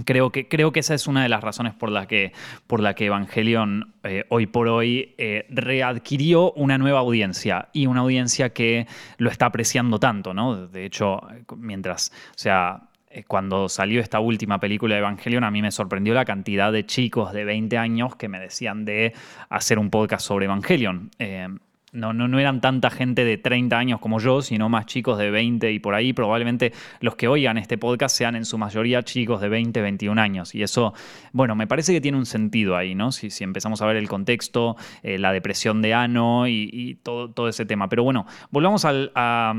Creo 0.04 0.30
que, 0.30 0.46
creo 0.46 0.70
que 0.70 0.80
esa 0.80 0.94
es 0.94 1.08
una 1.08 1.24
de 1.24 1.28
las 1.28 1.42
razones 1.42 1.74
por 1.74 1.90
la 1.90 2.06
que, 2.06 2.32
por 2.68 2.78
la 2.80 2.94
que 2.94 3.06
Evangelion 3.06 3.92
eh, 4.04 4.24
hoy 4.28 4.46
por 4.46 4.68
hoy 4.68 5.16
eh, 5.18 5.46
readquirió 5.50 6.52
una 6.52 6.78
nueva 6.78 7.00
audiencia 7.00 7.68
y 7.72 7.86
una 7.86 8.00
audiencia 8.00 8.50
que 8.50 8.86
lo 9.18 9.30
está 9.30 9.46
apreciando 9.46 9.98
tanto, 9.98 10.32
¿no? 10.32 10.68
De 10.68 10.84
hecho, 10.84 11.20
mientras, 11.56 12.12
o 12.30 12.38
sea, 12.38 12.89
cuando 13.26 13.68
salió 13.68 14.00
esta 14.00 14.20
última 14.20 14.60
película 14.60 14.94
de 14.94 15.00
Evangelion, 15.00 15.44
a 15.44 15.50
mí 15.50 15.62
me 15.62 15.70
sorprendió 15.70 16.14
la 16.14 16.24
cantidad 16.24 16.72
de 16.72 16.86
chicos 16.86 17.32
de 17.32 17.44
20 17.44 17.76
años 17.76 18.16
que 18.16 18.28
me 18.28 18.38
decían 18.38 18.84
de 18.84 19.14
hacer 19.48 19.78
un 19.78 19.90
podcast 19.90 20.26
sobre 20.26 20.46
Evangelion. 20.46 21.10
Eh, 21.18 21.48
no, 21.92 22.12
no, 22.12 22.28
no, 22.28 22.38
eran 22.38 22.60
tanta 22.60 22.88
gente 22.88 23.24
de 23.24 23.36
30 23.36 23.76
años 23.76 24.00
como 24.00 24.20
yo, 24.20 24.42
sino 24.42 24.68
más 24.68 24.86
chicos 24.86 25.18
de 25.18 25.30
20 25.30 25.72
y 25.72 25.80
por 25.80 25.94
ahí. 25.94 26.12
Probablemente 26.12 26.72
los 27.00 27.16
que 27.16 27.26
oigan 27.26 27.58
este 27.58 27.78
podcast 27.78 28.16
sean 28.16 28.36
en 28.36 28.44
su 28.44 28.58
mayoría 28.58 29.02
chicos 29.02 29.40
de 29.40 29.48
20, 29.48 29.80
21 29.80 30.20
años. 30.20 30.54
Y 30.54 30.62
eso, 30.62 30.94
bueno, 31.32 31.56
me 31.56 31.66
parece 31.66 31.92
que 31.92 32.00
tiene 32.00 32.16
un 32.16 32.26
sentido 32.26 32.76
ahí, 32.76 32.94
¿no? 32.94 33.10
Si, 33.10 33.30
si 33.30 33.42
empezamos 33.42 33.82
a 33.82 33.86
ver 33.86 33.96
el 33.96 34.08
contexto, 34.08 34.76
eh, 35.02 35.18
la 35.18 35.32
depresión 35.32 35.82
de 35.82 35.94
Ano 35.94 36.46
y, 36.46 37.00
todo, 37.02 37.32
todo, 37.32 37.48
ese 37.48 37.66
tema. 37.66 37.88
Pero 37.88 38.04
bueno, 38.04 38.24
volvamos 38.50 38.84
al, 38.84 39.10
a 39.16 39.54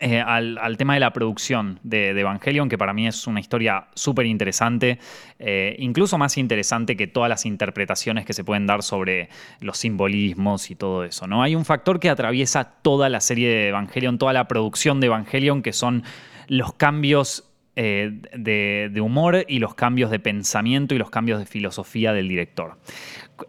eh, 0.00 0.18
al, 0.18 0.76
tema 0.78 0.94
de 0.94 1.00
la 1.00 1.12
producción 1.12 1.78
de, 1.82 2.18
Evangelion, 2.18 2.70
que 2.70 2.78
para 2.78 2.94
mí 2.94 3.06
es 3.06 3.26
una 3.26 3.38
historia 3.38 3.88
súper 3.94 4.24
interesante, 4.24 4.98
eh, 5.38 5.76
incluso 5.78 6.16
más 6.16 6.38
interesante 6.38 6.96
que 6.96 7.06
todas 7.06 7.28
las 7.28 7.44
interpretaciones 7.44 8.24
que 8.24 8.32
se 8.32 8.44
pueden 8.44 8.66
dar 8.66 8.82
sobre 8.82 9.28
los 9.60 9.76
simbolismos 9.76 10.70
y 10.70 10.74
todo 10.74 11.04
eso. 11.04 11.26
¿no? 11.26 11.42
Hay 11.42 11.54
un 11.54 11.66
factor 11.66 12.00
que 12.00 12.08
atraviesa 12.08 12.64
toda 12.64 13.10
la 13.10 13.20
serie 13.20 13.48
de 13.50 13.68
Evangelion, 13.68 14.16
toda 14.16 14.32
la 14.32 14.48
producción 14.48 15.00
de 15.00 15.08
Evangelion, 15.08 15.60
que 15.60 15.74
son 15.74 16.02
los 16.48 16.72
cambios 16.72 17.50
eh, 17.76 18.22
de, 18.38 19.00
humor 19.02 19.44
y 19.48 19.58
los 19.58 19.74
cambios 19.74 20.10
de 20.10 20.18
pensamiento 20.18 20.94
y 20.94 20.98
los 20.98 21.10
cambios 21.10 21.40
de 21.40 21.44
filosofía 21.44 22.14
del 22.14 22.28
director. 22.28 22.78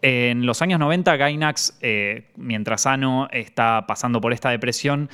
En 0.02 0.44
los 0.44 0.62
años 0.62 0.80
90, 0.80 1.16
Gainax, 1.16 1.78
mientras 2.34 2.86
Ano 2.86 3.28
está 3.30 3.86
pasando 3.86 4.20
por 4.20 4.32
esta 4.32 4.50
depresión, 4.50 5.08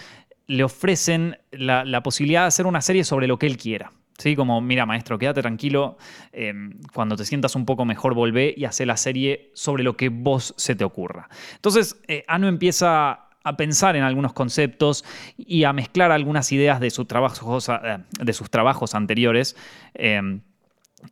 le 0.47 0.65
ofrecen 0.65 1.39
la, 1.51 2.03
posibilidad 2.03 2.43
de 2.43 2.49
hacer 2.49 2.67
una 2.67 2.81
serie 2.81 3.05
sobre 3.05 3.27
lo 3.27 3.39
que 3.39 3.47
él 3.47 3.57
quiera. 3.57 3.93
¿Sí? 4.19 4.37
Como, 4.37 4.61
mira, 4.61 4.87
maestro, 4.87 5.19
quédate 5.19 5.41
tranquilo, 5.41 5.97
em, 6.33 6.79
cuando 6.93 7.17
te 7.17 7.25
sientas 7.25 7.57
un 7.57 7.65
poco 7.65 7.85
mejor, 7.85 8.15
volvé 8.15 8.55
y 8.57 8.67
hace 8.67 8.87
la 8.87 8.97
serie 8.97 9.51
sobre 9.55 9.83
lo 9.83 9.97
que 9.97 10.11
vos 10.11 10.55
se 10.57 10.77
te 10.77 10.85
ocurra. 10.85 11.29
Entonces, 11.55 12.01
eh, 12.07 12.23
Ano 12.29 12.47
empieza 12.47 13.29
a 13.45 13.57
pensar 13.57 13.97
en 13.97 14.03
algunos 14.03 14.33
conceptos 14.33 15.05
y 15.37 15.65
a 15.65 15.73
mezclar 15.73 16.13
algunas 16.13 16.53
ideas 16.53 16.79
de, 16.79 16.89
eh, 16.89 17.99
de 18.21 18.33
sus 18.33 18.51
trabajos 18.51 18.95
anteriores. 18.95 19.57
Em, 19.95 20.43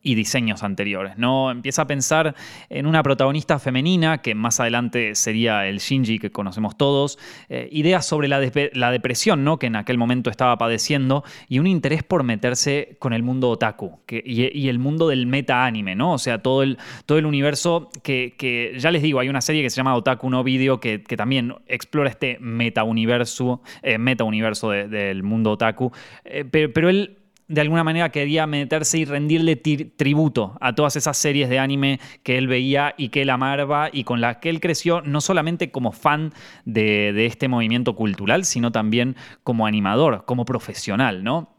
y 0.03 0.15
diseños 0.15 0.63
anteriores. 0.63 1.19
¿no? 1.19 1.51
Empieza 1.51 1.83
a 1.83 1.87
pensar 1.87 2.35
en 2.69 2.87
una 2.87 3.03
protagonista 3.03 3.59
femenina, 3.59 4.19
que 4.19 4.35
más 4.35 4.61
adelante 4.61 5.15
sería 5.15 5.67
el 5.67 5.79
Shinji 5.79 6.19
que 6.19 6.31
conocemos 6.31 6.77
todos, 6.77 7.19
eh, 7.49 7.69
ideas 7.73 8.07
sobre 8.07 8.29
la, 8.29 8.41
la, 8.73 8.91
depresión 8.91 9.45
¿no? 9.45 9.59
que 9.59 9.67
en 9.67 9.77
aquel 9.77 9.99
momento 9.99 10.31
estaba 10.31 10.57
padeciendo 10.59 11.25
y 11.49 11.59
un 11.59 11.67
interés 11.67 12.03
por 12.03 12.23
meterse 12.23 12.97
con 12.99 13.13
el 13.13 13.23
mundo 13.23 13.51
otaku 13.51 14.01
que, 14.07 14.23
y, 14.25 14.69
el 14.69 14.79
mundo 14.79 15.09
del 15.09 15.27
meta 15.27 15.65
anime, 15.65 15.95
¿no? 15.95 16.13
o 16.13 16.19
sea, 16.19 16.39
todo 16.39 16.63
el, 16.63 16.79
todo 17.07 17.19
el 17.19 17.27
universo 17.27 17.91
que, 18.03 18.77
ya 18.79 18.91
les 18.91 19.03
digo, 19.03 19.21
hay 19.21 19.29
una 19.29 19.41
serie 19.41 19.63
que 19.63 19.71
se 19.71 19.77
llama 19.77 19.95
Otaku 19.95 20.31
no 20.31 20.45
Video 20.45 20.81
que, 20.81 20.99
también 21.21 21.55
explora 21.67 22.09
este 22.09 22.39
meta 22.41 22.85
universo, 22.85 23.63
eh, 23.83 23.99
meta 23.99 24.25
universo 24.25 24.71
del 24.71 25.23
mundo 25.23 25.51
otaku, 25.53 25.93
eh, 26.25 26.45
pero, 26.51 26.73
pero 26.73 26.89
él 26.89 27.20
de 27.51 27.61
alguna 27.61 27.83
manera 27.83 28.11
quería 28.11 28.47
meterse 28.47 28.99
y 28.99 29.05
rendirle 29.05 29.57
tributo 29.57 30.57
a 30.61 30.73
todas 30.73 30.95
esas 30.95 31.17
series 31.17 31.49
de 31.49 31.59
anime 31.59 31.99
que 32.23 32.39
él 32.39 32.47
veía 32.47 32.95
y 32.97 33.09
que 33.09 33.23
él 33.23 33.31
amaba 33.31 33.91
y 33.93 34.05
con 34.05 34.21
las 34.21 34.37
que 34.37 34.51
él 34.51 34.61
creció 34.61 35.01
no 35.01 35.21
solamente 35.21 35.73
como 35.73 35.91
fan 35.91 36.33
de, 36.65 37.27
este 37.27 37.49
movimiento 37.49 37.97
cultural, 37.97 38.45
sino 38.45 38.71
también 38.71 39.17
como 39.43 39.67
animador, 39.67 40.25
como 40.27 40.45
profesional, 40.45 41.25
¿no? 41.25 41.53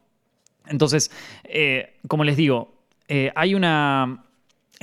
Entonces, 0.66 1.12
eh, 1.44 1.98
como 2.08 2.24
les 2.24 2.38
digo, 2.38 2.86
eh, 3.10 3.34
hay 3.36 3.54
una 3.54 4.24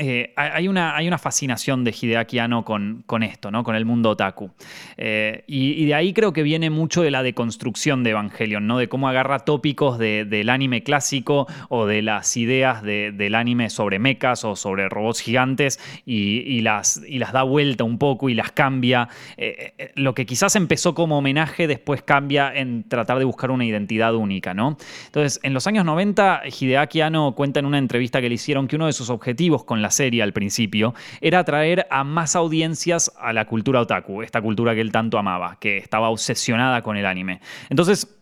eh, 0.01 0.33
hay, 0.37 0.69
una, 0.69 1.19
fascinación 1.19 1.83
de 1.83 1.91
Hideaki 1.91 2.39
Anno 2.39 2.65
con, 2.65 3.23
esto, 3.25 3.51
¿no? 3.51 3.65
con 3.65 3.75
el 3.75 3.85
mundo 3.85 4.11
otaku. 4.11 4.51
Eh, 4.97 5.43
y, 5.49 5.87
de 5.87 5.95
ahí 5.95 6.13
creo 6.13 6.33
que 6.33 6.45
viene 6.45 6.71
mucho 6.71 7.03
de 7.03 7.11
la 7.11 7.25
deconstrucción 7.25 8.05
de 8.05 8.11
Evangelion, 8.11 8.69
¿no? 8.69 8.79
de 8.79 8.89
cómo 8.89 9.09
agarra 9.09 9.41
tópicos 9.41 9.99
del 9.99 10.51
anime 10.51 10.85
clásico 10.85 11.49
o 11.69 11.87
de 11.87 12.03
las 12.03 12.37
ideas 12.37 12.83
del 12.83 13.35
anime 13.35 13.71
sobre 13.71 13.99
mechas 13.99 14.45
o 14.45 14.55
sobre 14.55 14.89
robots 14.89 15.21
gigantes 15.21 15.81
y, 16.07 16.61
las, 16.61 17.03
y 17.07 17.19
las 17.19 17.33
da 17.33 17.43
vuelta 17.43 17.83
un 17.83 17.99
poco 17.99 18.29
y 18.29 18.35
las 18.35 18.53
cambia. 18.53 19.09
Eh, 19.37 19.93
lo 19.97 20.15
que 20.15 20.27
quizás 20.27 20.55
empezó 20.55 20.95
como 20.95 21.19
homenaje 21.19 21.67
después 21.67 22.03
cambia 22.03 22.55
en 22.55 22.85
tratar 22.89 23.19
de 23.19 23.25
buscar 23.25 23.51
una 23.51 23.65
identidad 23.65 24.15
única. 24.15 24.55
¿no? 24.55 24.77
Entonces, 25.07 25.41
en 25.43 25.55
los 25.55 25.67
años 25.67 25.85
90, 25.85 26.43
Hideaki 26.47 27.01
Anno 27.01 27.35
cuenta 27.35 27.59
en 27.59 27.67
una 27.67 27.79
entrevista 27.79 28.21
que 28.21 28.29
le 28.29 28.37
hicieron 28.37 28.69
que 28.69 28.77
uno 28.77 28.87
de 28.87 28.93
sus 28.93 29.11
objetivos 29.11 29.65
con 29.65 29.83
la 29.83 29.88
serie 29.91 30.23
al 30.23 30.33
principio, 30.33 30.95
era 31.21 31.41
atraer 31.41 31.87
a 31.91 32.05
más 32.05 32.37
audiencias 32.37 33.13
a 33.19 33.33
la 33.33 33.47
cultura 33.47 33.81
otaku, 33.81 34.23
esta 34.23 34.43
cultura 34.43 34.75
que 34.75 34.81
él 34.81 34.93
tanto 34.93 35.19
amaba, 35.19 35.57
que 35.61 35.79
estaba 35.79 36.11
obsesionada 36.11 36.83
con 36.83 36.97
el 36.97 37.07
anime. 37.07 37.41
Entonces, 37.71 38.18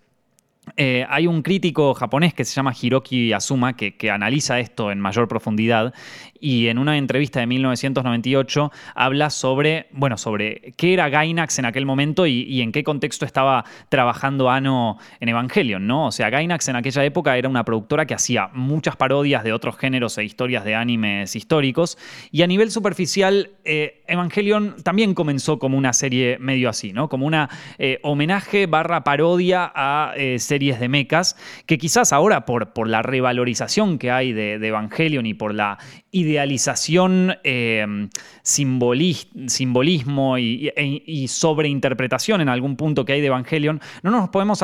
eh, 0.77 1.07
hay 1.09 1.27
un 1.27 1.43
crítico 1.43 1.95
japonés 1.95 2.35
que 2.35 2.45
se 2.45 2.55
llama 2.55 2.75
Hiroki 2.81 3.33
Asuma 3.33 3.77
que, 3.77 3.95
analiza 4.11 4.59
esto 4.59 4.91
en 4.91 5.01
mayor 5.01 5.29
profundidad 5.29 5.95
y 6.41 6.69
en 6.69 6.79
una 6.79 6.99
entrevista 6.99 7.41
de 7.41 7.47
1998 7.47 8.71
habla 8.95 9.31
sobre, 9.31 9.87
bueno, 9.93 10.19
sobre 10.19 10.75
qué 10.77 10.93
era 10.93 11.09
Gainax 11.09 11.59
en 11.59 11.64
aquel 11.64 11.87
momento 11.87 12.27
y, 12.27 12.61
en 12.61 12.73
qué 12.73 12.85
contexto 12.85 13.25
estaba 13.25 13.64
trabajando 13.89 14.51
Ano 14.51 14.99
en 15.21 15.29
Evangelion, 15.29 15.87
¿no? 15.87 16.07
O 16.07 16.12
sea, 16.12 16.31
Gainax 16.31 16.69
en 16.69 16.77
aquella 16.77 17.05
época 17.05 17.37
era 17.37 17.49
una 17.49 17.64
productora 17.64 18.07
que 18.07 18.14
hacía 18.14 18.51
muchas 18.53 18.97
parodias 18.97 19.45
de 19.45 19.53
otros 19.53 19.77
géneros 19.77 20.19
e 20.19 20.25
historias 20.25 20.64
de 20.64 20.75
animes 20.75 21.37
históricos 21.37 21.97
y 22.31 22.43
a 22.43 22.47
nivel 22.47 22.71
superficial 22.71 23.51
eh, 23.64 24.03
Evangelion 24.07 24.77
también 24.83 25.14
comenzó 25.14 25.59
como 25.59 25.79
una 25.79 25.93
serie 25.93 26.39
medio 26.39 26.69
así, 26.69 26.93
¿no? 26.93 27.09
Como 27.09 27.27
una 27.27 27.49
eh, 27.79 27.99
homenaje 28.03 28.67
barra 28.67 29.05
parodia 29.05 29.73
a 29.75 30.12
eh, 30.17 30.39
series 30.57 30.80
de 30.80 30.88
mechas 30.88 31.36
que 31.66 31.76
quizás 31.76 32.14
ahora 32.14 32.46
por, 32.46 32.72
por 32.72 32.88
la 32.88 33.02
revalorización 33.02 33.98
que 33.98 34.11
hay 34.11 34.32
de, 34.32 34.59
de 34.59 34.68
Evangelion 34.68 35.26
y 35.26 35.34
por 35.34 35.52
la 35.52 35.76
idealización, 36.17 37.37
eh, 37.45 38.09
simbolismo 38.43 40.39
y, 40.39 40.73
y, 40.77 41.29
sobreinterpretación 41.29 42.41
en 42.41 42.49
algún 42.49 42.77
punto 42.77 43.05
que 43.05 43.12
hay 43.12 43.21
de 43.21 43.27
Evangelion, 43.27 43.81
no 44.03 44.11
nos, 44.11 44.31
ponemos 44.31 44.62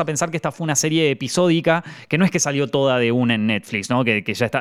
a 0.00 0.04
pensar 0.04 0.30
que 0.30 0.36
esta 0.36 0.52
fue 0.52 0.64
una 0.64 0.76
serie 0.76 1.10
episódica, 1.10 1.82
que 2.08 2.18
no 2.18 2.26
es 2.26 2.30
que 2.30 2.40
salió 2.40 2.68
toda 2.68 2.98
de 2.98 3.10
una 3.10 3.36
en 3.36 3.46
Netflix, 3.46 3.88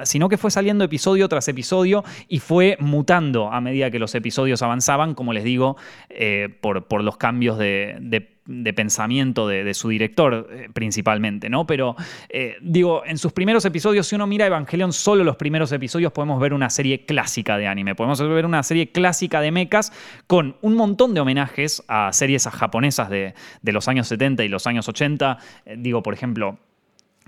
sino 0.06 0.30
que 0.30 0.38
fue 0.38 0.52
saliendo 0.52 0.86
episodio 0.86 1.28
tras 1.28 1.50
episodio 1.50 2.04
y 2.30 2.40
fue 2.40 2.78
mutando 2.80 3.52
a 3.52 3.60
medida 3.60 3.92
que 3.92 4.00
los 4.00 4.16
episodios 4.16 4.62
avanzaban, 4.62 5.16
como 5.16 5.34
les 5.34 5.44
digo, 5.44 5.76
eh, 6.10 6.48
por, 6.62 7.04
los 7.04 7.18
cambios 7.18 7.58
de, 7.58 8.30
pensamiento 8.74 9.48
de, 9.50 9.74
su 9.74 9.90
director 9.90 10.48
eh, 10.50 10.70
principalmente, 10.74 11.50
¿no? 11.50 11.68
Pero 11.68 11.98
digo, 12.62 13.04
en 13.06 13.18
sus 13.18 13.34
primeros 13.34 13.66
episodios, 13.66 14.08
si 14.08 14.16
uno 14.16 14.28
mira 14.28 14.46
Evangelion, 14.46 14.94
solo 14.94 15.26
los 15.26 15.36
primeros 15.36 15.72
episodios 15.74 16.05
podemos 16.14 16.40
ver 16.40 16.54
una 16.54 16.70
serie 16.70 17.06
clásica 17.06 17.58
de 17.58 17.68
anime, 17.68 17.96
podemos 17.96 18.20
ver 18.22 18.46
una 18.46 18.64
serie 18.64 18.92
clásica 18.92 19.42
de 19.42 19.52
mechas 19.52 19.92
con 20.28 20.58
un 20.62 20.76
montón 20.76 21.14
de 21.14 21.22
homenajes 21.22 21.84
a 21.88 22.12
series 22.14 22.48
japonesas 22.48 23.10
de, 23.10 23.34
los 23.64 23.88
años 23.88 24.08
70 24.08 24.44
y 24.44 24.48
los 24.48 24.68
años 24.68 24.88
80, 24.88 25.38
eh, 25.66 25.76
digo, 25.78 26.04
por 26.04 26.14
ejemplo, 26.14 26.58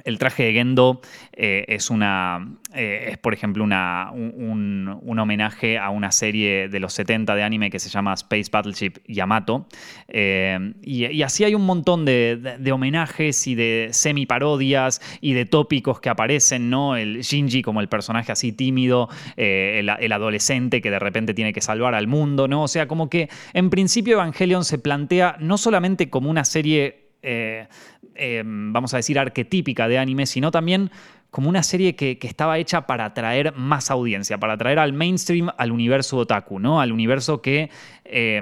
el 0.03 0.19
traje 0.19 0.43
de 0.43 0.53
Gendo 0.53 1.01
eh, 1.33 1.65
es, 1.67 1.89
una, 1.89 2.55
eh, 2.73 3.09
es, 3.11 3.17
por 3.17 3.33
ejemplo, 3.33 3.63
una, 3.63 4.11
un, 4.11 5.19
homenaje 5.19 5.77
a 5.77 5.89
una 5.89 6.11
serie 6.11 6.69
de 6.69 6.79
los 6.79 6.93
70 6.93 7.35
de 7.35 7.43
anime 7.43 7.69
que 7.69 7.79
se 7.79 7.89
llama 7.89 8.13
Space 8.13 8.49
Battleship 8.51 8.93
Yamato. 9.07 9.67
Eh, 10.07 10.73
y, 10.83 11.21
así 11.23 11.43
hay 11.43 11.55
un 11.55 11.65
montón 11.65 12.05
de, 12.05 12.57
homenajes 12.71 13.47
y 13.47 13.55
de 13.55 13.89
semi-parodias 13.91 15.01
y 15.19 15.33
de 15.33 15.45
tópicos 15.45 15.99
que 15.99 16.09
aparecen, 16.09 16.69
¿no? 16.69 16.95
El 16.95 17.21
Shinji 17.21 17.61
como 17.61 17.81
el 17.81 17.89
personaje 17.89 18.31
así 18.31 18.51
tímido, 18.51 19.09
el, 19.35 19.89
el, 19.89 20.11
adolescente 20.11 20.81
que 20.81 20.91
de 20.91 20.99
repente 20.99 21.33
tiene 21.33 21.53
que 21.53 21.61
salvar 21.61 21.95
al 21.95 22.07
mundo, 22.07 22.47
¿no? 22.47 22.63
O 22.63 22.67
sea, 22.67 22.87
como 22.87 23.09
que 23.09 23.29
en 23.53 23.69
principio 23.69 24.13
Evangelion 24.13 24.63
se 24.63 24.77
plantea 24.77 25.37
no 25.39 25.57
solamente 25.57 26.09
como 26.09 26.29
una 26.29 26.45
serie 26.45 27.06
eh, 27.21 27.67
eh, 28.15 28.43
vamos 28.45 28.93
a 28.93 28.97
decir, 28.97 29.19
arquetípica 29.19 29.87
de 29.87 29.97
anime, 29.97 30.25
sino 30.25 30.51
también 30.51 30.91
como 31.31 31.49
una 31.49 31.63
serie 31.63 31.95
que, 31.95 32.17
estaba 32.21 32.57
hecha 32.57 32.87
para 32.87 33.05
atraer 33.05 33.53
más 33.55 33.91
audiencia, 33.91 34.37
para 34.37 34.53
atraer 34.53 34.79
al 34.79 34.93
mainstream, 34.93 35.49
al 35.57 35.71
universo 35.71 36.17
otaku, 36.17 36.59
¿no? 36.59 36.81
Al 36.81 36.91
universo 36.91 37.41
que 37.41 37.69
eh, 38.05 38.41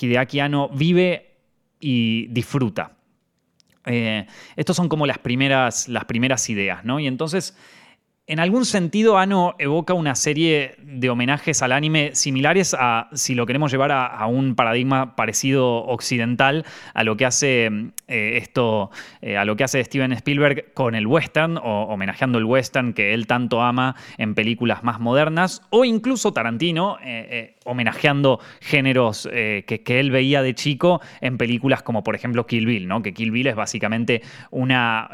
Hideaki 0.00 0.40
Anno 0.40 0.68
vive 0.68 1.32
y 1.80 2.26
disfruta. 2.28 2.92
Estos 4.56 4.76
son 4.76 4.88
como 4.88 5.06
las 5.06 5.18
primeras, 5.18 5.88
las 5.88 6.06
primeras 6.06 6.48
ideas, 6.48 6.86
¿no? 6.86 7.00
Y 7.00 7.06
entonces 7.06 7.54
en 8.26 8.40
algún 8.40 8.64
sentido, 8.64 9.18
Ano 9.18 9.54
evoca 9.58 9.92
una 9.92 10.14
serie 10.14 10.76
de 10.78 11.10
homenajes 11.10 11.60
al 11.60 11.72
anime 11.72 12.14
similares 12.14 12.74
a, 12.78 13.10
si 13.12 13.34
lo 13.34 13.44
queremos 13.44 13.70
llevar 13.70 13.92
a, 13.92 14.26
un 14.26 14.54
paradigma 14.54 15.14
parecido 15.14 15.84
occidental, 15.84 16.64
a 16.94 17.04
lo 17.04 17.18
que 17.18 17.26
hace 17.26 17.66
eh, 18.08 18.38
esto, 18.38 18.90
eh, 19.20 19.36
a 19.36 19.44
lo 19.44 19.56
que 19.56 19.64
hace 19.64 19.84
Steven 19.84 20.12
Spielberg 20.12 20.72
con 20.72 20.94
el 20.94 21.06
western, 21.06 21.58
o 21.58 21.82
homenajeando 21.82 22.38
el 22.38 22.44
western 22.44 22.94
que 22.94 23.12
él 23.12 23.26
tanto 23.26 23.60
ama 23.60 23.94
en 24.16 24.34
películas 24.34 24.82
más 24.82 25.00
modernas, 25.00 25.60
o 25.68 25.84
incluso 25.84 26.32
Tarantino, 26.32 26.96
eh, 27.02 27.56
homenajeando 27.66 28.40
géneros 28.60 29.28
que, 29.30 29.82
que, 29.84 30.00
él 30.00 30.10
veía 30.10 30.42
de 30.42 30.54
chico 30.54 31.00
en 31.20 31.36
películas 31.36 31.82
como 31.82 32.02
por 32.02 32.14
ejemplo 32.14 32.46
Kill 32.46 32.64
Bill, 32.64 32.88
¿no? 32.88 33.02
que 33.02 33.12
Kill 33.12 33.30
Bill 33.30 33.48
es 33.48 33.54
básicamente 33.54 34.22
una 34.50 35.10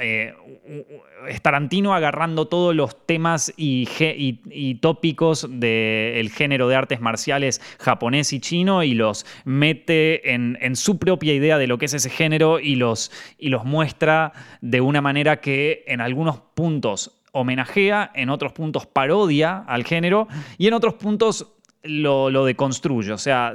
es 1.29 1.43
Tarantino 1.43 1.95
agarrando 1.95 2.47
todos 2.47 2.75
los 2.75 3.07
temas 3.07 3.53
y, 3.57 4.75
tópicos 4.81 5.47
del 5.51 6.31
género 6.31 6.69
de 6.69 6.77
artes 6.77 7.01
marciales 7.01 7.61
japonés 7.79 8.33
y 8.33 8.41
chino 8.41 8.83
y 8.83 8.95
los 8.95 9.27
mete 9.45 10.33
en, 10.35 10.77
su 10.77 10.99
propia 10.99 11.35
idea 11.35 11.59
de 11.59 11.67
lo 11.67 11.79
que 11.79 11.87
es 11.87 11.95
ese 11.95 12.11
género 12.11 12.61
y 12.61 12.77
los, 12.77 13.11
y 13.39 13.49
los 13.49 13.65
muestra 13.65 14.33
de 14.61 14.81
una 14.81 15.01
manera 15.01 15.41
que 15.41 15.85
en 15.87 16.01
algunos 16.01 16.41
puntos 16.55 17.21
homenajea, 17.33 18.11
en 18.15 18.31
otros 18.31 18.53
puntos 18.53 18.87
parodia 18.87 19.59
al 19.67 19.85
género 19.85 20.29
y 20.59 20.67
en 20.67 20.75
otros 20.75 20.95
puntos 20.95 21.47
lo, 21.83 22.45
deconstruye. 22.45 23.13
O 23.13 23.19
sea, 23.19 23.55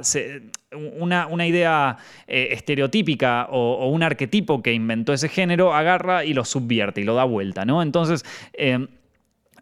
una, 0.98 1.46
idea 1.46 1.96
eh, 2.26 2.48
estereotípica 2.52 3.46
o, 3.50 3.88
un 3.88 4.02
arquetipo 4.02 4.62
que 4.62 4.72
inventó 4.72 5.12
ese 5.12 5.28
género 5.28 5.74
agarra 5.74 6.24
y 6.24 6.34
lo 6.34 6.44
subvierte 6.44 7.00
y 7.00 7.04
lo 7.04 7.14
da 7.14 7.24
vuelta, 7.24 7.64
¿no? 7.64 7.82
Entonces. 7.82 8.24
Eh, 8.52 8.86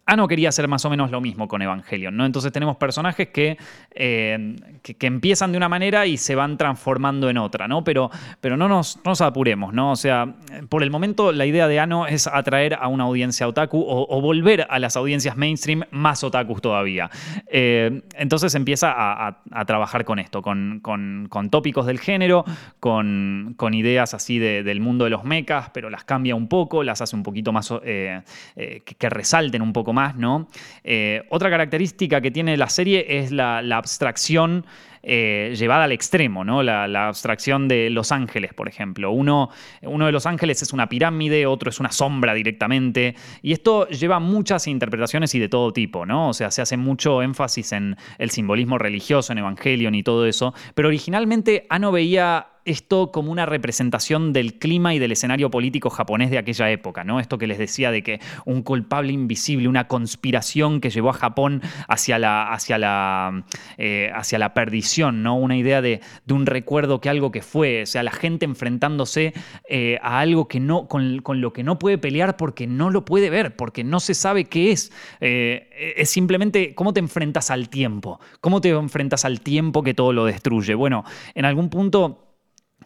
Ano 0.06 0.28
quería 0.28 0.50
hacer 0.50 0.68
más 0.68 0.84
o 0.84 0.90
menos 0.90 1.10
lo 1.10 1.20
mismo 1.22 1.48
con 1.48 1.62
Evangelion, 1.62 2.14
¿no? 2.14 2.26
Entonces 2.26 2.52
tenemos 2.52 2.76
personajes 2.76 3.28
que, 3.28 3.56
eh, 3.90 4.56
que, 4.82 5.06
empiezan 5.06 5.52
de 5.52 5.56
una 5.56 5.70
manera 5.70 6.04
y 6.04 6.18
se 6.18 6.34
van 6.34 6.58
transformando 6.58 7.30
en 7.30 7.38
otra, 7.38 7.68
¿no? 7.68 7.84
Pero, 7.84 8.10
pero 8.42 8.58
no, 8.58 8.68
nos, 8.68 8.98
nos 9.02 9.22
apuremos, 9.22 9.72
¿no? 9.72 9.92
O 9.92 9.96
sea, 9.96 10.34
por 10.68 10.82
el 10.82 10.90
momento 10.90 11.32
la 11.32 11.46
idea 11.46 11.68
de 11.68 11.80
Ano 11.80 12.06
es 12.06 12.26
atraer 12.26 12.74
a 12.74 12.88
una 12.88 13.04
audiencia 13.04 13.48
otaku 13.48 13.82
o, 13.86 14.20
volver 14.20 14.66
a 14.68 14.78
las 14.78 14.96
audiencias 14.96 15.36
mainstream 15.38 15.84
más 15.90 16.22
otakus 16.22 16.60
todavía. 16.60 17.10
Eh, 17.46 18.02
entonces 18.16 18.54
empieza 18.54 18.92
a, 18.94 19.64
trabajar 19.64 20.04
con 20.04 20.18
esto, 20.18 20.42
con, 20.42 21.48
tópicos 21.50 21.86
del 21.86 21.98
género, 21.98 22.44
con, 22.78 23.54
ideas 23.72 24.12
así 24.12 24.38
del 24.38 24.80
mundo 24.80 25.04
de 25.04 25.10
los 25.10 25.24
mechas, 25.24 25.70
pero 25.72 25.88
las 25.88 26.04
cambia 26.04 26.34
un 26.34 26.48
poco, 26.48 26.82
las 26.82 27.00
hace 27.00 27.16
un 27.16 27.22
poquito 27.22 27.52
más, 27.52 27.72
eh, 27.84 28.22
que 28.54 29.08
resalten 29.08 29.62
un 29.62 29.72
poco 29.72 29.93
más, 29.94 30.16
¿no? 30.16 30.48
Eh, 30.82 31.22
otra 31.30 31.48
característica 31.48 32.20
que 32.20 32.30
tiene 32.30 32.56
la 32.56 32.68
serie 32.68 33.06
es 33.08 33.32
la, 33.32 33.58
abstracción 33.74 34.66
eh, 35.02 35.54
llevada 35.56 35.84
al 35.84 35.92
extremo, 35.92 36.44
¿no? 36.44 36.62
La, 36.62 37.08
abstracción 37.08 37.68
de 37.68 37.88
Los 37.88 38.12
Ángeles, 38.12 38.52
por 38.52 38.68
ejemplo. 38.68 39.10
Uno, 39.10 39.50
uno, 39.82 40.06
de 40.06 40.12
Los 40.12 40.26
Ángeles 40.26 40.60
es 40.60 40.72
una 40.72 40.88
pirámide, 40.88 41.46
otro 41.46 41.70
es 41.70 41.80
una 41.80 41.92
sombra 41.92 42.34
directamente. 42.34 43.14
Y 43.40 43.52
esto 43.52 43.88
lleva 43.88 44.18
muchas 44.18 44.66
interpretaciones 44.66 45.34
y 45.34 45.38
de 45.38 45.48
todo 45.48 45.72
tipo, 45.72 46.04
¿no? 46.04 46.28
O 46.28 46.34
sea, 46.34 46.50
se 46.50 46.60
hace 46.60 46.76
mucho 46.76 47.22
énfasis 47.22 47.72
en 47.72 47.96
el 48.18 48.30
simbolismo 48.30 48.76
religioso, 48.78 49.32
en 49.32 49.38
Evangelion 49.38 49.94
y 49.94 50.02
todo 50.02 50.26
eso. 50.26 50.52
Pero 50.74 50.88
originalmente 50.88 51.66
Ano 51.70 51.92
veía 51.92 52.48
esto 52.64 53.12
como 53.12 53.30
una 53.30 53.46
representación 53.46 54.32
del 54.32 54.58
clima 54.58 54.94
y 54.94 54.98
del 54.98 55.12
escenario 55.12 55.50
político 55.50 55.90
japonés 55.90 56.30
de 56.30 56.38
aquella 56.38 56.70
época, 56.70 57.04
¿no? 57.04 57.20
Esto 57.20 57.38
que 57.38 57.46
les 57.46 57.58
decía 57.58 57.90
de 57.90 58.02
que 58.02 58.20
un 58.44 58.62
culpable 58.62 59.12
invisible, 59.12 59.68
una 59.68 59.88
conspiración 59.88 60.80
que 60.80 60.90
llevó 60.90 61.10
a 61.10 61.14
Japón 61.14 61.62
hacia 61.88 62.18
la, 62.18 62.52
hacia 62.52 62.78
la, 62.78 63.44
eh, 63.76 64.10
hacia 64.14 64.38
la 64.38 64.54
perdición, 64.54 65.22
¿no? 65.22 65.36
Una 65.36 65.56
idea 65.56 65.82
de, 65.82 66.00
un 66.30 66.46
recuerdo 66.46 67.00
que 67.00 67.08
algo 67.08 67.30
que 67.30 67.42
fue, 67.42 67.82
o 67.82 67.86
sea, 67.86 68.02
la 68.02 68.10
gente 68.10 68.44
enfrentándose 68.44 69.34
eh, 69.68 69.98
a 70.02 70.20
algo 70.20 70.48
que 70.48 70.60
no, 70.60 70.88
con, 70.88 71.22
lo 71.24 71.52
que 71.52 71.62
no 71.62 71.78
puede 71.78 71.98
pelear 71.98 72.36
porque 72.36 72.66
no 72.66 72.90
lo 72.90 73.04
puede 73.04 73.30
ver, 73.30 73.56
porque 73.56 73.84
no 73.84 74.00
se 74.00 74.14
sabe 74.14 74.46
qué 74.46 74.72
es. 74.72 74.92
Eh, 75.20 75.94
es 75.96 76.10
simplemente 76.10 76.74
cómo 76.74 76.92
te 76.92 77.00
enfrentas 77.00 77.50
al 77.50 77.68
tiempo, 77.68 78.20
cómo 78.40 78.60
te 78.60 78.70
enfrentas 78.70 79.24
al 79.24 79.40
tiempo 79.40 79.82
que 79.82 79.94
todo 79.94 80.12
lo 80.12 80.24
destruye. 80.24 80.74
Bueno, 80.74 81.04
en 81.34 81.44
algún 81.44 81.68
punto 81.68 82.23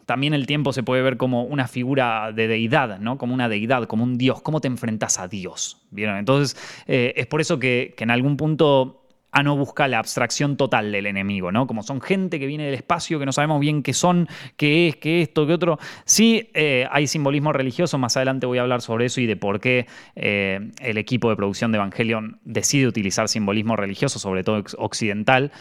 también 0.09 0.33
el 0.33 0.47
tiempo 0.47 0.73
se 0.73 0.81
puede 0.81 1.03
ver 1.03 1.17
como 1.17 1.43
una 1.43 1.67
figura 1.67 2.31
de 2.31 2.47
deidad, 2.47 2.97
¿no? 2.97 3.19
Como 3.19 3.35
una 3.35 3.47
deidad, 3.47 3.83
como 3.83 4.03
un 4.03 4.17
dios. 4.17 4.41
¿Cómo 4.41 4.59
te 4.59 4.67
enfrentas 4.67 5.19
a 5.19 5.27
Dios? 5.27 5.85
¿Vieron? 5.91 6.17
Entonces, 6.17 6.59
eh, 6.87 7.13
es 7.15 7.27
por 7.27 7.41
eso 7.41 7.59
que, 7.59 7.93
en 7.95 8.09
algún 8.09 8.35
punto 8.35 9.05
Ano 9.31 9.55
busca 9.55 9.87
la 9.87 9.99
abstracción 9.99 10.57
total 10.57 10.91
del 10.91 11.05
enemigo, 11.05 11.51
¿no? 11.51 11.67
Como 11.67 11.83
son 11.83 12.01
gente 12.01 12.39
que 12.39 12.47
viene 12.47 12.65
del 12.65 12.73
espacio, 12.73 13.19
que 13.19 13.27
no 13.27 13.31
sabemos 13.31 13.59
bien 13.59 13.83
qué 13.83 13.93
son, 13.93 14.27
qué 14.57 14.87
es, 14.87 14.95
qué 14.95 15.21
esto, 15.21 15.45
qué 15.45 15.53
otro. 15.53 15.77
Sí, 16.05 16.49
eh, 16.55 16.87
hay 16.89 17.05
simbolismo 17.05 17.53
religioso, 17.53 17.99
más 17.99 18.17
adelante 18.17 18.47
voy 18.47 18.57
a 18.57 18.61
hablar 18.61 18.81
sobre 18.81 19.05
eso 19.05 19.21
y 19.21 19.27
de 19.27 19.35
por 19.35 19.59
qué 19.59 19.85
eh, 20.15 20.71
el 20.81 20.97
equipo 20.97 21.29
de 21.29 21.35
producción 21.35 21.71
de 21.71 21.77
Evangelion 21.77 22.39
decide 22.43 22.87
utilizar 22.87 23.27
simbolismo 23.29 23.75
religioso, 23.75 24.17
sobre 24.17 24.43
todo 24.43 24.63
occidental, 24.79 25.51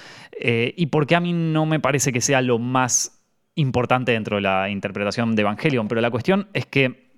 y 0.41 0.87
por 0.87 1.07
qué 1.07 1.17
a 1.17 1.21
mí 1.21 1.35
no 1.35 1.67
me 1.67 1.81
parece 1.81 2.13
que 2.15 2.23
sea 2.23 2.41
lo 2.41 2.59
más 2.59 3.18
importante 3.59 4.13
dentro 4.13 4.37
de 4.37 4.43
la 4.43 4.71
interpretación 4.71 5.35
de 5.35 5.43
Evangelion, 5.43 5.89
pero 5.89 6.01
la 6.01 6.11
cuestión 6.11 6.49
es 6.53 6.67
que 6.67 7.09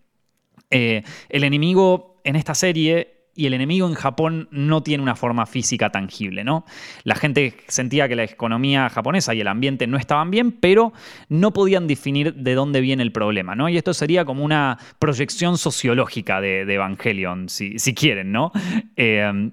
eh, 0.70 1.03
el 1.28 1.45
enemigo 1.45 2.20
en 2.24 2.36
esta 2.36 2.55
serie 2.55 3.20
y 3.34 3.47
el 3.47 3.55
enemigo 3.55 3.86
en 3.86 3.95
Japón 3.95 4.49
no 4.51 4.82
tiene 4.82 5.03
una 5.03 5.16
forma 5.16 5.47
física 5.47 5.91
tangible, 5.91 6.45
¿no? 6.45 6.64
La 7.05 7.14
gente 7.14 7.55
sentía 7.68 8.09
que 8.09 8.16
la 8.16 8.24
economía 8.24 8.88
japonesa 8.88 9.34
y 9.34 9.41
el 9.41 9.49
ambiente 9.49 9.86
no 9.86 9.97
estaban 9.97 10.30
bien, 10.30 10.53
pero 10.53 10.93
no 11.28 11.53
podían 11.53 11.86
definir 11.86 12.34
de 12.34 12.55
dónde 12.55 12.80
viene 12.80 13.03
el 13.03 13.12
problema, 13.12 13.55
¿no? 13.55 13.68
Y 13.68 13.76
esto 13.76 13.95
sería 13.95 14.24
como 14.24 14.45
una 14.45 14.78
proyección 14.99 15.59
sociológica 15.59 16.41
de, 16.41 16.62
Evangelion, 16.62 17.49
si, 17.49 17.78
quieren, 17.95 18.32
¿no? 18.32 18.53
Eh, 18.97 19.51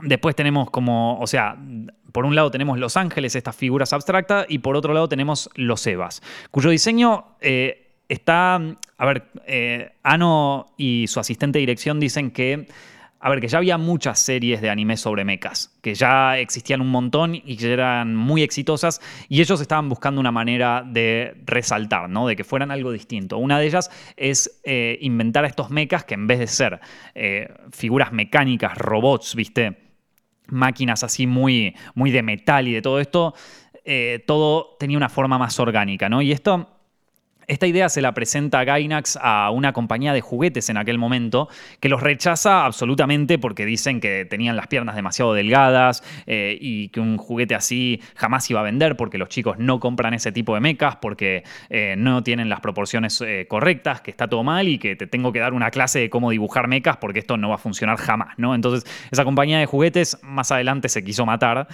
después 0.00 0.34
tenemos 0.34 0.70
como, 0.70 1.20
o 1.20 1.26
sea, 1.26 1.56
por 2.12 2.24
un 2.24 2.34
lado 2.34 2.50
tenemos 2.50 2.78
Los 2.78 2.96
Ángeles, 2.96 3.34
estas 3.34 3.56
figuras 3.56 3.92
abstractas, 3.92 4.46
y 4.48 4.58
por 4.58 4.76
otro 4.76 4.94
lado 4.94 5.08
tenemos 5.08 5.50
los 5.54 5.86
Evas, 5.86 6.22
cuyo 6.50 6.70
diseño 6.70 7.24
eh, 7.40 7.92
está, 8.08 8.60
a 8.98 9.06
ver, 9.06 9.24
eh, 9.46 9.92
Ano 10.02 10.72
y 10.76 11.06
su 11.08 11.20
asistente 11.20 11.58
de 11.58 11.60
dirección 11.60 12.00
dicen 12.00 12.30
que, 12.30 12.68
a 13.22 13.30
ver, 13.30 13.40
que 13.40 13.48
ya 13.48 13.58
había 13.58 13.78
muchas 13.78 14.18
series 14.18 14.60
de 14.60 14.68
anime 14.68 14.96
sobre 14.96 15.24
mechas, 15.24 15.78
que 15.80 15.94
ya 15.94 16.38
existían 16.38 16.80
un 16.80 16.90
montón 16.90 17.34
y 17.34 17.56
que 17.56 17.72
eran 17.72 18.16
muy 18.16 18.42
exitosas, 18.42 19.00
y 19.28 19.40
ellos 19.40 19.60
estaban 19.60 19.88
buscando 19.88 20.20
una 20.20 20.32
manera 20.32 20.84
de 20.84 21.34
resaltar, 21.46 22.10
¿no? 22.10 22.26
De 22.26 22.36
que 22.36 22.44
fueran 22.44 22.70
algo 22.70 22.90
distinto. 22.90 23.38
Una 23.38 23.58
de 23.58 23.66
ellas 23.66 23.90
es 24.16 24.60
eh, 24.64 24.98
inventar 25.00 25.44
estos 25.44 25.70
mechas 25.70 26.04
que 26.04 26.14
en 26.14 26.26
vez 26.26 26.40
de 26.40 26.46
ser 26.46 26.80
figuras 27.70 28.12
mecánicas, 28.12 28.76
robots, 28.76 29.34
¿viste? 29.34 29.78
máquinas 30.46 31.02
así 31.02 31.26
muy, 31.26 31.74
muy 31.94 32.10
de 32.10 32.22
metal 32.22 32.68
y 32.68 32.72
de 32.72 32.82
todo 32.82 33.00
esto, 33.00 33.34
eh, 33.84 34.22
todo 34.26 34.76
tenía 34.78 34.96
una 34.96 35.08
forma 35.08 35.38
más 35.38 35.58
orgánica, 35.58 36.08
¿no? 36.08 36.22
Y 36.22 36.32
esto 36.32 36.71
esta 37.46 37.66
idea 37.66 37.88
se 37.88 38.02
la 38.02 38.12
presenta 38.12 38.64
Gainax 38.64 39.18
a 39.20 39.50
una 39.50 39.72
compañía 39.72 40.12
de 40.12 40.20
juguetes 40.20 40.70
en 40.70 40.76
aquel 40.76 40.98
momento, 40.98 41.48
que 41.80 41.88
los 41.88 42.00
rechaza 42.00 42.64
absolutamente 42.64 43.38
porque 43.38 43.66
dicen 43.66 44.00
que 44.00 44.24
tenían 44.24 44.56
las 44.56 44.68
piernas 44.68 44.94
demasiado 44.94 45.34
delgadas 45.34 46.02
eh, 46.26 46.56
y 46.60 46.88
que 46.88 47.00
un 47.00 47.16
juguete 47.16 47.54
así 47.54 48.00
jamás 48.14 48.48
iba 48.50 48.60
a 48.60 48.62
vender 48.62 48.96
porque 48.96 49.18
los 49.18 49.28
chicos 49.28 49.58
no 49.58 49.80
compran 49.80 50.14
ese 50.14 50.32
tipo 50.32 50.54
de 50.54 50.60
mecas, 50.60 50.96
porque 50.96 51.44
eh, 51.70 51.94
no 51.98 52.22
tienen 52.22 52.48
las 52.48 52.60
proporciones 52.60 53.20
eh, 53.20 53.46
correctas, 53.48 54.00
que 54.00 54.10
está 54.10 54.28
todo 54.28 54.42
mal 54.42 54.68
y 54.68 54.78
que 54.78 54.96
te 54.96 55.06
tengo 55.06 55.32
que 55.32 55.40
dar 55.40 55.52
una 55.52 55.70
clase 55.70 55.98
de 55.98 56.10
cómo 56.10 56.30
dibujar 56.30 56.68
mecas 56.68 56.96
porque 56.96 57.20
esto 57.20 57.36
no 57.36 57.48
va 57.48 57.56
a 57.56 57.58
funcionar 57.58 57.98
jamás, 57.98 58.38
¿no? 58.38 58.54
Entonces, 58.54 58.84
esa 59.10 59.24
compañía 59.24 59.58
de 59.58 59.66
juguetes 59.66 60.18
más 60.22 60.52
adelante 60.52 60.88
se 60.88 61.02
quiso 61.04 61.26
matar 61.26 61.66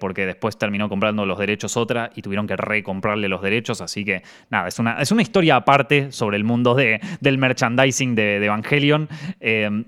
porque 0.00 0.26
después 0.26 0.58
terminó 0.58 0.88
comprando 0.88 1.26
los 1.26 1.38
derechos 1.38 1.76
otra 1.76 2.10
y 2.14 2.22
tuvieron 2.22 2.46
que 2.46 2.56
recomprarle 2.56 3.28
los 3.28 3.42
derechos, 3.42 3.80
así 3.80 4.04
que 4.04 4.22
nada, 4.50 4.68
es 4.68 4.78
una 4.78 5.05
es 5.06 5.12
una 5.12 5.22
historia 5.22 5.54
aparte 5.54 6.10
sobre 6.10 6.36
el 6.36 6.42
mundo 6.42 6.74
de, 6.74 7.00
del 7.20 7.38
merchandising 7.38 8.16
de, 8.16 8.44
Evangelion. 8.44 9.08
Eh, 9.38 9.84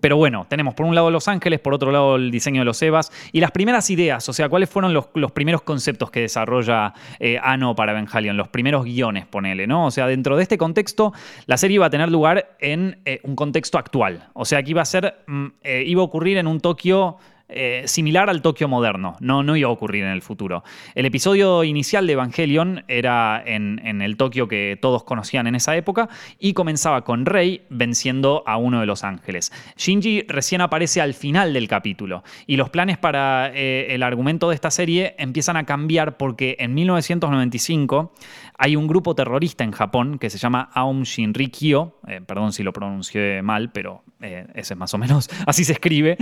pero 0.00 0.16
bueno, 0.16 0.46
tenemos 0.48 0.74
por 0.74 0.86
un 0.86 0.94
lado 0.94 1.10
Los 1.10 1.28
Ángeles, 1.28 1.60
por 1.60 1.74
otro 1.74 1.90
lado 1.90 2.16
el 2.16 2.30
diseño 2.30 2.60
de 2.60 2.64
los 2.64 2.80
Evas 2.80 3.10
y 3.32 3.40
las 3.40 3.50
primeras 3.50 3.90
ideas, 3.90 4.28
o 4.28 4.32
sea, 4.32 4.48
cuáles 4.48 4.70
fueron 4.70 4.94
los, 4.94 5.08
primeros 5.32 5.62
conceptos 5.62 6.10
que 6.10 6.20
desarrolla 6.20 6.94
eh, 7.18 7.38
Ano 7.42 7.74
para 7.74 7.92
Evangelion, 7.92 8.36
los 8.36 8.48
primeros 8.48 8.84
guiones, 8.84 9.26
ponele, 9.26 9.66
¿no? 9.66 9.86
O 9.86 9.90
sea, 9.90 10.06
dentro 10.06 10.36
de 10.36 10.44
este 10.44 10.56
contexto, 10.56 11.12
la 11.46 11.56
serie 11.56 11.74
iba 11.74 11.86
a 11.86 11.90
tener 11.90 12.10
lugar 12.10 12.56
en 12.60 13.00
eh, 13.04 13.20
un 13.24 13.34
contexto 13.34 13.78
actual. 13.78 14.28
O 14.32 14.44
sea, 14.44 14.62
que 14.62 14.70
iba 14.70 14.80
a 14.80 14.86
ser, 14.86 15.22
mm, 15.26 15.46
iba 15.86 16.02
a 16.02 16.04
ocurrir 16.04 16.38
en 16.38 16.46
un 16.46 16.60
Tokio 16.60 17.18
eh, 17.52 17.82
similar 17.86 18.30
al 18.30 18.42
Tokio 18.42 18.68
moderno, 18.68 19.16
no, 19.20 19.42
no 19.42 19.56
iba 19.56 19.68
a 19.68 19.72
ocurrir 19.72 20.04
en 20.04 20.10
el 20.10 20.22
futuro. 20.22 20.62
El 20.94 21.06
episodio 21.06 21.64
inicial 21.64 22.06
de 22.06 22.12
Evangelion 22.12 22.84
era 22.88 23.42
en, 23.44 23.80
el 24.02 24.16
Tokio 24.16 24.48
que 24.48 24.78
todos 24.80 25.04
conocían 25.04 25.46
en 25.46 25.54
esa 25.54 25.76
época 25.76 26.08
y 26.38 26.52
comenzaba 26.52 27.04
con 27.04 27.26
Rei 27.26 27.62
venciendo 27.68 28.42
a 28.46 28.56
uno 28.56 28.80
de 28.80 28.86
los 28.86 29.04
ángeles. 29.04 29.52
Shinji 29.76 30.22
recién 30.28 30.60
aparece 30.60 31.00
al 31.00 31.14
final 31.14 31.52
del 31.52 31.68
capítulo 31.68 32.22
y 32.46 32.56
los 32.56 32.70
planes 32.70 32.98
para 32.98 33.50
eh, 33.54 33.94
el 33.94 34.02
argumento 34.02 34.48
de 34.48 34.54
esta 34.54 34.70
serie 34.70 35.14
empiezan 35.18 35.56
a 35.56 35.64
cambiar 35.64 36.16
porque 36.16 36.56
en 36.58 36.74
1995 36.74 38.12
hay 38.58 38.76
un 38.76 38.86
grupo 38.86 39.14
terrorista 39.14 39.64
en 39.64 39.72
Japón 39.72 40.18
que 40.18 40.30
se 40.30 40.38
llama 40.38 40.70
Aum 40.74 41.02
Shinrikyo, 41.02 41.98
eh, 42.06 42.20
perdón 42.24 42.52
si 42.52 42.62
lo 42.62 42.72
pronuncié 42.72 43.42
mal, 43.42 43.72
pero 43.72 44.02
ese 44.20 44.74
es 44.74 44.76
más 44.76 44.92
o 44.94 44.98
menos, 44.98 45.30
así 45.46 45.64
se 45.64 45.72
escribe. 45.72 46.16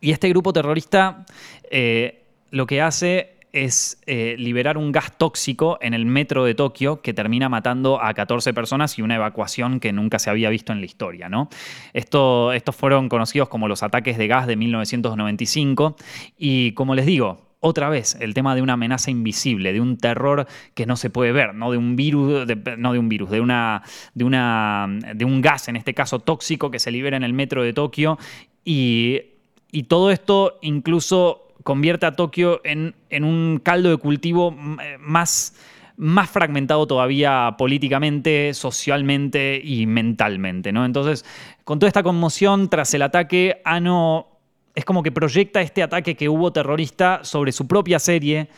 Y 0.00 0.12
este 0.12 0.28
grupo 0.28 0.52
terrorista 0.52 1.24
eh, 1.70 2.22
lo 2.50 2.66
que 2.66 2.80
hace 2.80 3.34
es 3.54 4.02
eh, 4.06 4.34
liberar 4.36 4.76
un 4.76 4.90
gas 4.90 5.16
tóxico 5.16 5.78
en 5.80 5.94
el 5.94 6.06
metro 6.06 6.44
de 6.44 6.56
Tokio 6.56 7.00
que 7.00 7.14
termina 7.14 7.48
matando 7.48 8.02
a 8.02 8.12
14 8.12 8.52
personas 8.52 8.98
y 8.98 9.02
una 9.02 9.14
evacuación 9.14 9.78
que 9.78 9.92
nunca 9.92 10.18
se 10.18 10.28
había 10.28 10.50
visto 10.50 10.72
en 10.72 10.80
la 10.80 10.86
historia. 10.86 11.28
¿no? 11.28 11.48
Esto, 11.92 12.52
estos 12.52 12.74
fueron 12.74 13.08
conocidos 13.08 13.48
como 13.48 13.68
los 13.68 13.84
ataques 13.84 14.18
de 14.18 14.26
gas 14.26 14.48
de 14.48 14.56
1995 14.56 15.94
y 16.36 16.72
como 16.72 16.96
les 16.96 17.06
digo, 17.06 17.44
otra 17.60 17.88
vez 17.88 18.16
el 18.20 18.34
tema 18.34 18.56
de 18.56 18.60
una 18.60 18.72
amenaza 18.72 19.12
invisible, 19.12 19.72
de 19.72 19.80
un 19.80 19.98
terror 19.98 20.48
que 20.74 20.84
no 20.84 20.96
se 20.96 21.08
puede 21.08 21.30
ver, 21.30 21.54
no 21.54 21.70
de 21.70 21.78
un 21.78 21.94
virus, 21.94 22.46
no 22.76 22.92
de 22.92 22.98
un 22.98 23.08
virus, 23.08 23.30
de 23.30 23.40
una, 23.40 23.82
de 24.14 24.24
una, 24.24 24.98
de 25.14 25.24
un 25.24 25.40
gas 25.40 25.68
en 25.68 25.76
este 25.76 25.94
caso 25.94 26.18
tóxico 26.18 26.72
que 26.72 26.80
se 26.80 26.90
libera 26.90 27.16
en 27.16 27.22
el 27.22 27.32
metro 27.32 27.62
de 27.62 27.72
Tokio 27.72 28.18
y 28.64 29.33
y 29.74 29.82
todo 29.82 30.12
esto 30.12 30.58
incluso 30.62 31.48
convierte 31.64 32.06
a 32.06 32.12
Tokio 32.12 32.60
en, 32.62 32.94
un 33.10 33.60
caldo 33.60 33.90
de 33.90 33.96
cultivo 33.96 34.56
eh, 34.80 34.98
más, 35.00 35.56
más 35.96 36.30
fragmentado 36.30 36.86
todavía 36.86 37.56
políticamente, 37.58 38.54
socialmente 38.54 39.60
y 39.64 39.86
mentalmente. 39.86 40.70
¿no? 40.70 40.84
Entonces, 40.84 41.24
con 41.64 41.80
toda 41.80 41.88
esta 41.88 42.04
conmoción 42.04 42.70
tras 42.70 42.94
el 42.94 43.02
ataque, 43.02 43.62
Ano 43.64 44.28
es 44.76 44.84
como 44.84 45.02
que 45.02 45.10
proyecta 45.10 45.60
este 45.60 45.82
ataque 45.82 46.14
que 46.14 46.28
hubo 46.28 46.52
terrorista 46.52 47.24
sobre 47.24 47.50
su 47.50 47.66
propia 47.66 47.98
serie 47.98 48.50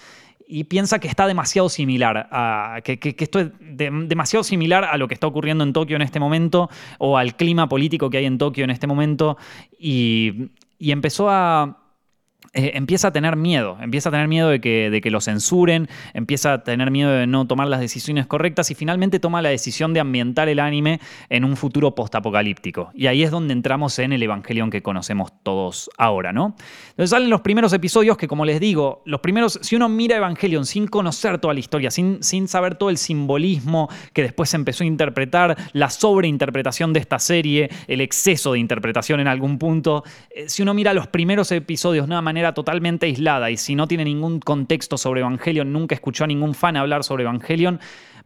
y 0.47 0.65
piensa 0.65 0.99
que 0.99 1.09
está 1.09 1.27
demasiado 1.27 1.71
similar, 1.71 2.29
a, 2.31 2.81
que, 2.85 2.99
esto 3.19 3.41
es 3.41 3.49
demasiado 3.59 4.45
similar 4.45 4.85
a 4.85 4.99
lo 4.99 5.09
que 5.09 5.15
está 5.15 5.27
ocurriendo 5.27 5.65
en 5.65 5.73
Tokio 5.73 5.97
en 5.97 6.03
este 6.03 6.21
momento 6.21 6.69
o 6.99 7.17
al 7.17 7.37
clima 7.37 7.71
político 7.71 8.11
que 8.11 8.19
hay 8.19 8.27
en 8.27 8.37
Tokio 8.37 8.65
en 8.65 8.71
este 8.71 8.87
momento 8.87 9.39
y, 9.79 10.51
y 10.79 10.93
empezó 10.93 11.29
a 11.31 11.86
eh, 12.57 12.73
empieza 12.75 13.09
a 13.09 13.13
tener 13.13 13.37
miedo, 13.37 13.77
empieza 13.83 14.09
a 14.09 14.13
tener 14.13 14.29
miedo 14.29 14.49
de 14.49 14.63
que, 14.63 14.89
de 14.89 15.03
que 15.03 15.11
lo 15.11 15.21
censuren, 15.21 15.89
empieza 16.15 16.55
a 16.55 16.65
tener 16.65 16.91
miedo 16.91 17.11
de 17.11 17.27
no 17.27 17.47
tomar 17.47 17.69
las 17.69 17.81
decisiones 17.81 18.27
correctas 18.27 18.71
y 18.71 18.75
finalmente 18.75 19.21
toma 19.21 19.43
la 19.43 19.51
decisión 19.51 19.93
de 19.93 20.01
ambientar 20.01 20.49
el 20.49 20.59
anime 20.59 20.99
en 21.29 21.45
un 21.45 21.59
futuro 21.59 21.95
postapocalíptico. 21.95 22.91
Y 22.95 23.09
ahí 23.09 23.23
es 23.23 23.31
donde 23.31 23.53
entramos 23.53 23.99
en 23.99 24.15
el 24.15 24.23
Evangelion 24.23 24.71
que 24.71 24.83
conocemos 24.83 25.33
todos 25.43 25.91
ahora, 25.99 26.33
¿no? 26.33 26.57
Entonces 26.93 27.11
salen 27.11 27.29
los 27.29 27.43
primeros 27.43 27.75
episodios 27.75 28.17
que, 28.17 28.27
como 28.27 28.47
les 28.47 28.59
digo, 28.59 29.03
los 29.05 29.21
primeros, 29.21 29.59
si 29.61 29.77
uno 29.77 29.91
mira 29.91 30.17
Evangelion 30.17 30.65
sin 30.65 30.87
conocer 30.87 31.39
toda 31.39 31.53
la 31.53 31.61
historia, 31.61 31.91
sin, 31.91 32.23
sin 32.23 32.49
saber 32.49 32.77
todo 32.77 32.89
el 32.89 32.97
simbolismo 32.97 33.91
que 34.15 34.23
después 34.23 34.49
se 34.49 34.57
empezó 34.57 34.83
a 34.83 34.87
interpretar, 34.87 35.59
la 35.75 35.91
sobreinterpretación 35.91 36.95
de 36.95 37.01
esta 37.01 37.19
serie, 37.19 37.69
el 37.87 38.01
exceso 38.01 38.55
de 38.55 38.61
interpretación 38.61 39.21
en 39.21 39.29
algún 39.29 39.59
punto, 39.59 40.05
eh, 40.31 40.49
si 40.49 40.63
uno 40.63 40.73
mira 40.73 40.95
los 40.95 41.07
primeros 41.07 41.53
episodios 41.53 42.07
de 42.07 42.13
una 42.13 42.23
manera 42.23 42.46
totalmente 42.55 43.07
aislada 43.07 43.51
y 43.51 43.57
si 43.57 43.75
no 43.75 43.89
tiene 43.89 44.05
ningún 44.05 44.41
contexto 44.41 44.99
sobre 44.99 45.21
Evangelion, 45.21 45.73
nunca 45.73 45.95
escuchó 45.95 46.25
a 46.25 46.27
ningún 46.27 46.55
fan 46.55 46.77
hablar 46.77 47.05
sobre 47.05 47.25
Evangelion, 47.25 47.81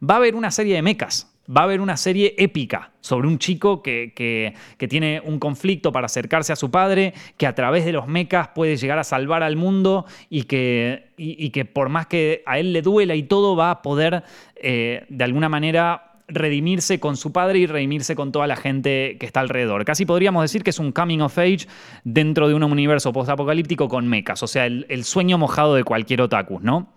va 0.07 0.15
a 0.15 0.17
haber 0.17 0.35
una 0.35 0.51
serie 0.51 0.75
de 0.75 0.81
mechas. 0.81 1.27
Va 1.49 1.61
a 1.61 1.63
haber 1.65 1.81
una 1.81 1.97
serie 1.97 2.35
épica 2.37 2.91
sobre 3.01 3.27
un 3.27 3.39
chico 3.39 3.81
que, 3.81 4.13
que, 4.15 4.87
tiene 4.87 5.21
un 5.25 5.39
conflicto 5.39 5.91
para 5.91 6.05
acercarse 6.05 6.53
a 6.53 6.55
su 6.55 6.69
padre, 6.69 7.13
que 7.35 7.47
a 7.47 7.55
través 7.55 7.83
de 7.83 7.91
los 7.91 8.07
mechas 8.07 8.49
puede 8.49 8.77
llegar 8.77 8.99
a 8.99 9.03
salvar 9.03 9.41
al 9.41 9.55
mundo 9.55 10.05
y 10.29 10.43
que, 10.43 11.09
y, 11.17 11.49
que 11.49 11.65
por 11.65 11.89
más 11.89 12.05
que 12.05 12.43
a 12.45 12.59
él 12.59 12.71
le 12.71 12.83
duela 12.83 13.15
y 13.15 13.23
todo, 13.23 13.55
va 13.55 13.71
a 13.71 13.81
poder 13.81 14.23
eh, 14.55 15.05
de 15.09 15.23
alguna 15.23 15.49
manera 15.49 16.10
redimirse 16.31 16.99
con 16.99 17.17
su 17.17 17.31
padre 17.31 17.59
y 17.59 17.67
redimirse 17.67 18.15
con 18.15 18.31
toda 18.31 18.47
la 18.47 18.55
gente 18.55 19.17
que 19.19 19.25
está 19.25 19.39
alrededor. 19.39 19.85
Casi 19.85 20.05
podríamos 20.05 20.41
decir 20.41 20.63
que 20.63 20.69
es 20.71 20.79
un 20.79 20.91
coming 20.91 21.19
of 21.19 21.37
age 21.37 21.67
dentro 22.03 22.47
de 22.47 22.53
un 22.53 22.63
universo 22.63 23.11
postapocalíptico 23.13 23.87
con 23.87 24.07
mechas, 24.07 24.41
o 24.43 24.47
sea, 24.47 24.65
el, 24.65 25.03
sueño 25.03 25.37
mojado 25.37 25.75
de 25.75 25.83
cualquier 25.83 26.21
otaku, 26.21 26.59
¿no? 26.61 26.87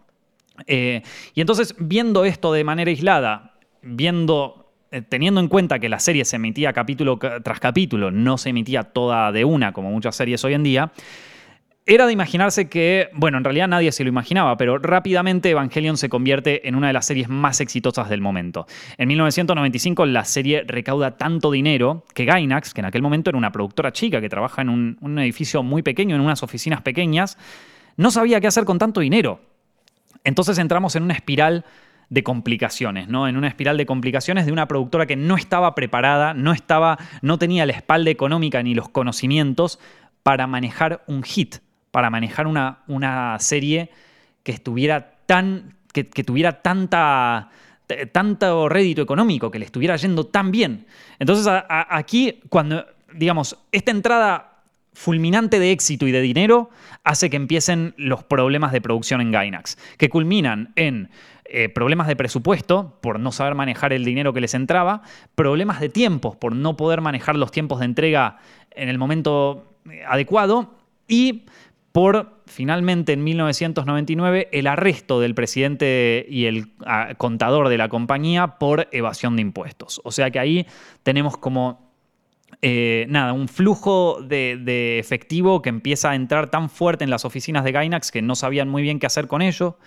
Eh, 0.67 1.03
y 1.35 1.41
entonces, 1.41 1.75
viendo 1.79 2.25
esto 2.25 2.53
de 2.53 2.65
manera 2.65 2.91
aislada, 2.91 3.55
viendo 3.83 4.65
eh, 4.95 5.03
teniendo 5.03 5.41
en 5.41 5.49
cuenta 5.49 5.81
que 5.81 5.89
la 5.89 5.99
serie 5.99 6.25
se 6.25 6.37
emitía 6.37 6.73
capítulo 6.73 7.19
tras 7.19 7.59
capítulo, 7.59 8.13
no 8.13 8.39
se 8.39 8.51
emitía 8.51 8.85
toda 8.85 9.33
de 9.33 9.45
una 9.45 9.73
como 9.73 9.91
muchas 9.91 10.15
series 10.15 10.45
hoy 10.45 10.55
en 10.55 10.63
día, 10.63 10.93
era 11.87 12.07
de 12.07 12.15
imaginarse 12.15 12.69
que, 12.71 13.11
bueno, 13.13 13.37
en 13.37 13.45
realidad 13.45 13.69
nadie 13.69 13.93
se 13.93 14.05
lo 14.05 14.09
imaginaba, 14.09 14.57
pero 14.57 14.79
rápidamente 14.79 15.51
Evangelion 15.51 15.99
se 15.99 16.09
convierte 16.09 16.67
en 16.67 16.77
una 16.77 16.87
de 16.87 16.95
las 16.95 17.05
series 17.05 17.29
más 17.29 17.61
exitosas 17.61 18.09
del 18.09 18.23
momento. 18.23 18.67
En 18.97 19.09
1995 19.09 20.07
la 20.07 20.25
serie 20.25 20.65
recauda 20.67 21.19
tanto 21.19 21.51
dinero 21.51 22.05
que 22.15 22.25
Gainax, 22.25 22.73
que 22.73 22.81
en 22.81 22.87
aquel 22.87 23.03
momento 23.03 23.29
era 23.29 23.37
una 23.37 23.53
productora 23.53 23.93
chica 23.93 24.23
que 24.23 24.31
trabaja 24.31 24.63
en 24.63 24.71
un, 24.71 24.97
un 25.03 25.19
edificio 25.19 25.63
muy 25.63 25.83
pequeño, 25.83 26.17
en 26.17 26.23
unas 26.23 26.43
oficinas 26.43 26.81
pequeñas, 26.81 27.37
no 27.99 28.11
sabía 28.11 28.41
qué 28.41 28.47
hacer 28.47 28.65
con 28.65 28.79
tanto 28.79 29.01
dinero. 29.01 29.41
Entonces 30.25 30.57
entramos 30.57 30.97
en 30.97 31.03
una 31.03 31.13
espiral 31.13 31.67
de 32.09 32.23
complicaciones, 32.23 33.09
¿no? 33.09 33.29
En 33.29 33.37
una 33.37 33.49
espiral 33.49 33.77
de 33.77 33.85
complicaciones 33.85 34.47
de 34.47 34.53
una 34.53 34.69
productora 34.69 35.05
que 35.05 35.17
no 35.17 35.37
estaba 35.37 35.75
preparada, 35.75 36.33
no 36.33 36.53
estaba, 36.53 36.99
no 37.21 37.39
tenía 37.39 37.67
la 37.67 37.75
espalda 37.75 38.11
económica 38.11 38.63
ni 38.63 38.75
los 38.75 38.89
conocimientos 38.89 39.79
para 40.23 40.47
manejar 40.47 41.03
un 41.07 41.23
hit 41.23 41.57
para 41.95 42.11
manejar 42.11 42.49
una, 42.49 42.81
una 42.89 43.39
serie 43.39 43.89
que 44.43 44.51
estuviera 44.51 45.13
tan. 45.27 45.77
que, 45.93 46.03
tuviera 46.03 46.61
tanta 46.61 47.51
tanto 48.11 48.69
rédito 48.69 49.01
económico, 49.01 49.49
que 49.49 49.61
le 49.61 49.67
estuviera 49.67 49.95
yendo 49.95 50.27
tan 50.27 50.51
bien. 50.51 50.87
Entonces, 51.21 51.47
aquí, 51.69 52.41
cuando, 52.49 52.85
digamos, 53.15 53.57
esta 53.71 53.93
entrada 53.93 54.55
fulminante 54.93 55.61
de 55.61 55.71
éxito 55.71 56.09
y 56.09 56.11
de 56.11 56.21
dinero 56.21 56.71
hace 57.05 57.31
que 57.31 57.37
empiecen 57.37 57.95
los 57.97 58.25
problemas 58.25 58.73
de 58.73 58.81
producción 58.81 59.21
en 59.21 59.31
Gainax, 59.31 59.79
que 59.97 60.09
culminan 60.09 60.73
en 60.75 61.11
eh, 61.45 61.69
problemas 61.69 62.09
de 62.09 62.17
presupuesto 62.17 62.99
por 63.03 63.21
no 63.21 63.31
saber 63.31 63.55
manejar 63.55 63.93
el 63.93 64.05
dinero 64.05 64.33
que 64.33 64.41
les 64.41 64.55
entraba, 64.55 65.03
problemas 65.37 65.79
de 65.79 65.91
tiempos 65.91 66.35
por 66.35 66.57
no 66.57 66.77
poder 66.77 67.03
manejar 67.03 67.37
los 67.37 67.53
tiempos 67.53 67.79
de 67.79 67.85
entrega 67.85 68.39
en 68.73 68.89
el 68.89 68.99
momento 68.99 69.71
adecuado 70.09 70.75
y 71.09 71.43
por 71.95 72.43
finalmente 72.47 73.13
en 73.13 73.23
1999 73.23 74.49
el 74.51 74.67
arresto 74.67 75.21
del 75.21 75.37
presidente 75.37 76.27
y 76.29 76.47
el 76.47 76.73
ah, 76.85 77.15
contador 77.17 77.69
de 77.69 77.79
la 77.79 77.89
compañía 77.89 78.59
por 78.59 78.89
evasión 78.91 79.37
de 79.37 79.43
impuestos. 79.43 80.01
O 80.03 80.11
sea 80.11 80.33
que 80.33 80.41
ahí 80.41 80.67
tenemos 81.05 81.37
como 81.37 81.93
eh, 82.63 83.07
nada, 83.09 83.33
un 83.33 83.47
flujo 83.47 84.21
de, 84.21 84.99
efectivo 84.99 85.63
que 85.63 85.69
empieza 85.69 86.11
a 86.11 86.17
entrar 86.17 86.51
tan 86.51 86.69
fuerte 86.69 87.05
en 87.05 87.11
las 87.11 87.25
oficinas 87.25 87.63
de 87.63 87.71
Gainax 87.71 88.11
que 88.11 88.23
no 88.23 88.35
sabían 88.35 88.69
muy 88.69 88.83
bien 88.83 88.99
qué 88.99 89.07
hacer 89.07 89.29
con 89.29 89.41
ello. 89.41 89.79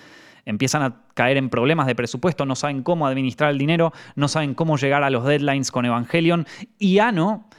Empiezan 0.45 0.83
a 0.83 1.01
caer 1.13 1.35
en 1.35 1.49
problemas 1.49 1.87
de 1.87 1.95
presupuesto, 1.95 2.45
no 2.45 2.55
saben 2.55 2.83
cómo 2.83 3.05
administrar 3.05 3.51
el 3.51 3.57
dinero, 3.57 3.91
no 4.15 4.29
saben 4.29 4.53
cómo 4.53 4.77
llegar 4.77 5.03
a 5.03 5.09
los 5.09 5.25
deadlines 5.25 5.71
con 5.71 5.83
Evangelion. 5.83 6.47
Y 6.79 6.99
Ano, 6.99 7.49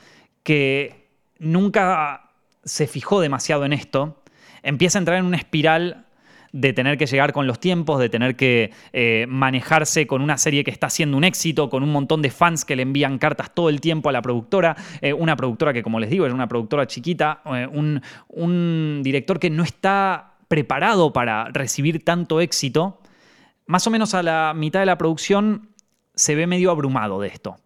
que 0.43 1.11
nunca 1.39 2.29
se 2.69 2.87
fijó 2.87 3.21
demasiado 3.21 3.65
en 3.65 3.73
esto, 3.73 4.18
empieza 4.63 4.99
a 4.99 5.01
entrar 5.01 5.19
en 5.19 5.27
una 5.27 5.37
espiral 5.37 6.07
de 6.53 6.73
tener 6.73 6.97
que 6.97 7.07
llegar 7.07 7.33
con 7.33 7.47
los 7.47 7.61
tiempos, 7.61 8.01
de 8.01 8.09
tener 8.09 8.37
que 8.37 8.73
eh, 8.93 9.27
manejarse 9.29 10.07
con 10.07 10.23
una 10.23 10.39
serie 10.39 10.65
que 10.65 10.71
está 10.71 10.89
siendo 10.91 11.17
un 11.17 11.25
éxito, 11.25 11.69
con 11.69 11.83
un 11.83 11.93
montón 11.93 12.23
de 12.23 12.31
fans 12.31 12.65
que 12.65 12.77
le 12.77 12.83
envían 12.83 13.19
cartas 13.19 13.55
todo 13.55 13.69
el 13.69 13.81
tiempo 13.81 14.09
a 14.09 14.13
la 14.13 14.23
productora, 14.23 14.77
eh, 15.01 15.13
una 15.13 15.37
productora 15.37 15.73
que 15.73 15.83
como 15.83 16.01
les 16.01 16.11
digo 16.11 16.27
es 16.27 16.33
una 16.33 16.49
productora 16.49 16.87
chiquita, 16.87 17.43
eh, 17.47 17.69
un, 17.71 19.01
director 19.03 19.39
que 19.39 19.51
no 19.51 19.63
está 19.63 20.35
preparado 20.49 21.13
para 21.13 21.49
recibir 21.53 22.05
tanto 22.05 22.41
éxito, 22.41 23.01
más 23.67 23.87
o 23.87 23.91
menos 23.91 24.15
a 24.15 24.23
la 24.23 24.55
mitad 24.57 24.81
de 24.81 24.87
la 24.87 24.97
producción 24.97 25.69
se 26.15 26.35
ve 26.35 26.47
medio 26.47 26.71
abrumado 26.71 27.21
de 27.21 27.29
esto. 27.29 27.57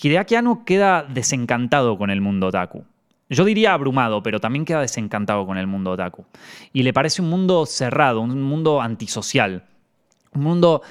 Hideaki 0.00 0.34
Anno 0.34 0.64
queda 0.66 1.02
desencantado 1.02 1.96
con 1.96 2.10
el 2.10 2.20
mundo 2.20 2.48
otaku. 2.48 2.84
Yo 3.28 3.44
diría 3.44 3.72
abrumado, 3.72 4.22
pero 4.22 4.40
también 4.40 4.64
queda 4.64 4.80
desencantado 4.80 5.46
con 5.46 5.58
el 5.58 5.66
mundo 5.66 5.90
otaku. 5.92 6.24
Y 6.72 6.82
le 6.82 6.92
parece 6.92 7.22
un 7.22 7.30
mundo 7.30 7.66
cerrado, 7.66 8.20
un 8.20 8.40
mundo 8.42 8.80
antisocial, 8.80 9.64
un 10.32 10.42
mundo 10.42 10.82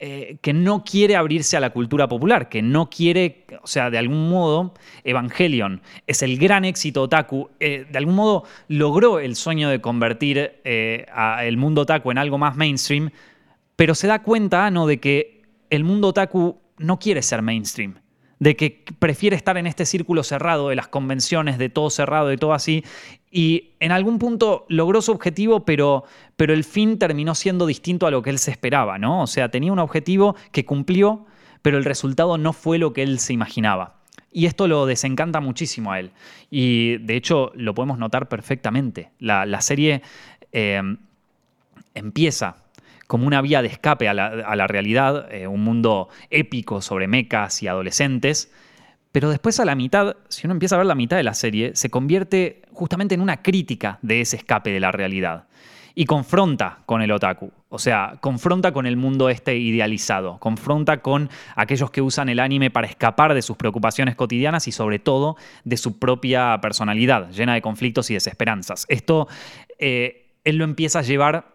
eh, 0.00 0.38
que 0.42 0.52
no 0.52 0.82
quiere 0.82 1.14
abrirse 1.14 1.56
a 1.56 1.60
la 1.60 1.70
cultura 1.70 2.08
popular, 2.08 2.48
que 2.48 2.62
no 2.62 2.90
quiere, 2.90 3.46
o 3.62 3.66
sea, 3.66 3.90
de 3.90 3.98
algún 3.98 4.28
modo, 4.28 4.74
Evangelion 5.04 5.82
es 6.08 6.22
el 6.22 6.36
gran 6.36 6.64
éxito 6.64 7.02
otaku, 7.02 7.48
eh, 7.60 7.86
de 7.88 7.98
algún 7.98 8.16
modo 8.16 8.44
logró 8.66 9.20
el 9.20 9.36
sueño 9.36 9.68
de 9.68 9.80
convertir 9.80 10.60
eh, 10.64 11.06
el 11.42 11.56
mundo 11.56 11.82
otaku 11.82 12.10
en 12.10 12.18
algo 12.18 12.38
más 12.38 12.56
mainstream, 12.56 13.10
pero 13.76 13.94
se 13.94 14.08
da 14.08 14.22
cuenta, 14.22 14.68
¿no?, 14.70 14.88
de 14.88 14.98
que 14.98 15.42
el 15.70 15.84
mundo 15.84 16.08
otaku 16.08 16.58
no 16.76 16.98
quiere 16.98 17.22
ser 17.22 17.40
mainstream 17.40 17.94
de 18.38 18.56
que 18.56 18.84
prefiere 18.98 19.36
estar 19.36 19.56
en 19.56 19.66
este 19.66 19.86
círculo 19.86 20.22
cerrado 20.22 20.68
de 20.68 20.76
las 20.76 20.88
convenciones, 20.88 21.58
de 21.58 21.68
todo 21.68 21.90
cerrado, 21.90 22.28
de 22.28 22.36
todo 22.36 22.52
así. 22.52 22.84
Y 23.30 23.70
en 23.80 23.92
algún 23.92 24.18
punto 24.18 24.66
logró 24.68 25.02
su 25.02 25.12
objetivo, 25.12 25.64
pero, 25.64 26.04
pero 26.36 26.52
el 26.52 26.64
fin 26.64 26.98
terminó 26.98 27.34
siendo 27.34 27.66
distinto 27.66 28.06
a 28.06 28.10
lo 28.10 28.22
que 28.22 28.30
él 28.30 28.38
se 28.38 28.50
esperaba, 28.50 28.98
¿no? 28.98 29.22
O 29.22 29.26
sea, 29.26 29.50
tenía 29.50 29.72
un 29.72 29.78
objetivo 29.78 30.36
que 30.52 30.64
cumplió, 30.64 31.26
pero 31.62 31.78
el 31.78 31.84
resultado 31.84 32.38
no 32.38 32.52
fue 32.52 32.78
lo 32.78 32.92
que 32.92 33.02
él 33.02 33.18
se 33.18 33.32
imaginaba. 33.32 33.96
Y 34.32 34.46
esto 34.46 34.66
lo 34.66 34.84
desencanta 34.84 35.40
muchísimo 35.40 35.92
a 35.92 36.00
él. 36.00 36.10
Y 36.50 36.98
de 36.98 37.16
hecho 37.16 37.52
lo 37.54 37.72
podemos 37.74 37.98
notar 37.98 38.28
perfectamente. 38.28 39.10
La, 39.20 39.60
serie 39.60 40.02
eh, 40.52 40.82
empieza 41.94 42.63
como 43.14 43.28
una 43.28 43.40
vía 43.42 43.62
de 43.62 43.68
escape 43.68 44.08
a 44.08 44.12
la, 44.12 44.66
realidad, 44.66 45.32
eh, 45.32 45.46
un 45.46 45.62
mundo 45.62 46.08
épico 46.30 46.82
sobre 46.82 47.06
mecas 47.06 47.62
y 47.62 47.68
adolescentes. 47.68 48.52
Pero 49.12 49.30
después 49.30 49.60
a 49.60 49.64
la 49.64 49.76
mitad, 49.76 50.16
si 50.28 50.48
uno 50.48 50.54
empieza 50.54 50.74
a 50.74 50.78
ver 50.78 50.88
la 50.88 50.96
mitad 50.96 51.16
de 51.16 51.22
la 51.22 51.34
serie, 51.34 51.76
se 51.76 51.90
convierte 51.90 52.62
justamente 52.72 53.14
en 53.14 53.20
una 53.20 53.40
crítica 53.40 54.00
de 54.02 54.20
ese 54.20 54.34
escape 54.34 54.72
de 54.72 54.80
la 54.80 54.90
realidad. 54.90 55.46
Y 55.94 56.06
confronta 56.06 56.80
con 56.86 57.02
el 57.02 57.12
otaku. 57.12 57.52
O 57.68 57.78
sea, 57.78 58.18
confronta 58.20 58.72
con 58.72 58.84
el 58.84 58.96
mundo 58.96 59.28
este 59.28 59.58
idealizado. 59.58 60.40
Confronta 60.40 61.00
con 61.00 61.30
aquellos 61.54 61.92
que 61.92 62.02
usan 62.02 62.28
el 62.28 62.40
anime 62.40 62.72
para 62.72 62.88
escapar 62.88 63.32
de 63.32 63.42
sus 63.42 63.56
preocupaciones 63.56 64.16
cotidianas 64.16 64.66
y 64.66 64.72
sobre 64.72 64.98
todo 64.98 65.36
de 65.62 65.76
su 65.76 66.00
propia 66.00 66.58
personalidad, 66.60 67.30
llena 67.30 67.54
de 67.54 67.62
conflictos 67.62 68.10
y 68.10 68.14
desesperanzas. 68.14 68.86
Esto 68.88 69.28
eh, 69.78 70.32
él 70.42 70.56
lo 70.56 70.64
empieza 70.64 70.98
a 70.98 71.02
llevar 71.02 71.53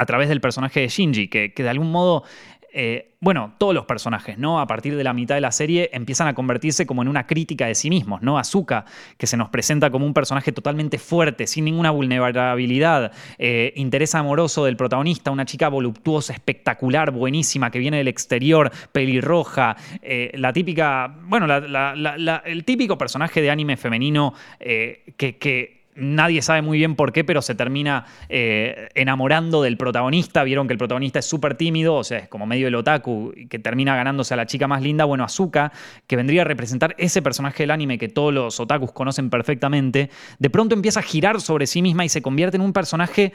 a 0.00 0.06
través 0.06 0.30
del 0.30 0.40
personaje 0.40 0.80
de 0.80 0.88
Shinji, 0.88 1.28
que, 1.28 1.52
de 1.54 1.68
algún 1.68 1.92
modo 1.92 2.24
eh, 2.72 3.10
bueno, 3.20 3.52
todos 3.58 3.74
los 3.74 3.84
personajes, 3.84 4.38
¿no? 4.38 4.60
A 4.60 4.66
partir 4.66 4.96
de 4.96 5.04
la 5.04 5.12
mitad 5.12 5.34
de 5.34 5.42
la 5.42 5.52
serie 5.52 5.90
empiezan 5.92 6.26
a 6.26 6.34
convertirse 6.34 6.86
como 6.86 7.02
en 7.02 7.08
una 7.08 7.26
crítica 7.26 7.66
de 7.66 7.74
sí 7.74 7.90
mismos, 7.90 8.22
¿no? 8.22 8.38
Azuka, 8.38 8.86
que 9.18 9.26
se 9.26 9.36
nos 9.36 9.50
presenta 9.50 9.90
como 9.90 10.06
un 10.06 10.14
personaje 10.14 10.52
totalmente 10.52 10.96
fuerte, 10.96 11.46
sin 11.46 11.66
ninguna 11.66 11.90
vulnerabilidad, 11.90 13.12
eh, 13.38 13.74
interés 13.76 14.14
amoroso 14.14 14.64
del 14.64 14.76
protagonista, 14.76 15.30
una 15.32 15.44
chica 15.44 15.68
voluptuosa, 15.68 16.32
espectacular, 16.32 17.10
buenísima, 17.10 17.70
que 17.70 17.78
viene 17.78 17.98
del 17.98 18.08
exterior, 18.08 18.70
pelirroja, 18.92 19.76
eh, 20.00 20.30
la 20.34 20.52
típica, 20.54 21.14
bueno, 21.24 21.46
el 21.52 22.64
típico 22.64 22.96
personaje 22.96 23.42
de 23.42 23.50
anime 23.50 23.76
femenino 23.76 24.32
que 24.58 25.79
nadie 25.94 26.42
sabe 26.42 26.62
muy 26.62 26.78
bien 26.78 26.96
por 26.96 27.12
qué, 27.12 27.24
pero 27.24 27.42
se 27.42 27.54
termina 27.54 28.06
eh, 28.28 28.88
enamorando 28.94 29.62
del 29.62 29.76
protagonista. 29.76 30.44
Vieron 30.44 30.66
que 30.66 30.72
el 30.72 30.78
protagonista 30.78 31.18
es 31.18 31.26
súper 31.26 31.56
tímido, 31.56 31.96
o 31.96 32.04
sea, 32.04 32.18
es 32.18 32.28
como 32.28 32.46
medio 32.46 32.68
el 32.68 32.74
otaku, 32.74 33.32
que 33.48 33.58
termina 33.58 33.96
ganándose 33.96 34.34
a 34.34 34.36
la 34.36 34.46
chica 34.46 34.66
más 34.68 34.82
linda, 34.82 35.04
bueno, 35.04 35.24
Azuka, 35.24 35.72
que 36.06 36.16
vendría 36.16 36.42
a 36.42 36.44
representar 36.44 36.94
ese 36.98 37.22
personaje 37.22 37.62
del 37.62 37.70
anime 37.70 37.98
que 37.98 38.08
todos 38.08 38.32
los 38.32 38.60
otakus 38.60 38.92
conocen 38.92 39.30
perfectamente, 39.30 40.10
de 40.38 40.50
pronto 40.50 40.74
empieza 40.74 41.00
a 41.00 41.02
girar 41.02 41.40
sobre 41.40 41.66
sí 41.66 41.82
misma 41.82 42.04
y 42.04 42.08
se 42.08 42.22
convierte 42.22 42.56
en 42.56 42.62
un 42.62 42.72
personaje 42.72 43.32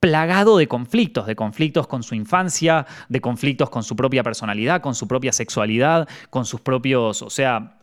plagado 0.00 0.58
de 0.58 0.68
conflictos, 0.68 1.26
de 1.26 1.34
conflictos 1.34 1.86
con 1.86 2.02
su 2.02 2.14
infancia, 2.14 2.86
de 3.08 3.20
conflictos 3.22 3.70
con 3.70 3.82
su 3.82 3.96
propia 3.96 4.22
personalidad, 4.22 4.82
con 4.82 4.94
su 4.94 5.08
propia 5.08 5.32
sexualidad, 5.32 6.06
con 6.28 6.44
sus 6.44 6.60
propios, 6.60 7.22
o 7.22 7.30
sea, 7.30 7.78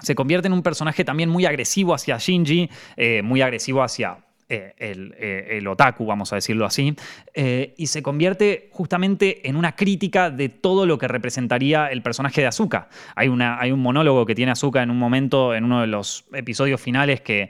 se 0.00 0.14
convierte 0.14 0.48
en 0.48 0.52
un 0.52 0.62
personaje 0.62 1.04
también 1.04 1.28
muy 1.28 1.46
agresivo 1.46 1.94
hacia 1.94 2.18
Shinji, 2.18 2.68
eh, 2.96 3.22
muy 3.22 3.42
agresivo 3.42 3.82
hacia 3.82 4.18
el, 4.48 5.66
otaku, 5.66 6.06
vamos 6.06 6.32
a 6.32 6.36
decirlo 6.36 6.64
así, 6.64 6.94
y 7.34 7.86
se 7.86 8.02
convierte 8.02 8.68
justamente 8.70 9.48
en 9.48 9.56
una 9.56 9.74
crítica 9.74 10.30
de 10.30 10.48
todo 10.48 10.86
lo 10.86 10.96
que 10.96 11.08
representaría 11.08 11.86
el 11.86 12.02
personaje 12.02 12.42
de 12.42 12.46
Asuka. 12.46 12.88
Hay, 13.16 13.28
un 13.28 13.80
monólogo 13.80 14.26
que 14.26 14.34
tiene 14.34 14.52
Asuka 14.52 14.82
en 14.82 14.90
un 14.90 14.98
momento, 14.98 15.54
en 15.54 15.64
uno 15.64 15.80
de 15.80 15.88
los 15.88 16.26
episodios 16.32 16.80
finales 16.80 17.20
que 17.20 17.48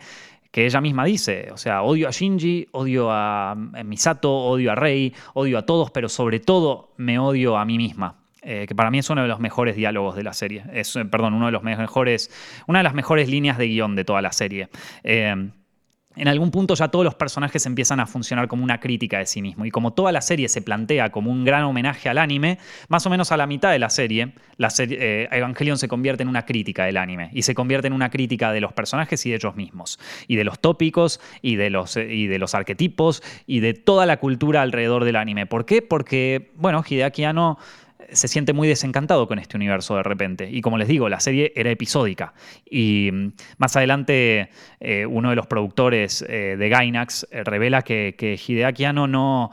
ella 0.55 0.81
misma 0.81 1.05
dice, 1.05 1.49
o 1.53 1.57
sea, 1.57 1.83
odio 1.83 2.09
a 2.09 2.13
Shinji, 2.13 2.69
odio 2.73 3.11
a 3.11 3.57
Misato, 3.85 4.33
odio 4.33 4.71
a 4.71 4.75
Rei, 4.75 5.13
odio 5.35 5.59
a 5.59 5.67
todos, 5.67 5.91
pero 5.91 6.09
sobre 6.09 6.39
todo 6.41 6.93
me 6.97 7.19
odio 7.19 7.57
a 7.57 7.65
mí 7.65 7.77
misma. 7.77 8.24
Eh, 8.45 8.67
que 8.69 8.75
para 8.75 8.91
mí 8.91 8.99
es 8.99 9.09
uno 9.09 9.23
de 9.23 9.29
los 9.29 9.41
mejores 9.41 9.75
diálogos 9.75 10.17
de 10.17 10.23
la 10.23 10.35
serie. 10.35 10.65
Es, 10.73 10.95
eh, 10.97 11.05
perdón, 11.07 11.35
uno 11.35 11.47
de 11.47 11.53
los 11.53 11.63
mejores, 11.63 12.31
una 12.67 12.81
de 12.81 12.83
las 12.83 12.95
mejores 12.95 13.29
líneas 13.29 13.57
de 13.57 13.69
guion 13.69 13.97
de 13.97 14.05
toda 14.05 14.21
la 14.21 14.33
serie. 14.33 14.69
Eh, 15.03 15.51
en 16.17 16.29
algún 16.29 16.53
punto 16.53 16.75
ya 16.75 16.89
todos 16.89 17.05
los 17.05 17.17
personajes 17.17 17.67
empiezan 17.67 17.99
a 17.99 18.07
funcionar 18.07 18.47
como 18.47 18.63
una 18.63 18.79
crítica 18.79 19.19
de 19.19 19.27
sí 19.27 19.43
mismo. 19.43 19.65
Y 19.65 19.71
como 19.71 19.95
toda 19.95 20.13
la 20.13 20.21
serie 20.21 20.49
se 20.49 20.63
plantea 20.63 21.11
como 21.11 21.33
un 21.33 21.45
gran 21.45 21.65
homenaje 21.65 22.09
al 22.09 22.19
anime, 22.19 22.59
más 22.87 23.05
o 23.07 23.11
menos 23.11 23.33
a 23.33 23.37
la 23.37 23.49
mitad 23.49 23.73
de 23.73 23.81
la 23.81 23.91
serie, 23.91 24.33
Evangelion 24.59 25.77
se 25.77 25.89
convierte 25.89 26.23
en 26.23 26.29
una 26.29 26.47
crítica 26.47 26.85
del 26.85 26.99
anime. 26.99 27.31
Y 27.33 27.43
se 27.43 27.57
convierte 27.57 27.89
en 27.89 27.95
una 27.95 28.11
crítica 28.11 28.53
de 28.53 28.61
los 28.61 28.73
personajes 28.73 29.27
y 29.27 29.31
de 29.31 29.37
ellos 29.37 29.57
mismos. 29.57 29.99
Y 30.29 30.37
de 30.37 30.45
los 30.45 30.61
tópicos, 30.61 31.21
y 31.43 31.57
de 31.57 31.71
los, 31.71 31.97
y 31.97 32.29
de 32.29 32.39
los 32.39 32.55
arquetipos, 32.55 33.21
y 33.49 33.59
de 33.59 33.75
toda 33.75 34.07
la 34.07 34.19
cultura 34.19 34.63
alrededor 34.63 35.05
del 35.05 35.17
anime. 35.17 35.47
¿Por 35.47 35.67
qué? 35.67 35.83
Porque, 35.83 36.53
bueno, 36.55 36.85
Hideaki 36.89 37.25
Anno 37.25 37.59
se 38.13 38.29
siente 38.29 38.53
muy 38.53 38.69
desencantado 38.69 39.27
con 39.27 39.39
este 39.39 39.57
universo 39.57 39.97
de 39.97 40.03
repente. 40.03 40.49
Y 40.51 40.61
como 40.61 40.79
les 40.79 40.89
digo, 40.89 41.09
la 41.09 41.21
serie 41.21 41.53
era 41.57 41.71
episódica. 41.71 42.35
Y 42.69 43.11
mm, 43.13 43.33
más 43.59 43.77
adelante, 43.77 44.51
eh, 44.81 45.07
uno 45.07 45.31
de 45.31 45.37
los 45.37 45.47
productores 45.47 46.25
eh, 46.29 46.57
de 46.59 46.69
Gainax 46.69 47.27
eh, 47.31 47.45
revela 47.45 47.83
que, 47.83 48.15
que 48.19 48.35
Hideaki 48.35 48.85
no, 48.93 49.51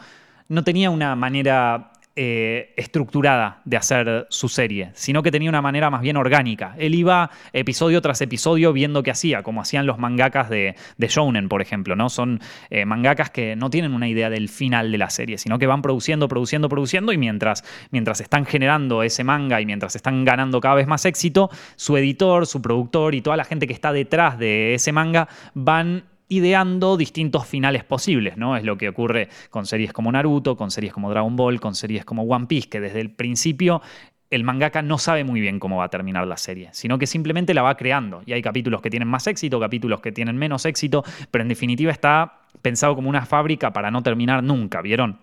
no 0.47 0.63
tenía 0.63 0.89
una 0.89 1.15
manera 1.15 1.90
eh, 2.15 2.73
estructurada 2.75 3.61
de 3.63 3.77
hacer 3.77 4.27
su 4.29 4.49
serie, 4.49 4.91
sino 4.95 5.23
que 5.23 5.31
tenía 5.31 5.49
una 5.49 5.61
manera 5.61 5.89
más 5.89 6.01
bien 6.01 6.17
orgánica. 6.17 6.75
Él 6.77 6.93
iba 6.93 7.31
episodio 7.53 8.01
tras 8.01 8.19
episodio 8.19 8.73
viendo 8.73 9.01
qué 9.01 9.11
hacía, 9.11 9.43
como 9.43 9.61
hacían 9.61 9.85
los 9.85 9.97
mangakas 9.97 10.49
de, 10.49 10.75
de 10.97 11.07
Shounen, 11.07 11.47
por 11.47 11.61
ejemplo. 11.61 11.95
¿no? 11.95 12.09
Son 12.09 12.41
eh, 12.69 12.83
mangakas 12.83 13.29
que 13.29 13.55
no 13.55 13.69
tienen 13.69 13.93
una 13.93 14.09
idea 14.09 14.29
del 14.29 14.49
final 14.49 14.91
de 14.91 14.97
la 14.97 15.09
serie, 15.09 15.37
sino 15.37 15.57
que 15.57 15.67
van 15.67 15.81
produciendo, 15.81 16.27
produciendo, 16.27 16.67
produciendo 16.67 17.13
y 17.13 17.17
mientras, 17.17 17.63
mientras 17.91 18.19
están 18.19 18.45
generando 18.45 19.03
ese 19.03 19.23
manga 19.23 19.61
y 19.61 19.65
mientras 19.65 19.95
están 19.95 20.25
ganando 20.25 20.59
cada 20.59 20.75
vez 20.75 20.87
más 20.87 21.05
éxito, 21.05 21.49
su 21.77 21.95
editor, 21.95 22.45
su 22.45 22.61
productor 22.61 23.15
y 23.15 23.21
toda 23.21 23.37
la 23.37 23.45
gente 23.45 23.67
que 23.67 23.73
está 23.73 23.93
detrás 23.93 24.37
de 24.37 24.73
ese 24.73 24.91
manga 24.91 25.29
van 25.53 26.03
ideando 26.31 26.95
distintos 26.95 27.45
finales 27.45 27.83
posibles, 27.83 28.37
¿no? 28.37 28.55
Es 28.55 28.63
lo 28.63 28.77
que 28.77 28.87
ocurre 28.87 29.27
con 29.49 29.65
series 29.65 29.91
como 29.91 30.09
Naruto, 30.13 30.55
con 30.55 30.71
series 30.71 30.93
como 30.93 31.09
Dragon 31.09 31.35
Ball, 31.35 31.59
con 31.59 31.75
series 31.75 32.05
como 32.05 32.23
One 32.23 32.47
Piece, 32.47 32.69
que 32.69 32.79
desde 32.79 33.01
el 33.01 33.11
principio 33.11 33.81
el 34.29 34.45
mangaka 34.45 34.81
no 34.81 34.97
sabe 34.97 35.25
muy 35.25 35.41
bien 35.41 35.59
cómo 35.59 35.75
va 35.75 35.83
a 35.83 35.89
terminar 35.89 36.25
la 36.25 36.37
serie, 36.37 36.69
sino 36.71 36.97
que 36.97 37.05
simplemente 37.05 37.53
la 37.53 37.63
va 37.63 37.75
creando. 37.75 38.23
Y 38.25 38.31
hay 38.31 38.41
capítulos 38.41 38.81
que 38.81 38.89
tienen 38.89 39.09
más 39.09 39.27
éxito, 39.27 39.59
capítulos 39.59 39.99
que 39.99 40.13
tienen 40.13 40.37
menos 40.37 40.65
éxito, 40.65 41.03
pero 41.31 41.41
en 41.41 41.49
definitiva 41.49 41.91
está 41.91 42.39
pensado 42.61 42.95
como 42.95 43.09
una 43.09 43.25
fábrica 43.25 43.73
para 43.73 43.91
no 43.91 44.01
terminar 44.01 44.41
nunca, 44.41 44.81
¿vieron? 44.81 45.19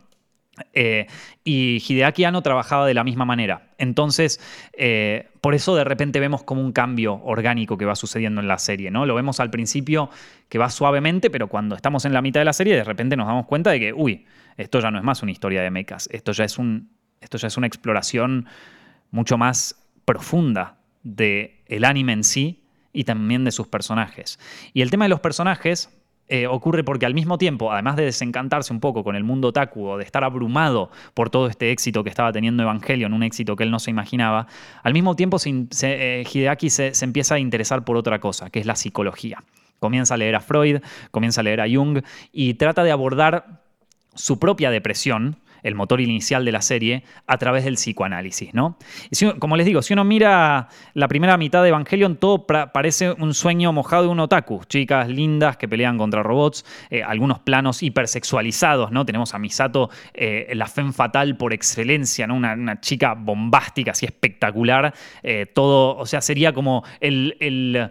Eh, 0.72 1.06
y 1.44 1.82
Hideaki 1.86 2.24
Anno 2.24 2.42
trabajaba 2.42 2.86
de 2.86 2.94
la 2.94 3.04
misma 3.04 3.24
manera. 3.24 3.68
Entonces, 3.78 4.40
eh, 4.72 5.28
por 5.40 5.54
eso 5.54 5.76
de 5.76 5.84
repente 5.84 6.20
vemos 6.20 6.42
como 6.42 6.60
un 6.60 6.72
cambio 6.72 7.20
orgánico 7.24 7.78
que 7.78 7.84
va 7.84 7.94
sucediendo 7.94 8.40
en 8.40 8.48
la 8.48 8.58
serie, 8.58 8.90
¿no? 8.90 9.06
Lo 9.06 9.14
vemos 9.14 9.40
al 9.40 9.50
principio 9.50 10.10
que 10.48 10.58
va 10.58 10.70
suavemente, 10.70 11.30
pero 11.30 11.48
cuando 11.48 11.74
estamos 11.74 12.04
en 12.04 12.12
la 12.12 12.22
mitad 12.22 12.40
de 12.40 12.44
la 12.44 12.52
serie, 12.52 12.74
de 12.74 12.84
repente 12.84 13.16
nos 13.16 13.26
damos 13.26 13.46
cuenta 13.46 13.70
de 13.70 13.80
que, 13.80 13.92
uy, 13.92 14.26
esto 14.56 14.80
ya 14.80 14.90
no 14.90 14.98
es 14.98 15.04
más 15.04 15.22
una 15.22 15.32
historia 15.32 15.62
de 15.62 15.70
mechas, 15.70 16.08
esto 16.12 16.32
ya 16.32 16.44
es, 16.44 16.58
un, 16.58 16.90
esto 17.20 17.38
ya 17.38 17.48
es 17.48 17.56
una 17.56 17.66
exploración 17.66 18.46
mucho 19.10 19.38
más 19.38 19.84
profunda 20.04 20.78
del 21.02 21.52
el 21.66 21.84
anime 21.84 22.12
en 22.12 22.24
sí 22.24 22.64
y 22.92 23.04
también 23.04 23.44
de 23.44 23.52
sus 23.52 23.68
personajes. 23.68 24.38
Y 24.72 24.82
el 24.82 24.90
tema 24.90 25.04
de 25.04 25.10
los 25.10 25.20
personajes, 25.20 25.90
eh, 26.28 26.46
ocurre 26.46 26.84
porque 26.84 27.06
al 27.06 27.14
mismo 27.14 27.38
tiempo, 27.38 27.72
además 27.72 27.96
de 27.96 28.04
desencantarse 28.04 28.72
un 28.72 28.80
poco 28.80 29.02
con 29.04 29.16
el 29.16 29.24
mundo 29.24 29.48
otaku 29.48 29.96
de 29.96 30.04
estar 30.04 30.24
abrumado 30.24 30.90
por 31.14 31.30
todo 31.30 31.46
este 31.46 31.70
éxito 31.70 32.04
que 32.04 32.10
estaba 32.10 32.32
teniendo 32.32 32.62
Evangelion, 32.62 33.12
un 33.12 33.22
éxito 33.22 33.56
que 33.56 33.64
él 33.64 33.70
no 33.70 33.78
se 33.78 33.90
imaginaba, 33.90 34.46
al 34.82 34.92
mismo 34.92 35.16
tiempo 35.16 35.38
eh, 35.44 36.24
Hideaki 36.30 36.70
se 36.70 36.92
empieza 37.02 37.36
a 37.36 37.38
interesar 37.38 37.84
por 37.84 37.96
otra 37.96 38.18
cosa, 38.18 38.50
que 38.50 38.58
es 38.58 38.66
la 38.66 38.76
psicología. 38.76 39.42
Comienza 39.78 40.14
a 40.14 40.16
leer 40.16 40.34
a 40.34 40.40
Freud, 40.40 40.80
comienza 41.10 41.40
a 41.40 41.44
leer 41.44 41.60
a 41.60 41.66
Jung 41.68 42.02
y 42.32 42.54
trata 42.54 42.82
de 42.82 42.90
abordar 42.90 43.62
su 44.14 44.38
propia 44.38 44.70
depresión 44.70 45.36
el 45.62 45.74
motor 45.74 46.00
inicial 46.00 46.44
de 46.44 46.52
la 46.52 46.62
serie, 46.62 47.04
a 47.26 47.38
través 47.38 47.64
del 47.64 47.74
psicoanálisis. 47.74 48.54
¿no? 48.54 48.76
como 49.38 49.56
les 49.56 49.66
digo, 49.66 49.82
si 49.82 49.92
uno 49.92 50.04
mira 50.04 50.68
la 50.94 51.08
primera 51.08 51.36
mitad 51.36 51.62
de 51.62 51.68
Evangelion, 51.68 52.16
todo 52.16 52.46
parece 52.46 53.12
un 53.12 53.34
sueño 53.34 53.72
mojado 53.72 54.04
de 54.04 54.08
un 54.08 54.20
otaku. 54.20 54.62
Chicas 54.68 55.08
lindas 55.08 55.56
que 55.56 55.68
pelean 55.68 55.98
contra 55.98 56.22
robots, 56.22 56.64
eh, 56.90 57.02
algunos 57.02 57.38
planos 57.40 57.82
hipersexualizados. 57.82 58.90
¿no? 58.92 59.04
Tenemos 59.04 59.34
a 59.34 59.38
Misato, 59.38 59.90
eh, 60.14 60.50
la 60.54 60.66
femme 60.66 60.92
fatal 60.92 61.36
por 61.36 61.52
excelencia, 61.52 62.26
¿no? 62.26 62.36
una, 62.36 62.80
chica 62.80 63.14
bombástica, 63.14 63.92
así 63.92 64.06
espectacular. 64.06 64.94
Eh, 65.22 65.46
todo, 65.46 65.96
o 65.96 66.06
sea, 66.06 66.20
sería 66.20 66.52
como 66.52 66.84
el, 67.00 67.36
eh, 67.40 67.88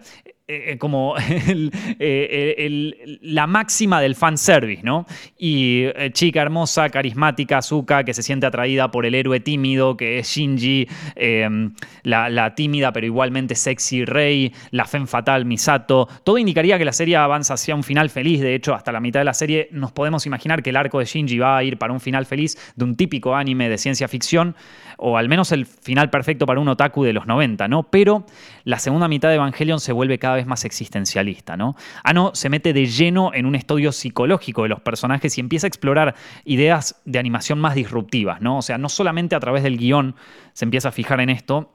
eh, 0.50 0.78
como 0.78 1.16
eh, 2.00 3.20
la 3.22 3.48
máxima 3.48 4.00
del 4.00 4.16
fanservice, 4.16 4.82
¿no? 4.82 5.06
Y 5.38 5.86
chica 6.14 6.42
hermosa, 6.42 6.90
carismática, 6.90 7.58
Azuka, 7.58 8.06
que 8.06 8.14
se 8.14 8.24
siente 8.24 8.46
atraída 8.46 8.90
por 8.90 9.06
el 9.06 9.14
héroe 9.14 9.42
tímido, 9.42 9.98
que 9.98 10.20
es 10.20 10.28
Shinji, 10.30 10.88
em, 11.16 11.74
la, 12.04 12.56
tímida 12.56 12.94
pero 12.94 13.06
igualmente 13.06 13.56
sexy 13.56 14.06
Rei, 14.06 14.54
la 14.72 14.86
femme 14.86 15.08
fatal 15.08 15.44
Misato. 15.44 16.08
Todo 16.24 16.38
indicaría 16.38 16.78
que 16.78 16.86
la 16.86 16.94
serie 16.94 17.18
avanza 17.18 17.56
hacia 17.56 17.76
un 17.76 17.84
final 17.84 18.10
feliz. 18.10 18.40
De 18.40 18.56
hecho, 18.56 18.74
hasta 18.74 18.94
la 18.94 19.02
mitad 19.02 19.20
de 19.20 19.26
la 19.26 19.34
serie 19.34 19.68
nos 19.72 19.92
podemos 19.92 20.26
imaginar 20.26 20.64
que 20.64 20.70
el 20.70 20.78
arco 20.78 21.00
de 21.00 21.06
Shinji 21.06 21.40
va 21.40 21.58
a 21.58 21.64
ir 21.66 21.78
para 21.78 21.92
un 21.92 22.00
final 22.00 22.26
feliz 22.26 22.58
de 22.78 22.86
un 22.86 22.96
típico 22.96 23.36
anime 23.36 23.68
de 23.68 23.78
ciencia 23.78 24.08
ficción, 24.08 24.56
o 24.98 25.18
al 25.18 25.28
menos 25.28 25.52
el 25.52 25.66
final 25.66 26.10
perfecto 26.10 26.46
para 26.46 26.62
un 26.62 26.70
otaku 26.70 27.04
de 27.04 27.12
los 27.12 27.28
90, 27.28 27.68
¿no? 27.68 27.84
Pero 27.84 28.26
la 28.64 28.80
segunda 28.80 29.10
mitad 29.10 29.28
de 29.28 29.36
Evangelion 29.36 29.82
se 29.82 29.92
vuelve 29.92 30.18
cada 30.18 30.37
vez 30.38 30.48
más 30.48 30.64
existencialista, 30.66 31.58
¿no? 31.58 31.76
Ano 32.04 32.32
se 32.34 32.50
mete 32.50 32.74
de 32.74 32.86
lleno 32.86 33.34
en 33.34 33.46
un 33.46 33.56
estudio 33.56 33.92
psicológico 33.92 34.64
de 34.64 34.70
los 34.70 34.80
personajes 34.80 35.38
y 35.38 35.42
empieza 35.42 35.68
a 35.68 35.70
explorar 35.70 36.16
ideas 36.46 37.02
de 37.06 37.20
animación 37.20 37.60
más 37.60 37.76
disruptivas, 37.76 38.42
¿no? 38.42 38.58
O 38.58 38.62
sea, 38.62 38.78
no 38.78 38.90
solamente 38.90 39.36
a 39.36 39.40
través 39.40 39.64
del 39.64 39.78
guion 39.78 40.16
se 40.54 40.66
empieza 40.66 40.90
a 40.90 40.92
fijar 40.92 41.20
en 41.20 41.30
esto, 41.30 41.74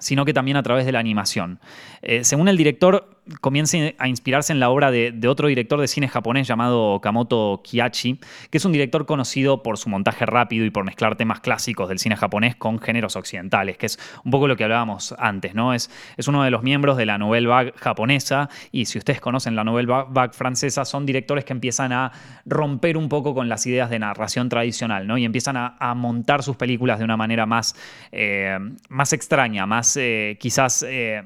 sino 0.00 0.24
que 0.24 0.32
también 0.32 0.56
a 0.56 0.62
través 0.62 0.86
de 0.86 0.92
la 0.92 0.98
animación. 0.98 1.60
Eh, 2.02 2.24
según 2.24 2.48
el 2.48 2.56
director, 2.56 3.19
comienza 3.40 3.78
a 3.98 4.08
inspirarse 4.08 4.52
en 4.52 4.60
la 4.60 4.70
obra 4.70 4.90
de, 4.90 5.18
otro 5.28 5.48
director 5.48 5.80
de 5.80 5.88
cine 5.88 6.08
japonés 6.08 6.48
llamado 6.48 7.00
Kamoto 7.00 7.60
Kiachi, 7.64 8.18
que 8.50 8.58
es 8.58 8.64
un 8.64 8.72
director 8.72 9.06
conocido 9.06 9.62
por 9.62 9.78
su 9.78 9.88
montaje 9.88 10.26
rápido 10.26 10.64
y 10.64 10.70
por 10.70 10.84
mezclar 10.84 11.16
temas 11.16 11.40
clásicos 11.40 11.88
del 11.88 11.98
cine 11.98 12.16
japonés 12.16 12.56
con 12.56 12.78
géneros 12.78 13.16
occidentales, 13.16 13.76
que 13.78 13.86
es 13.86 13.98
un 14.24 14.30
poco 14.30 14.48
lo 14.48 14.56
que 14.56 14.64
hablábamos 14.64 15.14
antes, 15.18 15.54
¿no? 15.54 15.74
Es, 15.74 15.90
es 16.16 16.28
uno 16.28 16.42
de 16.42 16.50
los 16.50 16.62
miembros 16.62 16.96
de 16.96 17.06
la 17.06 17.18
Nouvelle 17.18 17.46
Vague 17.46 17.72
japonesa 17.76 18.48
y 18.72 18.86
si 18.86 18.98
ustedes 18.98 19.20
conocen 19.20 19.54
la 19.56 19.64
Nouvelle 19.64 19.88
Vague 20.08 20.32
francesa, 20.32 20.84
son 20.84 21.06
directores 21.06 21.44
que 21.44 21.52
empiezan 21.52 21.92
a 21.92 22.12
romper 22.46 22.96
un 22.96 23.08
poco 23.08 23.34
con 23.34 23.48
las 23.48 23.66
ideas 23.66 23.90
de 23.90 23.98
narración 23.98 24.48
tradicional, 24.48 25.06
¿no? 25.06 25.18
Y 25.18 25.24
empiezan 25.24 25.56
a, 25.56 25.94
montar 25.94 26.42
sus 26.42 26.56
películas 26.56 26.98
de 26.98 27.04
una 27.04 27.16
manera 27.16 27.46
más, 27.46 27.74
eh, 28.12 28.58
más 28.88 29.12
extraña, 29.12 29.66
más 29.66 29.96
eh, 29.96 30.36
quizás... 30.40 30.84
Eh, 30.88 31.22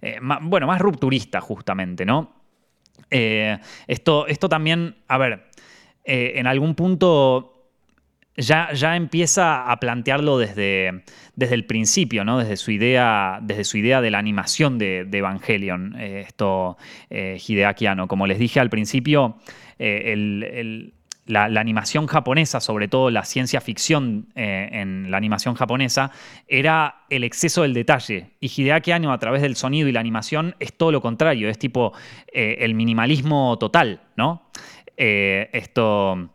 eh, 0.00 0.18
bueno, 0.42 0.66
más 0.66 0.80
rupturista 0.80 1.40
justamente, 1.40 2.04
¿no? 2.04 2.32
Eh, 3.10 3.58
esto, 3.86 4.26
esto 4.26 4.48
también, 4.48 4.96
a 5.08 5.18
ver, 5.18 5.50
eh, 6.04 6.32
en 6.36 6.46
algún 6.46 6.74
punto 6.74 7.70
ya, 8.36 8.72
ya, 8.72 8.96
empieza 8.96 9.70
a 9.70 9.78
plantearlo 9.78 10.38
desde, 10.38 11.04
desde, 11.36 11.54
el 11.54 11.66
principio, 11.66 12.24
¿no? 12.24 12.38
desde, 12.38 12.56
su 12.56 12.72
idea, 12.72 13.38
desde 13.42 13.64
su 13.64 13.78
idea 13.78 14.00
de 14.00 14.10
la 14.10 14.18
animación 14.18 14.78
de, 14.78 15.08
Evangelion, 15.12 15.94
esto 16.00 16.76
Hideaki 17.10 17.86
Como 18.08 18.26
les 18.26 18.38
dije 18.40 18.58
al 18.58 18.70
principio, 18.70 19.36
el 19.78 20.94
la, 21.26 21.44
animación 21.60 22.06
japonesa, 22.06 22.60
sobre 22.60 22.88
todo 22.88 23.10
la 23.10 23.24
ciencia 23.24 23.60
ficción 23.60 24.28
eh, 24.34 24.68
en 24.72 25.10
la 25.10 25.16
animación 25.16 25.54
japonesa, 25.54 26.10
era 26.48 27.04
el 27.10 27.24
exceso 27.24 27.62
del 27.62 27.74
detalle. 27.74 28.32
Y 28.40 28.48
Hideaki 28.48 28.92
Anno, 28.92 29.12
a 29.12 29.18
través 29.18 29.42
del 29.42 29.56
sonido 29.56 29.88
y 29.88 29.92
la 29.92 30.00
animación, 30.00 30.54
es 30.60 30.72
todo 30.74 30.92
lo 30.92 31.00
contrario, 31.00 31.48
es 31.48 31.58
tipo 31.58 31.92
eh, 32.32 32.56
el 32.60 32.74
minimalismo 32.74 33.58
total, 33.58 34.00
¿no? 34.16 34.50
Eh, 34.96 35.50
esto. 35.52 36.30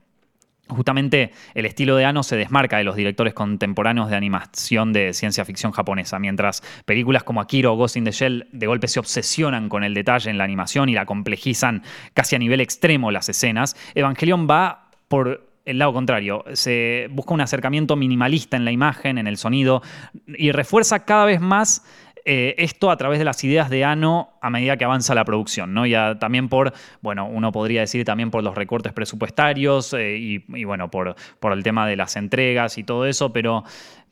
Justamente 0.69 1.31
el 1.55 1.65
estilo 1.65 1.95
de 1.95 2.05
Ano 2.05 2.21
se 2.21 2.37
desmarca 2.37 2.77
de 2.77 2.83
los 2.83 2.95
directores 2.95 3.33
contemporáneos 3.33 4.09
de 4.09 4.15
animación 4.15 4.93
de 4.93 5.13
ciencia 5.13 5.43
ficción 5.43 5.71
japonesa, 5.71 6.19
mientras 6.19 6.61
películas 6.85 7.23
como 7.23 7.41
Akira 7.41 7.71
o 7.71 7.75
Ghost 7.75 7.97
in 7.97 8.05
the 8.05 8.11
Shell 8.11 8.47
de 8.51 8.67
golpe 8.67 8.87
se 8.87 8.99
obsesionan 8.99 9.67
con 9.67 9.83
el 9.83 9.95
detalle 9.95 10.29
en 10.29 10.37
la 10.37 10.43
animación 10.43 10.87
y 10.89 10.93
la 10.93 11.05
complejizan 11.05 11.81
casi 12.13 12.35
a 12.35 12.39
nivel 12.39 12.61
extremo 12.61 13.09
las 13.09 13.29
escenas, 13.29 13.75
Evangelion 13.95 14.47
va 14.47 14.89
por 15.07 15.49
el 15.65 15.77
lado 15.77 15.93
contrario, 15.93 16.43
se 16.53 17.07
busca 17.11 17.33
un 17.33 17.41
acercamiento 17.41 17.95
minimalista 17.95 18.57
en 18.57 18.65
la 18.65 18.71
imagen, 18.71 19.17
en 19.19 19.27
el 19.27 19.37
sonido, 19.37 19.83
y 20.25 20.51
refuerza 20.51 21.05
cada 21.05 21.25
vez 21.25 21.41
más 21.41 21.83
eh, 22.25 22.55
esto 22.57 22.91
a 22.91 22.97
través 22.97 23.19
de 23.19 23.25
las 23.25 23.43
ideas 23.43 23.69
de 23.69 23.83
Ano 23.85 24.29
a 24.41 24.49
medida 24.49 24.77
que 24.77 24.85
avanza 24.85 25.15
la 25.15 25.25
producción, 25.25 25.73
¿no? 25.73 25.85
Ya 25.85 26.19
también 26.19 26.49
por, 26.49 26.73
bueno, 27.01 27.27
uno 27.27 27.51
podría 27.51 27.81
decir 27.81 28.05
también 28.05 28.31
por 28.31 28.43
los 28.43 28.55
recortes 28.55 28.93
presupuestarios 28.93 29.93
eh, 29.93 30.17
y, 30.17 30.63
bueno, 30.63 30.91
por, 30.91 31.15
por, 31.39 31.53
el 31.53 31.63
tema 31.63 31.87
de 31.87 31.95
las 31.95 32.15
entregas 32.15 32.77
y 32.77 32.83
todo 32.83 33.05
eso, 33.05 33.31
pero, 33.31 33.63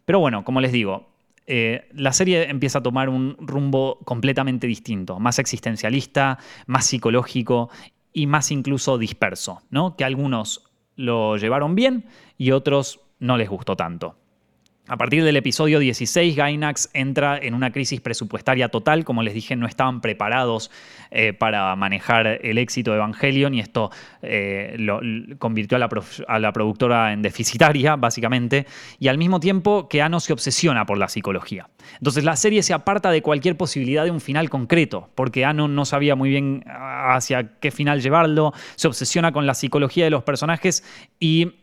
pero 0.05 0.19
bueno, 0.19 0.43
como 0.43 0.61
les 0.61 0.71
digo, 0.71 1.09
eh, 1.45 1.87
la 1.93 2.11
serie 2.11 2.49
empieza 2.49 2.79
a 2.79 2.83
tomar 2.83 3.09
un 3.09 3.37
rumbo 3.39 3.99
completamente 4.03 4.67
distinto, 4.67 5.19
más 5.19 5.39
existencialista, 5.39 6.37
más 6.65 6.85
psicológico 6.85 7.69
y 8.13 8.27
más 8.27 8.51
incluso 8.51 8.97
disperso, 8.97 9.61
¿no? 9.69 9.95
Que 9.95 10.03
algunos 10.03 10.71
lo 10.95 11.37
llevaron 11.37 11.75
bien 11.75 12.05
y 12.37 12.51
otros 12.51 12.99
no 13.19 13.37
les 13.37 13.49
gustó 13.49 13.75
tanto. 13.75 14.17
A 14.89 14.95
partir 14.95 15.25
del 15.25 15.35
episodio 15.35 15.79
16, 15.79 16.37
Gainax 16.37 16.89
entra 16.93 17.37
en 17.37 17.53
una 17.53 17.71
crisis 17.71 17.99
presupuestaria 17.99 18.69
total. 18.69 19.03
Como 19.03 19.21
les 19.21 19.33
dije, 19.33 19.57
no 19.57 19.67
estaban 19.67 19.99
preparados 19.99 20.71
eh, 21.11 21.33
para 21.33 21.75
manejar 21.75 22.39
el 22.41 22.57
éxito 22.57 22.91
de 22.91 22.97
Evangelion 22.97 23.53
y 23.53 23.59
esto 23.59 23.91
eh, 24.21 24.75
lo, 24.79 25.01
convirtió 25.39 25.75
a 25.75 26.39
la, 26.39 26.53
productora 26.53 27.11
en 27.11 27.21
deficitaria, 27.21 27.97
básicamente. 27.97 28.65
Y 28.97 29.09
al 29.09 29.17
mismo 29.17 29.41
tiempo 29.41 29.89
que 29.89 30.07
se 30.19 30.31
obsesiona 30.31 30.85
por 30.85 30.97
la 30.97 31.09
psicología. 31.09 31.69
Entonces 31.97 32.23
la 32.23 32.37
serie 32.37 32.63
se 32.63 32.73
aparta 32.73 33.11
de 33.11 33.21
cualquier 33.21 33.57
posibilidad 33.57 34.05
de 34.05 34.11
un 34.11 34.21
final 34.21 34.49
concreto, 34.49 35.09
porque 35.15 35.43
Ano 35.43 35.67
no 35.67 35.83
sabía 35.83 36.15
muy 36.15 36.29
bien 36.29 36.63
hacia 36.65 37.59
qué 37.59 37.71
final 37.71 38.01
llevarlo, 38.01 38.53
se 38.75 38.87
obsesiona 38.87 39.33
con 39.33 39.45
la 39.45 39.53
psicología 39.53 40.05
de 40.05 40.11
los 40.11 40.23
personajes 40.23 40.83
y 41.19 41.55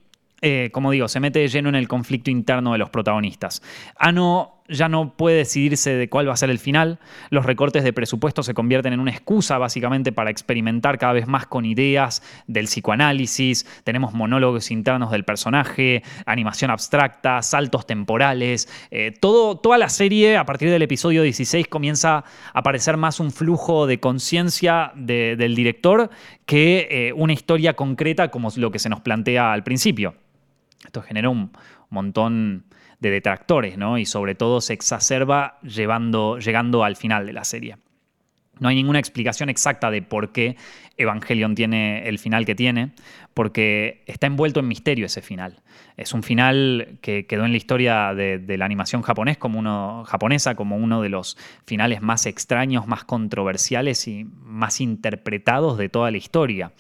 eh, 0.47 0.68
como 0.72 0.90
digo, 0.90 1.09
se 1.09 1.20
mete 1.20 1.38
de 1.38 1.49
lleno 1.49 1.70
en 1.70 1.74
el 1.74 1.88
conflicto 1.88 2.30
interno 2.30 2.72
de 2.72 2.78
los 2.78 2.90
protagonistas. 2.90 3.62
Ano 3.97 4.61
ya 4.68 4.90
no 4.90 5.16
puede 5.16 5.38
decidirse 5.38 5.95
de 5.95 6.11
cuál 6.11 6.28
va 6.28 6.34
a 6.34 6.36
ser 6.36 6.51
el 6.51 6.59
final. 6.59 6.99
Los 7.30 7.47
recortes 7.47 7.82
de 7.82 7.95
presupuesto 7.95 8.42
se 8.42 8.53
convierten 8.53 8.92
en 8.92 9.01
una 9.01 9.11
excusa 9.11 9.57
básicamente 9.57 10.12
para 10.12 10.28
experimentar 10.28 10.99
cada 10.99 11.14
vez 11.14 11.26
más 11.26 11.47
con 11.47 11.64
ideas 11.64 12.22
del 12.47 12.66
psicoanálisis. 12.66 13.64
Tenemos 13.84 14.12
monólogos 14.12 14.70
internos 14.70 15.11
del 15.11 15.24
personaje, 15.24 16.03
animación 16.26 16.70
abstracta, 16.70 17.40
saltos 17.40 17.86
temporales. 17.86 18.68
Eh, 18.90 19.12
toda 19.18 19.78
la 19.78 19.88
serie, 19.88 20.36
a 20.36 20.45
partir 20.45 20.68
del 20.68 20.82
episodio 20.82 21.22
16, 21.22 21.68
comienza 21.68 22.24
a 22.53 22.62
parecer 22.62 22.99
más 22.99 23.18
un 23.18 23.32
flujo 23.32 23.86
de 23.86 23.99
conciencia 23.99 24.92
del 24.95 25.55
director 25.55 26.11
que 26.45 26.86
eh, 26.90 27.12
una 27.14 27.32
historia 27.32 27.72
concreta 27.72 28.30
como 28.30 28.51
lo 28.57 28.70
que 28.70 28.78
se 28.78 28.90
nos 28.90 29.01
plantea 29.01 29.51
al 29.51 29.64
principio. 29.64 30.16
Esto 30.85 31.03
genera 31.03 31.28
un 31.30 31.51
montón 31.91 32.64
de 33.01 33.11
detractores, 33.11 33.76
¿no? 33.78 33.99
Y 33.99 34.07
sobre 34.07 34.35
todo 34.35 34.61
se 34.61 34.72
exacerba 34.72 35.59
llevando, 35.62 36.39
llegando 36.39 36.85
al 36.85 36.97
final 36.97 37.26
de 37.26 37.32
la 37.32 37.45
serie. 37.45 37.76
No 38.61 38.68
hay 38.68 38.76
ninguna 38.76 39.01
explicación 39.01 39.49
exacta 39.49 39.91
de 39.91 40.03
por 40.03 40.30
qué 40.30 40.57
Evangelion 40.97 41.57
tiene 41.57 42.09
el 42.09 42.18
final 42.20 42.47
que 42.47 42.55
tiene, 42.55 42.93
porque 43.35 44.05
está 44.07 44.28
envuelto 44.28 44.61
en 44.61 44.68
misterio 44.68 45.07
ese 45.07 45.22
final. 45.22 45.61
Es 45.97 46.14
un 46.14 46.22
final 46.22 46.99
que 47.01 47.26
quedó 47.26 47.45
en 47.45 47.51
la 47.51 47.57
historia 47.57 48.14
de, 48.14 48.43
la 48.57 48.64
animación 48.64 49.03
japonés 49.03 49.39
japonesa 49.39 50.55
como 50.55 50.76
uno 50.76 51.03
de 51.03 51.09
los 51.09 51.37
finales 51.66 52.01
más 52.01 52.26
extraños, 52.26 52.87
más 52.87 53.05
controversiales 53.05 54.07
y 54.07 54.24
más 54.24 54.80
interpretados 54.80 55.76
de 55.76 55.89
toda 55.89 56.12
la 56.12 56.16
historia. 56.16 56.72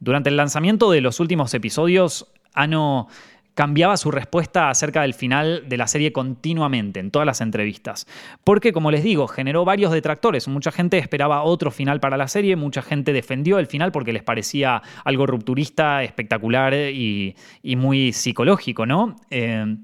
Durante 0.00 0.28
el 0.28 0.36
lanzamiento 0.36 0.90
de 0.90 1.00
los 1.00 1.20
últimos 1.20 1.54
episodios, 1.54 2.30
Ano 2.54 3.08
cambiaba 3.54 3.96
su 3.96 4.10
respuesta 4.10 4.68
acerca 4.68 5.02
del 5.02 5.14
final 5.14 5.68
de 5.68 5.76
la 5.76 5.86
serie 5.86 6.12
continuamente, 6.12 7.00
en 7.00 7.10
todas 7.10 7.26
las 7.26 7.40
entrevistas. 7.40 8.06
Porque, 8.42 8.72
como 8.72 8.90
les 8.90 9.02
digo, 9.02 9.28
generó 9.28 9.64
varios 9.64 9.92
detractores. 9.92 10.48
Mucha 10.48 10.72
gente 10.72 10.98
esperaba 10.98 11.42
otro 11.42 11.70
final 11.70 12.00
para 12.00 12.16
la 12.16 12.28
serie, 12.28 12.56
mucha 12.56 12.82
gente 12.82 13.12
defendió 13.12 13.58
el 13.58 13.66
final 13.66 13.92
porque 13.92 14.12
les 14.12 14.22
parecía 14.22 14.82
algo 15.04 15.26
rupturista, 15.26 16.02
espectacular 16.02 16.74
y, 16.74 17.34
muy 17.76 18.12
psicológico, 18.12 18.86
¿no? 18.86 19.16
Eh, 19.30 19.76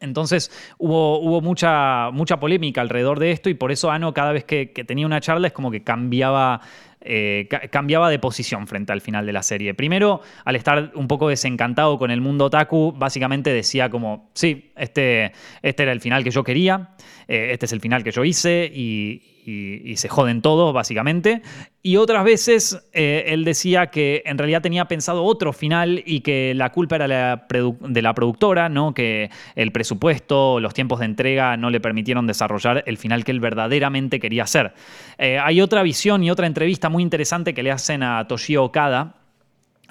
entonces 0.00 0.50
hubo, 0.78 1.20
hubo 1.20 1.40
mucha, 1.40 2.10
mucha, 2.10 2.38
polémica 2.38 2.82
alrededor 2.82 3.18
de 3.18 3.30
esto 3.30 3.48
y 3.48 3.54
por 3.54 3.72
eso 3.72 3.90
Ano 3.90 4.12
cada 4.12 4.32
vez 4.32 4.44
que, 4.44 4.72
que 4.72 4.84
tenía 4.84 5.06
una 5.06 5.20
charla 5.20 5.46
es 5.46 5.54
como 5.54 5.70
que 5.70 5.82
cambiaba 5.84 6.60
eh, 7.06 7.48
cambiaba 7.70 8.10
de 8.10 8.18
posición 8.18 8.66
frente 8.66 8.92
al 8.92 9.00
final 9.00 9.26
de 9.26 9.32
la 9.32 9.42
serie. 9.42 9.74
Primero, 9.74 10.20
al 10.44 10.56
estar 10.56 10.90
un 10.94 11.06
poco 11.06 11.28
desencantado 11.28 11.98
con 11.98 12.10
el 12.10 12.20
mundo 12.20 12.46
otaku, 12.46 12.92
básicamente 12.96 13.52
decía 13.52 13.88
como, 13.90 14.30
sí, 14.34 14.72
este, 14.76 15.32
este 15.62 15.82
era 15.84 15.92
el 15.92 16.00
final 16.00 16.24
que 16.24 16.30
yo 16.30 16.42
quería, 16.42 16.90
eh, 17.28 17.50
este 17.52 17.66
es 17.66 17.72
el 17.72 17.80
final 17.80 18.04
que 18.04 18.10
yo 18.10 18.24
hice 18.24 18.70
y, 18.72 19.32
se 19.94 20.08
joden 20.08 20.42
todos, 20.42 20.74
básicamente. 20.74 21.40
Y 21.80 21.98
otras 21.98 22.24
veces 22.24 22.82
eh, 22.92 23.26
él 23.28 23.44
decía 23.44 23.86
que 23.86 24.24
en 24.26 24.38
realidad 24.38 24.60
tenía 24.60 24.86
pensado 24.86 25.22
otro 25.22 25.52
final 25.52 26.02
y 26.04 26.22
que 26.22 26.52
la 26.52 26.72
culpa 26.72 26.96
era 26.96 27.46
de 27.46 28.02
la 28.02 28.14
productora, 28.14 28.68
¿no? 28.68 28.92
que 28.92 29.30
el 29.54 29.70
presupuesto, 29.70 30.58
los 30.58 30.74
tiempos 30.74 30.98
de 30.98 31.04
entrega 31.04 31.56
no 31.56 31.70
le 31.70 31.78
permitieron 31.78 32.26
desarrollar 32.26 32.82
el 32.88 32.98
final 32.98 33.22
que 33.22 33.30
él 33.30 33.38
verdaderamente 33.38 34.18
quería 34.18 34.42
hacer. 34.42 34.74
hay 35.16 35.60
otra 35.60 35.84
visión 35.84 36.24
y 36.24 36.30
otra 36.32 36.48
entrevista 36.48 36.88
muy 36.88 36.95
interesante 37.02 37.54
que 37.54 37.62
le 37.62 37.70
hacen 37.70 38.02
a 38.02 38.26
Toshio 38.28 38.64
Okada, 38.64 39.16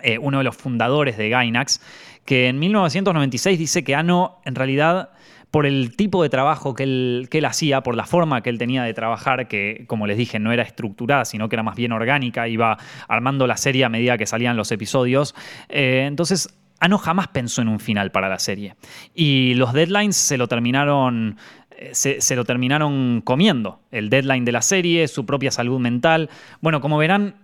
eh, 0.02 0.18
uno 0.18 0.40
de 0.40 0.44
los 0.44 0.56
fundadores 0.56 1.18
de 1.18 1.30
Gainax, 1.30 1.82
que 2.26 2.48
en 2.48 2.60
1996 2.60 3.58
dice 3.58 3.84
que 3.84 3.96
Ano 3.96 4.42
en 4.46 4.56
realidad 4.56 5.12
por 5.52 5.66
el 5.66 5.96
tipo 5.96 6.22
de 6.22 6.28
trabajo 6.28 6.74
que 6.74 6.84
él, 6.84 7.28
que 7.32 7.38
él, 7.38 7.46
hacía, 7.46 7.82
por 7.82 7.96
la 7.96 8.06
forma 8.06 8.42
que 8.42 8.50
él 8.50 8.58
tenía 8.58 8.84
de 8.84 8.94
trabajar, 8.94 9.48
que 9.48 9.86
como 9.88 10.06
les 10.06 10.18
dije 10.18 10.38
no 10.38 10.52
era 10.52 10.64
estructurada, 10.64 11.24
sino 11.24 11.48
que 11.48 11.56
era 11.56 11.64
más 11.64 11.78
bien 11.78 11.94
orgánica, 11.94 12.50
iba 12.50 12.78
armando 13.08 13.48
la 13.48 13.56
serie 13.56 13.86
a 13.86 13.90
medida 13.90 14.18
que 14.18 14.26
salían 14.26 14.58
los 14.58 14.72
episodios. 14.74 15.34
Eh, 15.70 16.04
entonces, 16.08 16.50
Ano 16.82 16.98
jamás 16.98 17.30
pensó 17.30 17.62
en 17.62 17.70
un 17.70 17.80
final 17.80 18.12
para 18.12 18.28
la 18.28 18.38
serie. 18.38 18.76
Y 19.14 19.54
los 19.54 19.72
deadlines 19.72 20.18
se 20.18 20.38
lo 20.38 20.50
terminaron 20.50 21.38
eh, 21.78 21.92
se, 21.94 22.36
lo 22.36 22.46
terminaron 22.46 23.22
comiendo. 23.22 23.80
El 23.92 24.10
deadline 24.10 24.46
de 24.46 24.52
la 24.52 24.62
serie, 24.62 25.08
su 25.08 25.26
propia 25.26 25.52
salud 25.52 25.80
mental. 25.80 26.30
Bueno, 26.62 26.82
como 26.82 26.98
verán, 26.98 27.36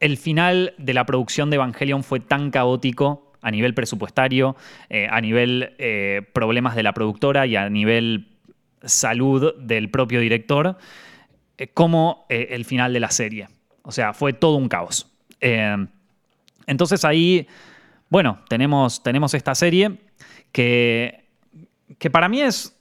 el 0.00 0.16
final 0.16 0.74
de 0.78 0.94
la 0.94 1.06
producción 1.06 1.50
de 1.50 1.56
Evangelion 1.56 2.02
fue 2.02 2.20
tan 2.20 2.50
caótico 2.50 3.32
a 3.40 3.50
nivel 3.50 3.74
presupuestario, 3.74 4.56
eh, 4.90 5.08
a 5.10 5.20
nivel 5.20 5.74
eh, 5.78 6.22
problemas 6.32 6.74
de 6.74 6.82
la 6.82 6.92
productora 6.92 7.46
y 7.46 7.56
a 7.56 7.68
nivel 7.68 8.28
salud 8.82 9.54
del 9.60 9.90
propio 9.90 10.20
director, 10.20 10.76
como 11.74 12.26
el 12.28 12.64
final 12.64 12.92
de 12.92 13.00
la 13.00 13.10
serie. 13.10 13.48
O 13.82 13.90
sea, 13.90 14.12
fue 14.12 14.32
todo 14.32 14.56
un 14.56 14.68
caos. 14.68 15.12
entonces 16.66 17.04
ahí, 17.04 17.48
bueno, 18.08 18.38
tenemos, 18.48 19.02
tenemos 19.02 19.34
esta 19.34 19.56
serie 19.56 19.98
que, 20.52 21.24
que 21.98 22.08
para 22.08 22.28
mí 22.28 22.40
es 22.40 22.77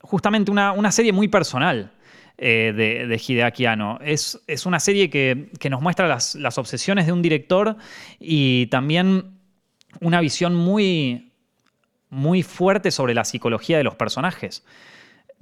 justamente 0.00 0.50
una, 0.50 0.92
serie 0.92 1.12
muy 1.12 1.28
personal. 1.28 1.92
Eh, 2.40 2.72
de, 2.76 3.08
de, 3.08 3.16
Hideaki 3.16 3.64
Es, 4.00 4.40
es 4.46 4.64
una 4.64 4.78
serie 4.78 5.10
que, 5.10 5.50
nos 5.68 5.82
muestra 5.82 6.06
las, 6.06 6.58
obsesiones 6.58 7.06
de 7.06 7.12
un 7.12 7.20
director 7.20 7.76
y 8.20 8.66
también 8.66 9.38
una 10.00 10.20
visión 10.20 10.54
muy, 10.54 11.32
muy 12.10 12.44
fuerte 12.44 12.92
sobre 12.92 13.14
la 13.14 13.24
psicología 13.24 13.76
de 13.76 13.84
los 13.84 13.96
personajes. 13.96 14.64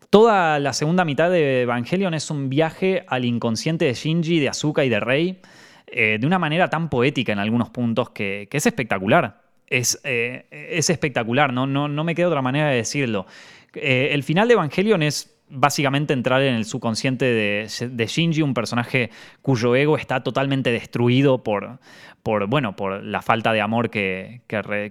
Toda 0.08 0.58
la 0.58 0.72
segunda 0.72 1.04
mitad 1.04 1.30
de 1.30 1.62
Evangelion 1.62 2.14
es 2.14 2.30
un 2.30 2.48
viaje 2.48 3.04
al 3.08 3.24
inconsciente 3.26 3.84
de 3.84 3.92
Shinji, 3.92 4.40
de 4.40 4.48
Asuka 4.48 4.84
y 4.84 4.88
de 4.88 5.00
Rei, 5.00 5.40
eh, 5.88 6.16
de 6.18 6.26
una 6.26 6.38
manera 6.38 6.68
tan 6.68 6.88
poética 6.88 7.32
en 7.32 7.38
algunos 7.38 7.70
puntos 7.70 8.10
que, 8.10 8.48
es 8.50 8.66
espectacular. 8.66 9.42
Es, 9.66 10.00
eh, 10.04 10.46
es 10.50 10.90
espectacular, 10.90 11.52
¿no? 11.52 11.66
No, 11.66 11.88
no 11.88 12.04
me 12.04 12.14
queda 12.14 12.28
otra 12.28 12.40
manera 12.40 12.70
de 12.70 12.76
decirlo. 12.76 13.26
Eh, 13.76 14.10
el 14.12 14.22
final 14.22 14.48
de 14.48 14.54
Evangelion 14.54 15.02
es 15.02 15.36
básicamente 15.48 16.12
entrar 16.12 16.42
en 16.42 16.54
el 16.54 16.64
subconsciente 16.64 17.24
de, 17.24 18.06
Shinji, 18.06 18.42
un 18.42 18.54
personaje 18.54 19.10
cuyo 19.42 19.76
ego 19.76 19.96
está 19.96 20.22
totalmente 20.22 20.72
destruido 20.72 21.44
por, 21.44 21.78
por, 22.22 22.46
bueno, 22.48 22.74
por 22.74 23.02
la 23.04 23.22
falta 23.22 23.52
de 23.52 23.60
amor 23.60 23.90
que, 23.90 24.40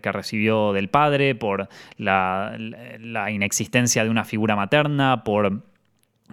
recibió 0.02 0.72
del 0.72 0.90
padre, 0.90 1.36
por 1.36 1.68
la, 1.98 2.56
inexistencia 3.30 4.04
de 4.04 4.10
una 4.10 4.24
figura 4.24 4.56
materna, 4.56 5.24
por 5.26 5.62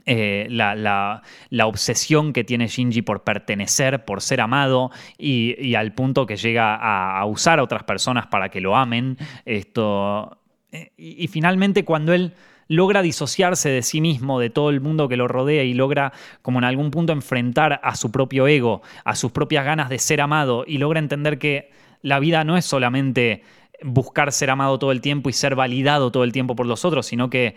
eh, 0.06 0.46
la, 0.50 1.22
obsesión 1.64 2.32
que 2.32 2.44
tiene 2.44 2.68
Shinji 2.68 3.02
por 3.02 3.24
pertenecer, 3.24 4.04
por 4.04 4.20
ser 4.20 4.40
amado 4.40 4.92
y, 5.18 5.74
al 5.74 5.94
punto 5.94 6.26
que 6.26 6.36
llega 6.36 6.76
a, 6.76 7.24
usar 7.26 7.58
a 7.58 7.64
otras 7.64 7.82
personas 7.82 8.28
para 8.28 8.50
que 8.50 8.60
lo 8.60 8.76
amen. 8.76 9.16
Esto, 9.44 10.41
eh, 10.72 10.92
y, 10.96 11.28
finalmente 11.28 11.84
cuando 11.84 12.12
él 12.12 12.32
logra 12.66 13.02
disociarse 13.02 13.68
de 13.68 13.82
sí 13.82 14.00
mismo, 14.00 14.40
de 14.40 14.50
todo 14.50 14.70
el 14.70 14.80
mundo 14.80 15.08
que 15.08 15.16
lo 15.16 15.28
rodea 15.28 15.62
y 15.62 15.74
logra 15.74 16.12
como 16.40 16.58
en 16.58 16.64
algún 16.64 16.90
punto 16.90 17.12
enfrentar 17.12 17.80
a 17.82 17.94
su 17.94 18.10
propio 18.10 18.48
ego, 18.48 18.82
a 19.04 19.14
sus 19.14 19.32
propias 19.32 19.64
ganas 19.64 19.90
de 19.90 19.98
ser 19.98 20.20
amado 20.20 20.64
y 20.66 20.78
logra 20.78 20.98
entender 20.98 21.38
que 21.38 21.70
la 22.00 22.18
vida 22.18 22.44
no 22.44 22.56
es 22.56 22.64
solamente 22.64 23.42
buscar 23.82 24.32
ser 24.32 24.50
amado 24.50 24.78
todo 24.78 24.92
el 24.92 25.00
tiempo 25.00 25.28
y 25.28 25.32
ser 25.32 25.54
validado 25.54 26.10
todo 26.10 26.24
el 26.24 26.32
tiempo 26.32 26.56
por 26.56 26.66
los 26.66 26.84
otros, 26.84 27.06
sino 27.06 27.30
que 27.30 27.56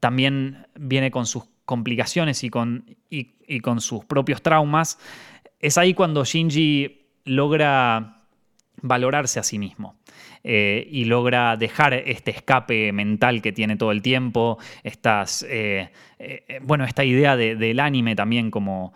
también 0.00 0.66
viene 0.74 1.10
con 1.10 1.26
sus 1.26 1.44
complicaciones 1.64 2.44
y 2.44 2.50
con, 2.50 2.96
y, 3.08 3.60
con 3.60 3.80
sus 3.80 4.04
propios 4.04 4.42
traumas, 4.42 4.98
es 5.60 5.78
ahí 5.78 5.94
cuando 5.94 6.24
Shinji 6.24 7.06
logra 7.24 8.18
valorarse 8.80 9.38
a 9.38 9.42
sí 9.42 9.58
mismo. 9.58 9.96
Eh, 10.44 10.88
y 10.90 11.04
logra 11.04 11.56
dejar 11.56 11.94
este 11.94 12.32
escape 12.32 12.92
mental 12.92 13.40
que 13.40 13.52
tiene 13.52 13.76
todo 13.76 13.92
el 13.92 14.02
tiempo, 14.02 14.58
estas, 14.82 15.46
eh, 15.48 15.90
eh, 16.18 16.58
bueno, 16.64 16.84
esta 16.84 17.04
idea 17.04 17.36
del 17.36 17.78
anime 17.78 18.16
también 18.16 18.50
como 18.50 18.92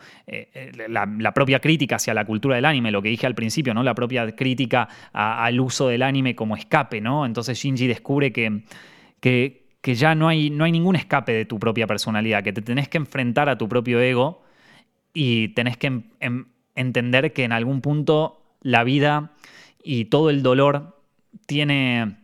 la, 0.89 1.33
propia 1.33 1.61
crítica 1.61 1.97
hacia 1.97 2.15
la 2.15 2.25
cultura 2.25 2.57
del 2.57 2.65
anime, 2.65 2.91
lo 2.91 3.01
que 3.01 3.11
dije 3.11 3.29
al 3.29 3.37
principio, 3.37 3.75
¿no? 3.75 3.85
la 3.85 3.95
propia 3.95 4.35
crítica 4.35 4.89
al 5.13 5.61
uso 5.61 5.87
del 5.87 6.03
anime 6.03 6.35
como 6.35 6.57
escape, 6.57 7.01
¿no? 7.01 7.25
entonces 7.25 7.57
Shinji 7.57 7.87
descubre 7.87 8.33
que, 8.33 8.63
que 9.21 9.95
ya 9.95 10.17
no 10.17 10.27
hay, 10.27 10.51
no 10.51 10.65
hay 10.65 10.73
ningún 10.73 10.97
escape 10.97 11.33
de 11.33 11.45
tu 11.45 11.61
propia 11.61 11.87
personalidad, 11.87 12.43
que 12.43 12.53
te 12.53 12.63
tenés 12.63 12.89
que 12.89 12.99
enfrentar 12.99 13.49
a 13.49 13.57
tu 13.57 13.69
propio 13.69 14.01
ego 14.01 14.43
y 15.15 15.49
tenés 15.49 15.77
que 15.77 16.03
entender 16.75 17.33
que 17.33 17.45
en 17.45 17.53
algún 17.53 17.81
punto 17.83 18.43
la 18.63 18.83
vida 18.83 19.31
y 19.83 20.07
todo 20.07 20.31
el 20.31 20.43
dolor 20.43 20.96
tiene, 21.47 22.17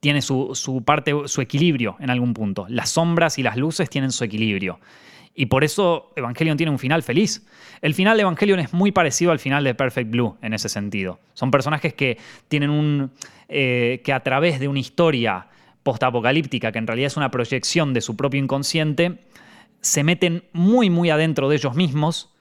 tiene 0.00 0.22
su, 0.22 0.54
su, 0.54 0.84
parte, 0.84 1.12
su 1.26 1.40
equilibrio 1.40 1.96
en 2.00 2.10
algún 2.10 2.34
punto. 2.34 2.66
Las 2.68 2.90
sombras 2.90 3.38
y 3.38 3.42
las 3.42 3.56
luces 3.56 3.90
tienen 3.90 4.12
su 4.12 4.24
equilibrio. 4.24 4.78
Y 5.34 5.46
por 5.46 5.64
eso 5.64 6.12
Evangelion 6.16 6.56
tiene 6.56 6.70
un 6.70 6.78
final 6.78 7.02
feliz. 7.02 7.46
El 7.80 7.94
final 7.94 8.16
de 8.16 8.22
Evangelion 8.22 8.60
es 8.60 8.72
muy 8.72 8.92
parecido 8.92 9.32
al 9.32 9.38
final 9.38 9.64
de 9.64 9.74
Perfect 9.74 10.10
Blue 10.10 10.36
en 10.42 10.52
ese 10.54 10.68
sentido. 10.68 11.20
Son 11.34 11.50
personajes 11.50 11.94
que 11.94 12.18
tienen 12.48 12.70
un. 12.70 13.10
Eh, 13.48 14.00
que 14.04 14.12
a 14.12 14.22
través 14.22 14.60
de 14.60 14.68
una 14.68 14.80
historia 14.80 15.48
postapocalíptica, 15.82 16.72
que 16.72 16.78
en 16.78 16.86
realidad 16.86 17.06
es 17.06 17.16
una 17.16 17.30
proyección 17.30 17.94
de 17.94 18.00
su 18.00 18.16
propio 18.16 18.40
inconsciente, 18.40 19.18
se 19.80 20.04
meten 20.04 20.44
muy, 20.52 20.90
muy 20.90 21.10
adentro 21.10 21.48
de 21.48 21.56
ellos 21.56 21.74
mismos, 21.74 22.34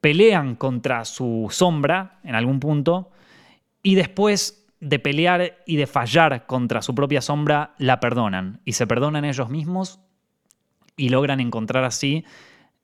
pelean 0.00 0.54
contra 0.56 1.04
su 1.04 1.48
sombra 1.50 2.20
en 2.22 2.34
algún 2.34 2.60
punto, 2.60 3.10
y 3.82 3.94
después 3.94 4.61
de 4.82 4.98
pelear 4.98 5.58
y 5.64 5.76
de 5.76 5.86
fallar 5.86 6.44
contra 6.46 6.82
su 6.82 6.92
propia 6.92 7.22
sombra, 7.22 7.72
la 7.78 8.00
perdonan. 8.00 8.60
Y 8.64 8.72
se 8.72 8.88
perdonan 8.88 9.24
ellos 9.24 9.48
mismos 9.48 10.00
y 10.96 11.08
logran 11.08 11.38
encontrar 11.38 11.84
así 11.84 12.24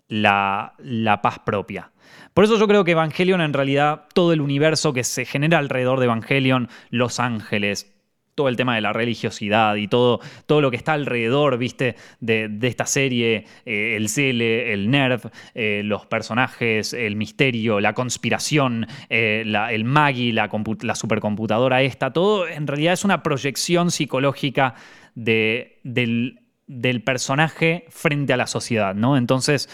la, 0.07 0.75
la, 0.79 1.21
paz 1.23 1.41
propia. 1.41 1.91
Por 2.35 2.45
eso 2.45 2.57
yo 2.57 2.69
creo 2.69 2.85
que 2.85 2.93
Evangelion 2.93 3.41
en 3.41 3.53
realidad, 3.53 4.05
todo 4.15 4.33
el 4.33 4.41
universo 4.41 4.93
que 4.93 5.03
se 5.03 5.25
genera 5.25 5.59
alrededor 5.59 5.99
de 5.99 6.05
Evangelion, 6.05 6.69
los 6.91 7.19
ángeles, 7.19 7.93
todo 8.39 8.49
el 8.49 8.55
tema 8.55 8.77
de 8.77 8.81
la 8.81 8.93
religiosidad 8.93 9.75
y 9.75 9.89
todo, 9.89 10.21
todo 10.47 10.61
lo 10.61 10.71
que 10.71 10.77
está 10.77 10.93
alrededor, 10.93 11.59
viste, 11.59 11.97
de, 12.21 12.57
esta 12.63 12.87
serie, 12.87 13.47
eh, 13.67 13.97
el 13.97 14.09
Cele, 14.09 14.73
el 14.73 14.93
Nerd, 14.93 15.23
eh, 15.57 15.83
los 15.85 16.07
personajes, 16.07 16.93
el 16.93 17.17
misterio, 17.17 17.81
la 17.81 17.95
conspiración, 17.95 18.87
eh, 19.11 19.43
el 19.71 19.85
Maggie, 19.85 20.33
la, 20.33 20.49
supercomputadora 20.95 21.83
esta, 21.83 22.13
todo 22.13 22.47
en 22.47 22.69
realidad 22.69 22.93
es 22.93 23.05
una 23.05 23.25
proyección 23.25 23.91
psicológica 23.91 24.77
de, 25.17 25.81
del 25.83 27.03
personaje 27.03 27.87
frente 27.89 28.33
a 28.35 28.37
la 28.37 28.47
sociedad, 28.47 28.95
¿no? 28.95 29.17
Entonces, 29.17 29.69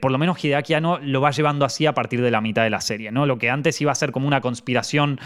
por 0.00 0.10
lo 0.10 0.16
menos 0.16 0.42
Hideaki 0.42 0.72
lo 1.02 1.20
va 1.20 1.32
llevando 1.32 1.66
así 1.66 1.84
a 1.84 1.92
partir 1.92 2.22
de 2.22 2.30
la 2.30 2.40
mitad 2.40 2.64
de 2.64 2.70
la 2.70 2.80
serie, 2.80 3.12
¿no? 3.12 3.26
Lo 3.26 3.36
que 3.36 3.50
antes 3.50 3.78
iba 3.82 3.92
a 3.92 3.94
ser 3.94 4.10
como 4.10 4.26
una 4.26 4.40
conspiración 4.40 5.20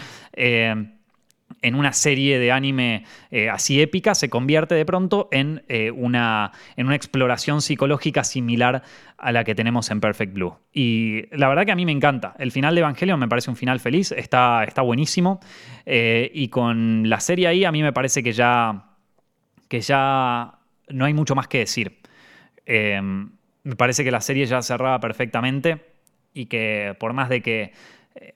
en 1.61 1.75
una 1.75 1.93
serie 1.93 2.39
de 2.39 2.51
anime 2.51 3.05
eh, 3.29 3.49
así 3.49 3.81
épica, 3.81 4.15
se 4.15 4.29
convierte 4.29 4.75
de 4.75 4.85
pronto 4.85 5.27
en, 5.31 5.63
eh, 5.67 5.91
una, 5.91 6.51
en 6.75 6.87
una 6.87 6.95
exploración 6.95 7.61
psicológica 7.61 8.23
similar 8.23 8.83
a 9.17 9.31
la 9.31 9.43
que 9.43 9.53
tenemos 9.53 9.91
en 9.91 10.01
Perfect 10.01 10.33
Blue. 10.33 10.57
Y 10.73 11.25
la 11.35 11.47
verdad 11.47 11.65
que 11.65 11.71
a 11.71 11.75
mí 11.75 11.85
me 11.85 11.91
encanta. 11.91 12.35
El 12.39 12.51
final 12.51 12.73
de 12.73 12.81
Evangelion 12.81 13.19
me 13.19 13.27
parece 13.27 13.49
un 13.51 13.55
final 13.55 13.79
feliz, 13.79 14.11
está, 14.11 14.63
está 14.63 14.81
buenísimo. 14.81 15.39
Eh, 15.85 16.31
y 16.33 16.47
con 16.47 17.07
la 17.09 17.19
serie 17.19 17.47
ahí 17.47 17.65
a 17.65 17.71
mí 17.71 17.83
me 17.83 17.93
parece 17.93 18.23
que 18.23 18.33
ya, 18.33 18.95
que 19.67 19.81
ya 19.81 20.55
no 20.89 21.05
hay 21.05 21.13
mucho 21.13 21.35
más 21.35 21.47
que 21.47 21.59
decir. 21.59 21.99
me 22.65 23.75
parece 23.75 24.03
que 24.03 24.11
la 24.11 24.21
serie 24.21 24.45
ya 24.45 24.61
cerraba 24.61 24.99
perfectamente 24.99 25.91
y 26.33 26.45
que 26.47 26.95
por 26.99 27.13
más 27.13 27.29
de 27.29 27.41
que 27.41 27.73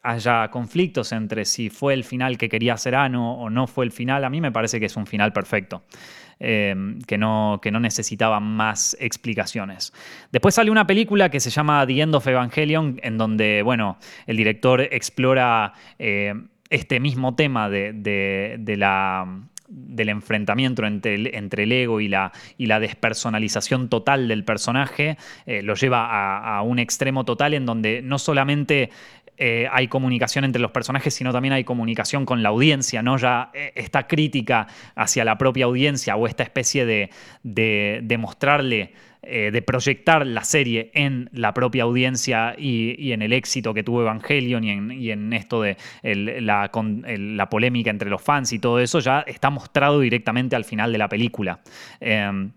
haya 0.02 0.50
conflictos 0.50 1.12
entre 1.12 1.46
si 1.46 1.70
fue 1.70 1.94
el 1.94 2.04
final 2.04 2.38
que 2.38 2.50
quería 2.50 2.74
hacer 2.74 2.96
Ano 2.96 3.34
o 3.34 3.50
no 3.50 3.68
fue 3.68 3.86
el 3.86 3.92
final, 3.92 4.24
a 4.24 4.30
mí 4.30 4.42
me 4.42 4.52
parece 4.52 4.80
que 4.80 4.86
es 4.86 4.96
un 4.96 5.06
final 5.06 5.34
perfecto. 5.34 5.84
Em, 6.38 7.00
que, 7.04 7.18
no, 7.18 7.60
que 7.62 7.72
no 7.72 7.80
necesitaba 7.80 8.42
más 8.42 8.98
explicaciones. 9.00 9.94
Después 10.34 10.56
sale 10.56 10.70
una 10.70 10.86
película 10.86 11.30
que 11.30 11.40
se 11.40 11.50
llama 11.50 11.88
The 11.88 12.02
End 12.02 12.14
of 12.14 12.28
Evangelion, 12.28 13.00
en 13.04 13.18
donde, 13.18 13.62
bueno, 13.62 13.98
el 14.28 14.36
director 14.36 14.82
explora 14.82 15.72
eh, 15.98 16.34
este 16.70 17.00
mismo 17.00 17.36
tema 17.36 17.70
de, 17.70 18.64
la 18.78 19.26
del 19.70 20.10
enfrentamiento 20.10 20.86
entre 20.86 21.16
el, 21.16 21.34
entre 21.34 21.64
el 21.64 21.72
ego 21.72 22.02
y 22.02 22.10
la, 22.10 22.34
y 22.58 22.66
la, 22.66 22.82
despersonalización 22.82 23.88
total 23.88 24.28
del 24.28 24.44
personaje, 24.44 25.18
eh, 25.46 25.62
lo 25.62 25.76
lleva 25.76 26.58
a, 26.58 26.62
un 26.64 26.80
extremo 26.80 27.24
total 27.24 27.54
en 27.54 27.66
donde 27.66 28.02
no 28.02 28.20
solamente 28.20 28.90
eh, 29.38 29.68
hay 29.72 29.88
comunicación 29.88 30.46
entre 30.46 30.62
los 30.62 30.72
personajes, 30.72 31.14
sino 31.14 31.34
también 31.34 31.54
hay 31.54 31.64
comunicación 31.64 32.26
con 32.26 32.42
la 32.42 32.50
audiencia, 32.50 33.02
¿no? 33.02 33.18
Ya 33.18 33.52
eh, 33.54 33.74
esta 33.76 34.08
crítica 34.08 34.68
hacia 34.96 35.26
la 35.26 35.38
propia 35.38 35.66
audiencia 35.66 36.16
o 36.16 36.28
esta 36.28 36.44
especie 36.44 36.86
de, 36.86 37.10
de, 37.44 38.18
mostrarle 38.18 38.94
eh, 39.24 39.52
de 39.52 39.62
proyectar 39.62 40.26
la 40.26 40.44
serie 40.44 40.92
en 40.94 41.30
la 41.34 41.54
propia 41.54 41.84
audiencia 41.84 42.56
y, 42.58 43.12
en 43.12 43.22
el 43.22 43.34
éxito 43.34 43.74
que 43.74 43.84
tuvo 43.84 44.02
Evangelion 44.02 44.64
y 44.92 45.12
en, 45.12 45.34
esto 45.34 45.62
de 45.62 45.78
la, 46.04 46.72
la, 46.72 47.50
polémica 47.50 47.90
entre 47.90 48.10
los 48.10 48.22
fans 48.22 48.54
y 48.54 48.60
todo 48.60 48.80
eso, 48.80 49.00
ya 49.00 49.22
está 49.22 49.50
mostrado 49.50 50.00
directamente 50.00 50.56
al 50.56 50.64
final 50.64 50.92
de 50.92 50.98
la 50.98 51.10
película. 51.10 51.60
Em, 52.00 52.52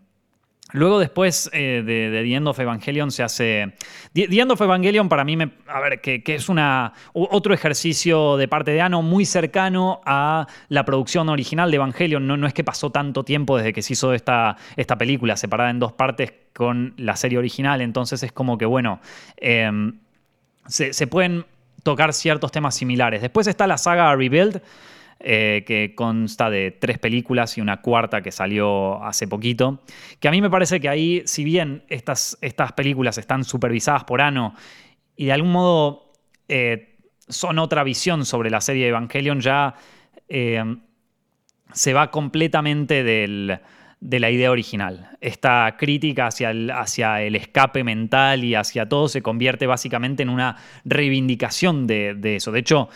Luego 0.73 0.99
después 0.99 1.49
eh, 1.53 1.83
de, 1.85 2.11
The 2.23 2.35
End 2.35 2.47
of 2.47 2.59
Evangelion 2.59 3.11
se 3.11 3.23
hace... 3.23 3.75
The, 4.12 4.25
End 4.25 4.53
of 4.53 4.61
Evangelion 4.61 5.09
para 5.09 5.25
mí, 5.25 5.37
a 5.66 5.81
ver, 5.81 6.01
que, 6.01 6.23
es 6.27 6.49
una, 6.49 6.93
otro 7.12 7.55
ejercicio 7.55 8.37
de 8.37 8.49
parte 8.49 8.73
de 8.73 8.83
Ano 8.83 9.01
muy 9.03 9.25
cercano 9.25 10.03
a 10.05 10.47
la 10.69 10.85
producción 10.85 11.29
original 11.31 11.71
de 11.71 11.77
Evangelion. 11.77 12.27
No, 12.27 12.37
no 12.37 12.47
es 12.47 12.53
que 12.53 12.64
pasó 12.64 12.91
tanto 12.91 13.25
tiempo 13.25 13.57
desde 13.57 13.73
que 13.73 13.81
se 13.83 13.95
hizo 13.95 14.12
esta, 14.12 14.57
esta 14.77 14.99
película 14.99 15.37
separada 15.37 15.71
en 15.71 15.79
dos 15.79 15.93
partes 15.93 16.33
con 16.53 16.93
la 16.97 17.16
serie 17.16 17.39
original, 17.39 17.81
entonces 17.81 18.23
es 18.23 18.33
como 18.33 18.59
que, 18.59 18.66
bueno, 18.66 19.01
em, 19.37 20.01
se, 20.66 20.93
se 20.93 21.07
pueden 21.07 21.47
tocar 21.83 22.12
ciertos 22.12 22.53
temas 22.53 22.75
similares. 22.75 23.23
Después 23.23 23.47
está 23.47 23.66
la 23.66 23.79
saga 23.79 24.14
Rebuild, 24.14 24.61
eh, 25.21 25.64
que 25.66 25.97
consta 25.97 26.49
de 26.49 26.71
tres 26.71 27.01
películas 27.01 27.59
y 27.59 27.61
una 27.61 27.81
cuarta 27.81 28.23
que 28.23 28.31
salió 28.31 29.03
hace 29.03 29.27
poquito. 29.27 29.83
Que 30.21 30.29
a 30.29 30.31
mí 30.31 30.41
me 30.41 30.49
parece 30.49 30.79
que 30.79 30.89
ahí, 30.89 31.23
si 31.27 31.43
bien 31.43 31.83
estas, 31.89 32.39
estas 32.41 32.73
películas 32.73 33.19
están 33.19 33.43
supervisadas 33.43 34.05
por 34.05 34.21
Ano 34.21 34.55
y 35.16 35.27
de 35.27 35.33
algún 35.33 35.51
modo 35.51 36.12
eh, 36.47 36.99
son 37.29 37.59
otra 37.59 37.83
visión 37.83 38.25
sobre 38.25 38.49
la 38.49 38.61
serie 38.61 38.87
Evangelion, 38.87 39.41
ya 39.41 39.75
eh, 40.29 40.62
se 41.73 41.93
va 41.95 42.12
completamente 42.12 43.03
de 43.03 44.21
la 44.21 44.31
idea 44.31 44.53
original. 44.53 45.19
Esta 45.21 45.75
crítica 45.77 46.29
hacia 46.29 46.53
el, 46.53 46.71
hacia 46.71 47.23
el, 47.23 47.35
escape 47.35 47.83
mental 47.83 48.45
y 48.45 48.55
hacia 48.55 48.89
todo 48.89 49.09
se 49.09 49.21
convierte 49.21 49.66
básicamente 49.66 50.23
en 50.23 50.29
una 50.29 50.57
reivindicación 50.85 51.89
de 51.89 52.37
eso. 52.37 52.53
De 52.53 52.61
hecho, 52.61 52.89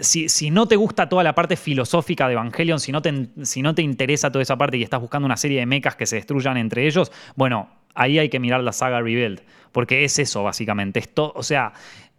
si, 0.00 0.50
no 0.50 0.66
te 0.66 0.76
gusta 0.76 1.08
toda 1.08 1.22
la 1.22 1.34
parte 1.34 1.56
filosófica 1.56 2.26
de 2.26 2.34
Evangelion, 2.34 2.80
si 2.80 2.92
no, 2.92 3.02
te, 3.02 3.82
interesa 3.82 4.30
toda 4.30 4.42
esa 4.42 4.56
parte 4.56 4.76
y 4.76 4.82
estás 4.82 5.00
buscando 5.00 5.26
una 5.26 5.36
serie 5.36 5.60
de 5.60 5.66
mechas 5.66 5.96
que 5.96 6.06
se 6.06 6.16
destruyan 6.16 6.56
entre 6.56 6.86
ellos, 6.86 7.12
bueno, 7.36 7.68
ahí 7.94 8.18
hay 8.18 8.28
que 8.28 8.40
mirar 8.40 8.62
la 8.62 8.72
saga 8.72 9.00
Rebuild, 9.00 9.40
porque 9.72 10.04
es 10.04 10.18
eso 10.18 10.42
básicamente. 10.42 11.02
o 11.16 11.42
sea, 11.42 11.72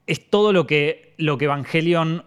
es 0.08 0.30
todo 0.30 0.54
lo 0.54 0.68
que, 0.68 1.14
lo 1.18 1.38
que 1.38 1.46
Evangelion 1.46 2.24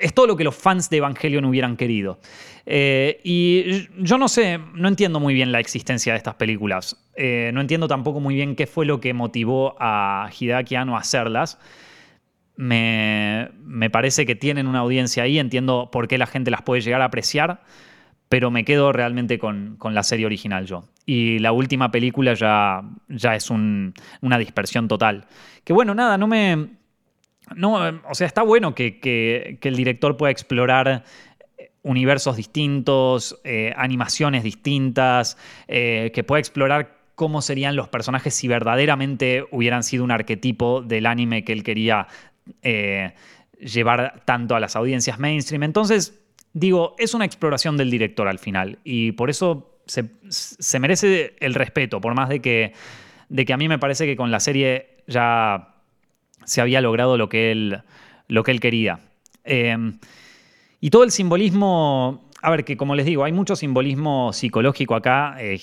es 0.00 0.14
todo 0.14 0.26
lo 0.26 0.36
que 0.36 0.44
los 0.44 0.54
fans 0.54 0.90
de 0.90 0.98
Evangelion 0.98 1.44
hubieran 1.44 1.76
querido. 1.76 2.18
Eh, 2.64 3.20
y 3.22 3.88
yo 4.02 4.18
no 4.18 4.28
sé, 4.28 4.58
no 4.74 4.88
entiendo 4.88 5.20
muy 5.20 5.34
bien 5.34 5.52
la 5.52 5.60
existencia 5.60 6.12
de 6.12 6.18
estas 6.18 6.34
películas. 6.34 6.96
Eh, 7.14 7.50
no 7.54 7.60
entiendo 7.60 7.86
tampoco 7.86 8.20
muy 8.20 8.34
bien 8.34 8.56
qué 8.56 8.66
fue 8.66 8.86
lo 8.86 9.00
que 9.00 9.14
motivó 9.14 9.76
a 9.78 10.28
Hideaki 10.38 10.74
Anno 10.74 10.96
a 10.96 11.00
hacerlas. 11.00 11.58
Me, 12.56 13.50
parece 13.92 14.26
que 14.26 14.34
tienen 14.34 14.66
una 14.66 14.80
audiencia 14.80 15.22
ahí, 15.22 15.38
entiendo 15.38 15.90
por 15.92 16.08
qué 16.08 16.18
la 16.18 16.26
gente 16.26 16.50
las 16.50 16.62
puede 16.62 16.80
llegar 16.80 17.02
a 17.02 17.06
apreciar, 17.06 17.62
pero 18.28 18.50
me 18.50 18.64
quedo 18.64 18.92
realmente 18.92 19.38
con, 19.38 19.78
la 19.82 20.02
serie 20.02 20.26
original 20.26 20.66
yo. 20.66 20.84
Y 21.04 21.38
la 21.38 21.52
última 21.52 21.90
película 21.90 22.34
ya, 22.34 22.82
ya 23.08 23.34
es 23.36 23.50
una 23.50 24.38
dispersión 24.38 24.88
total. 24.88 25.26
Que 25.64 25.72
bueno, 25.72 25.94
nada, 25.94 26.18
no 26.18 26.26
me 26.26 26.68
no, 27.54 28.00
o 28.08 28.14
sea, 28.14 28.26
está 28.26 28.42
bueno 28.42 28.74
que, 28.74 29.58
el 29.62 29.76
director 29.76 30.16
pueda 30.16 30.32
explorar 30.32 31.04
eh, 31.58 31.70
universos 31.82 32.36
distintos, 32.36 33.40
eh, 33.44 33.72
animaciones 33.76 34.42
distintas, 34.42 35.38
eh, 35.68 36.10
que 36.12 36.24
pueda 36.24 36.40
explorar 36.40 36.96
cómo 37.14 37.40
serían 37.42 37.76
los 37.76 37.88
personajes 37.88 38.34
si 38.34 38.48
verdaderamente 38.48 39.46
hubieran 39.50 39.84
sido 39.84 40.04
un 40.04 40.10
arquetipo 40.10 40.82
del 40.82 41.06
anime 41.06 41.44
que 41.44 41.52
él 41.52 41.62
quería 41.62 42.08
llevar 43.58 44.22
tanto 44.24 44.54
a 44.54 44.60
las 44.60 44.76
audiencias 44.76 45.18
mainstream. 45.18 45.62
Entonces, 45.62 46.20
digo, 46.52 46.94
es 46.98 47.14
una 47.14 47.24
exploración 47.24 47.76
del 47.76 47.90
director 47.90 48.28
al 48.28 48.38
final 48.38 48.78
y 48.84 49.12
por 49.12 49.30
eso 49.30 49.76
se, 49.86 50.78
merece 50.78 51.36
el 51.40 51.54
respeto, 51.54 52.00
por 52.00 52.14
más 52.14 52.28
de 52.28 52.40
que, 52.40 52.72
de 53.28 53.44
que 53.44 53.52
a 53.52 53.56
mí 53.56 53.68
me 53.68 53.78
parece 53.78 54.06
que 54.06 54.16
con 54.16 54.30
la 54.30 54.40
serie 54.40 55.02
ya 55.06 55.74
se 56.44 56.60
había 56.60 56.80
logrado 56.80 57.16
lo 57.16 57.28
que 57.28 57.52
él, 57.52 57.82
lo 58.28 58.42
que 58.42 58.50
él 58.50 58.60
quería. 58.60 59.00
Em, 59.44 59.98
y 60.80 60.90
todo 60.90 61.04
el 61.04 61.10
simbolismo, 61.10 62.25
a 62.42 62.50
ver, 62.50 62.64
que 62.64 62.76
como 62.76 62.94
les 62.94 63.06
digo, 63.06 63.24
hay 63.24 63.32
mucho 63.32 63.56
simbolismo 63.56 64.32
psicológico 64.32 64.94
acá. 64.94 65.36
Eh, 65.38 65.58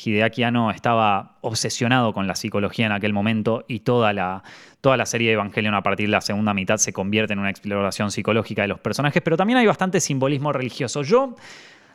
estaba 0.73 1.37
obsesionado 1.41 2.13
con 2.13 2.27
la 2.27 2.35
psicología 2.35 2.87
en 2.87 2.91
aquel 2.91 3.13
momento 3.13 3.63
y 3.67 3.81
toda 3.81 4.11
la, 4.11 4.43
toda 4.81 4.97
la 4.97 5.05
serie 5.05 5.27
de 5.29 5.33
Evangelion 5.35 5.75
a 5.75 5.83
partir 5.83 6.07
de 6.07 6.11
la 6.11 6.21
segunda 6.21 6.53
mitad 6.53 6.77
se 6.77 6.91
convierte 6.91 7.33
en 7.33 7.39
una 7.39 7.49
exploración 7.49 8.11
psicológica 8.11 8.63
de 8.63 8.69
los 8.69 8.79
personajes, 8.79 9.21
pero 9.21 9.37
también 9.37 9.57
hay 9.57 9.67
bastante 9.67 9.99
simbolismo 9.99 10.51
religioso. 10.51 11.03
Yo 11.03 11.35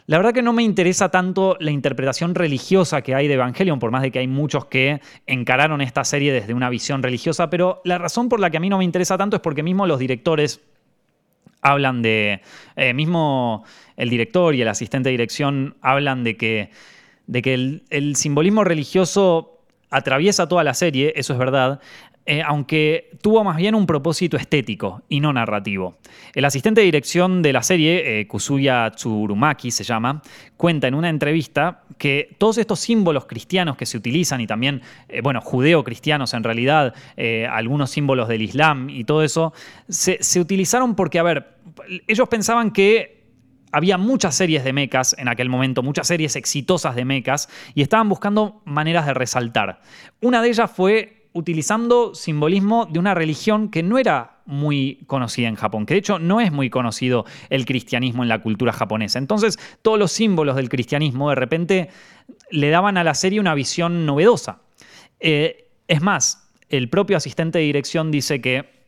la 0.07 0.17
verdad 0.17 0.33
que 0.33 0.41
no 0.41 0.55
me 0.55 0.63
interesa 0.63 1.11
tanto 1.11 1.59
la 1.61 1.71
interpretación 1.71 2.35
religiosa 2.35 3.03
que 3.03 3.15
hay 3.15 3.29
de 3.29 3.35
Evangelion, 3.35 3.79
por 3.79 3.91
más 3.91 4.01
de 4.01 4.11
que 4.11 4.21
hay 4.21 4.27
muchos 4.27 4.65
que 4.65 5.03
encararon 5.27 5.83
esta 5.83 6.03
serie 6.03 6.33
desde 6.33 6.55
una 6.55 6.71
visión 6.71 7.03
religiosa, 7.03 7.51
pero 7.51 7.83
la 7.85 7.99
razón 7.99 8.31
por 8.31 8.41
la 8.41 8.49
que 8.49 8.57
a 8.57 8.61
mí 8.61 8.71
no 8.71 8.79
me 8.79 8.85
interesa 8.85 9.19
tanto 9.19 9.37
es 9.37 9.43
porque 9.43 9.63
mismo 9.63 9.87
los 9.87 9.99
directores 9.99 10.63
hablan 11.63 12.03
de, 12.03 12.41
eh, 12.77 12.95
mismo 12.95 13.65
el 13.97 14.11
director 14.11 14.55
y 14.55 14.63
el 14.63 14.69
asistente 14.69 15.09
de 15.09 15.13
dirección 15.13 15.77
hablan 15.81 16.25
de 16.25 16.37
que, 16.37 16.71
de 17.27 17.43
que 17.43 17.81
el 17.91 18.17
simbolismo 18.17 18.65
religioso 18.65 19.59
atraviesa 19.91 20.49
toda 20.49 20.65
la 20.65 20.75
serie, 20.75 21.13
eso 21.17 21.33
es 21.33 21.39
verdad, 21.39 21.81
eh, 22.31 22.43
aunque 22.45 23.13
tuvo 23.23 23.43
más 23.43 23.57
bien 23.57 23.75
un 23.75 23.87
propósito 23.87 24.37
estético 24.37 25.03
y 25.09 25.21
no 25.21 25.33
narrativo. 25.33 25.97
El 26.35 26.45
asistente 26.45 26.83
de 26.83 26.85
dirección 26.85 27.41
de 27.41 27.55
la 27.55 27.63
serie, 27.63 28.21
eh, 28.21 28.27
Kusuya 28.27 28.91
Tsurumaki 28.91 29.71
se 29.71 29.83
llama, 29.83 30.21
cuenta 30.59 30.89
en 30.89 30.95
una 30.95 31.09
entrevista 31.09 31.85
que 31.97 32.37
todos 32.37 32.59
estos 32.59 32.81
símbolos 32.81 33.25
cristianos 33.25 33.79
que 33.79 33.87
se 33.87 33.97
utilizan 33.97 34.43
y 34.43 34.47
también, 34.47 34.83
eh, 35.09 35.23
bueno, 35.23 35.41
judeo-cristianos 35.41 36.35
en 36.35 36.45
realidad, 36.45 36.95
algunos 37.51 37.91
símbolos 37.91 38.29
del 38.29 38.43
Islam 38.43 38.91
y 38.91 39.05
todo 39.05 39.23
eso, 39.23 39.55
se, 39.89 40.19
se 40.21 40.39
utilizaron 40.39 40.95
porque, 40.95 41.19
a 41.19 41.23
ver, 41.23 41.57
ellos 42.07 42.29
pensaban 42.29 42.73
que 42.73 43.25
había 43.73 43.97
muchas 43.97 44.35
series 44.35 44.65
de 44.65 44.75
mecas 44.75 45.17
en 45.19 45.29
aquel 45.29 45.49
momento, 45.49 45.83
muchas 45.83 46.07
series 46.07 46.37
exitosas 46.37 46.95
de 46.95 47.07
mecas, 47.07 47.49
y 47.75 47.81
estaban 47.81 48.11
buscando 48.11 48.61
maneras 48.67 49.07
de 49.07 49.15
resaltar. 49.15 49.81
Una 50.21 50.43
de 50.43 50.49
ellas 50.51 50.71
fue 50.71 51.18
utilizando 51.33 52.15
simbolismo 52.15 52.87
de 52.87 52.99
una 52.99 53.15
religión 53.15 53.69
que 53.69 53.83
no 53.83 53.99
era 53.99 54.39
muy 54.47 55.01
conocida 55.07 55.49
en 55.49 55.57
Japón, 55.57 55.85
que 55.85 55.95
de 55.95 56.01
hecho 56.01 56.19
no 56.19 56.41
es 56.41 56.51
muy 56.51 56.71
conocido 56.71 57.27
el 57.51 57.67
cristianismo 57.67 58.23
en 58.23 58.29
la 58.29 58.41
cultura 58.41 58.73
japonesa. 58.73 59.19
Entonces, 59.19 59.59
todos 59.83 59.99
los 59.99 60.11
símbolos 60.11 60.57
del 60.57 60.69
cristianismo 60.69 61.29
de 61.29 61.35
repente 61.35 61.91
le 62.51 62.71
daban 62.71 62.97
a 62.97 63.05
la 63.05 63.15
serie 63.15 63.41
una 63.41 63.55
visión 63.55 64.07
novedosa. 64.07 64.61
Eh, 65.21 65.69
es 65.87 66.01
más, 66.01 66.51
el 66.71 66.89
propio 66.89 67.17
asistente 67.17 67.59
de 67.59 67.65
dirección 67.65 68.11
dice 68.11 68.41
que 68.41 68.79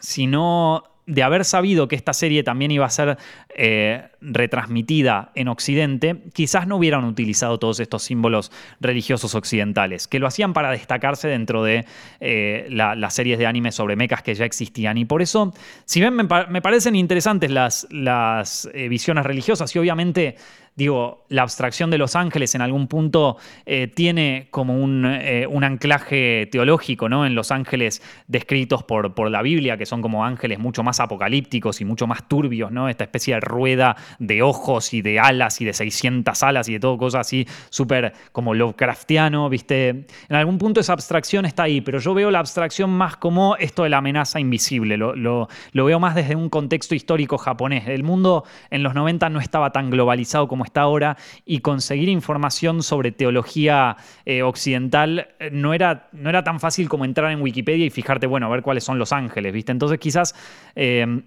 si 0.00 0.26
no 0.26 0.84
de 1.06 1.22
haber 1.22 1.44
sabido 1.44 1.88
que 1.88 1.96
esta 1.96 2.12
serie 2.12 2.42
también 2.42 2.70
iba 2.70 2.86
a 2.86 2.90
ser 2.90 3.18
eh, 3.50 4.08
retransmitida 4.20 5.32
en 5.34 5.48
Occidente, 5.48 6.22
quizás 6.32 6.66
no 6.66 6.76
hubieran 6.76 7.04
utilizado 7.04 7.58
todos 7.58 7.80
estos 7.80 8.02
símbolos 8.02 8.50
religiosos 8.80 9.34
occidentales, 9.34 10.08
que 10.08 10.18
lo 10.18 10.26
hacían 10.26 10.54
para 10.54 10.70
destacarse 10.70 11.28
dentro 11.28 11.62
de 11.62 11.84
eh, 12.20 12.66
las 12.70 13.14
series 13.14 13.38
de 13.38 13.46
anime 13.46 13.70
sobre 13.70 13.96
mechas 13.96 14.22
que 14.22 14.34
ya 14.34 14.44
existían. 14.44 14.96
Y 14.96 15.04
por 15.04 15.20
eso, 15.20 15.52
si 15.84 16.00
bien 16.00 16.14
me, 16.14 16.26
parecen 16.26 16.96
interesantes 16.96 17.50
las, 17.50 17.86
las 17.90 18.68
eh, 18.72 18.88
visiones 18.88 19.24
religiosas 19.24 19.74
y 19.76 19.78
obviamente 19.78 20.36
digo, 20.76 21.24
la 21.28 21.42
abstracción 21.42 21.90
de 21.90 21.98
los 21.98 22.16
ángeles 22.16 22.54
en 22.54 22.60
algún 22.60 22.88
punto 22.88 23.36
eh, 23.64 23.86
tiene 23.86 24.48
como 24.50 24.74
eh, 24.74 25.46
un, 25.48 25.64
anclaje 25.64 26.48
teológico, 26.50 27.08
¿no? 27.08 27.26
En 27.26 27.34
los 27.34 27.52
ángeles 27.52 28.02
descritos 28.26 28.82
por, 28.82 29.14
por, 29.14 29.30
la 29.30 29.42
Biblia, 29.42 29.76
que 29.76 29.86
son 29.86 30.02
como 30.02 30.24
ángeles 30.24 30.58
mucho 30.58 30.82
más 30.82 30.98
apocalípticos 30.98 31.80
y 31.80 31.84
mucho 31.84 32.06
más 32.06 32.28
turbios, 32.28 32.72
¿no? 32.72 32.88
Esta 32.88 33.04
especie 33.04 33.34
de 33.34 33.40
rueda 33.40 33.96
de 34.18 34.42
ojos 34.42 34.94
y 34.94 35.02
de 35.02 35.20
alas 35.20 35.60
y 35.60 35.64
de 35.64 35.72
600 35.72 36.42
alas 36.42 36.68
y 36.68 36.74
de 36.74 36.80
todo, 36.80 36.98
cosas 36.98 37.22
así 37.22 37.46
súper 37.70 38.12
como 38.32 38.54
Lovecraftiano, 38.54 39.48
¿viste? 39.48 40.06
En 40.28 40.36
algún 40.36 40.58
punto 40.58 40.80
esa 40.80 40.92
abstracción 40.92 41.44
está 41.46 41.64
ahí, 41.64 41.80
pero 41.80 42.00
yo 42.00 42.14
veo 42.14 42.30
la 42.30 42.40
abstracción 42.40 42.90
más 42.90 43.16
como 43.16 43.56
esto 43.56 43.84
de 43.84 43.90
la 43.90 43.98
amenaza 43.98 44.40
invisible, 44.40 44.96
lo, 44.96 45.14
lo 45.14 45.84
veo 45.84 46.00
más 46.00 46.16
desde 46.16 46.34
un 46.34 46.48
contexto 46.48 46.94
histórico 46.96 47.38
japonés. 47.38 47.86
El 47.86 48.02
mundo 48.02 48.44
en 48.70 48.82
los 48.82 48.94
90 48.94 49.28
no 49.30 49.38
estaba 49.38 49.70
tan 49.70 49.90
globalizado 49.90 50.48
como 50.48 50.63
está 50.64 50.82
ahora 50.82 51.16
y 51.44 51.60
conseguir 51.60 52.08
información 52.08 52.82
sobre 52.82 53.12
teología 53.12 53.96
eh, 54.24 54.42
occidental 54.42 55.28
eh, 55.38 55.50
no 55.52 55.74
era, 55.74 56.08
no 56.12 56.28
era 56.28 56.42
tan 56.42 56.60
fácil 56.60 56.88
como 56.88 57.04
entrar 57.04 57.30
en 57.30 57.40
Wikipedia 57.40 57.86
y 57.86 57.90
fijarte, 57.90 58.26
bueno, 58.26 58.46
a 58.46 58.50
ver 58.50 58.62
cuáles 58.62 58.84
son 58.84 58.98
los 58.98 59.12
ángeles, 59.12 59.52
¿viste? 59.52 59.72
Entonces 59.72 59.98
quizás... 59.98 60.34
Eh, 60.74 61.22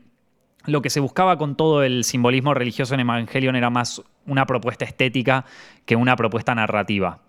lo 0.65 0.81
que 0.81 0.89
se 0.89 0.99
buscaba 0.99 1.37
con 1.37 1.55
todo 1.55 1.81
el 1.81 2.03
simbolismo 2.03 2.53
religioso 2.53 2.93
en 2.93 2.99
Evangelion 2.99 3.55
era 3.55 3.69
más 3.69 4.03
una 4.25 4.45
propuesta 4.45 4.83
estética 4.83 5.45
que 5.85 5.95
una 5.95 6.17
propuesta 6.17 6.53
narrativa. 6.55 7.21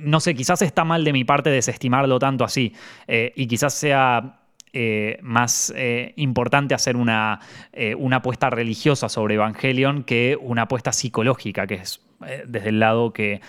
No 0.00 0.20
sé, 0.20 0.34
quizás 0.34 0.60
está 0.60 0.84
mal 0.84 1.02
de 1.02 1.14
mi 1.14 1.24
parte 1.24 1.48
desestimarlo 1.48 2.18
tanto 2.18 2.44
así, 2.44 2.74
y 3.08 3.46
quizás 3.46 3.72
sea 3.72 4.40
eh, 4.78 5.18
más 5.22 5.72
eh, 5.74 6.12
importante 6.16 6.74
hacer 6.74 6.98
una, 6.98 7.40
eh, 7.72 7.94
una, 7.94 8.16
apuesta 8.16 8.50
religiosa 8.50 9.08
sobre 9.08 9.36
Evangelion 9.36 10.02
que 10.02 10.36
una 10.38 10.62
apuesta 10.62 10.92
psicológica, 10.92 11.66
que 11.66 11.76
es 11.76 12.02
desde 12.46 12.68
el 12.68 12.78
lado 12.78 13.10
que 13.14 13.40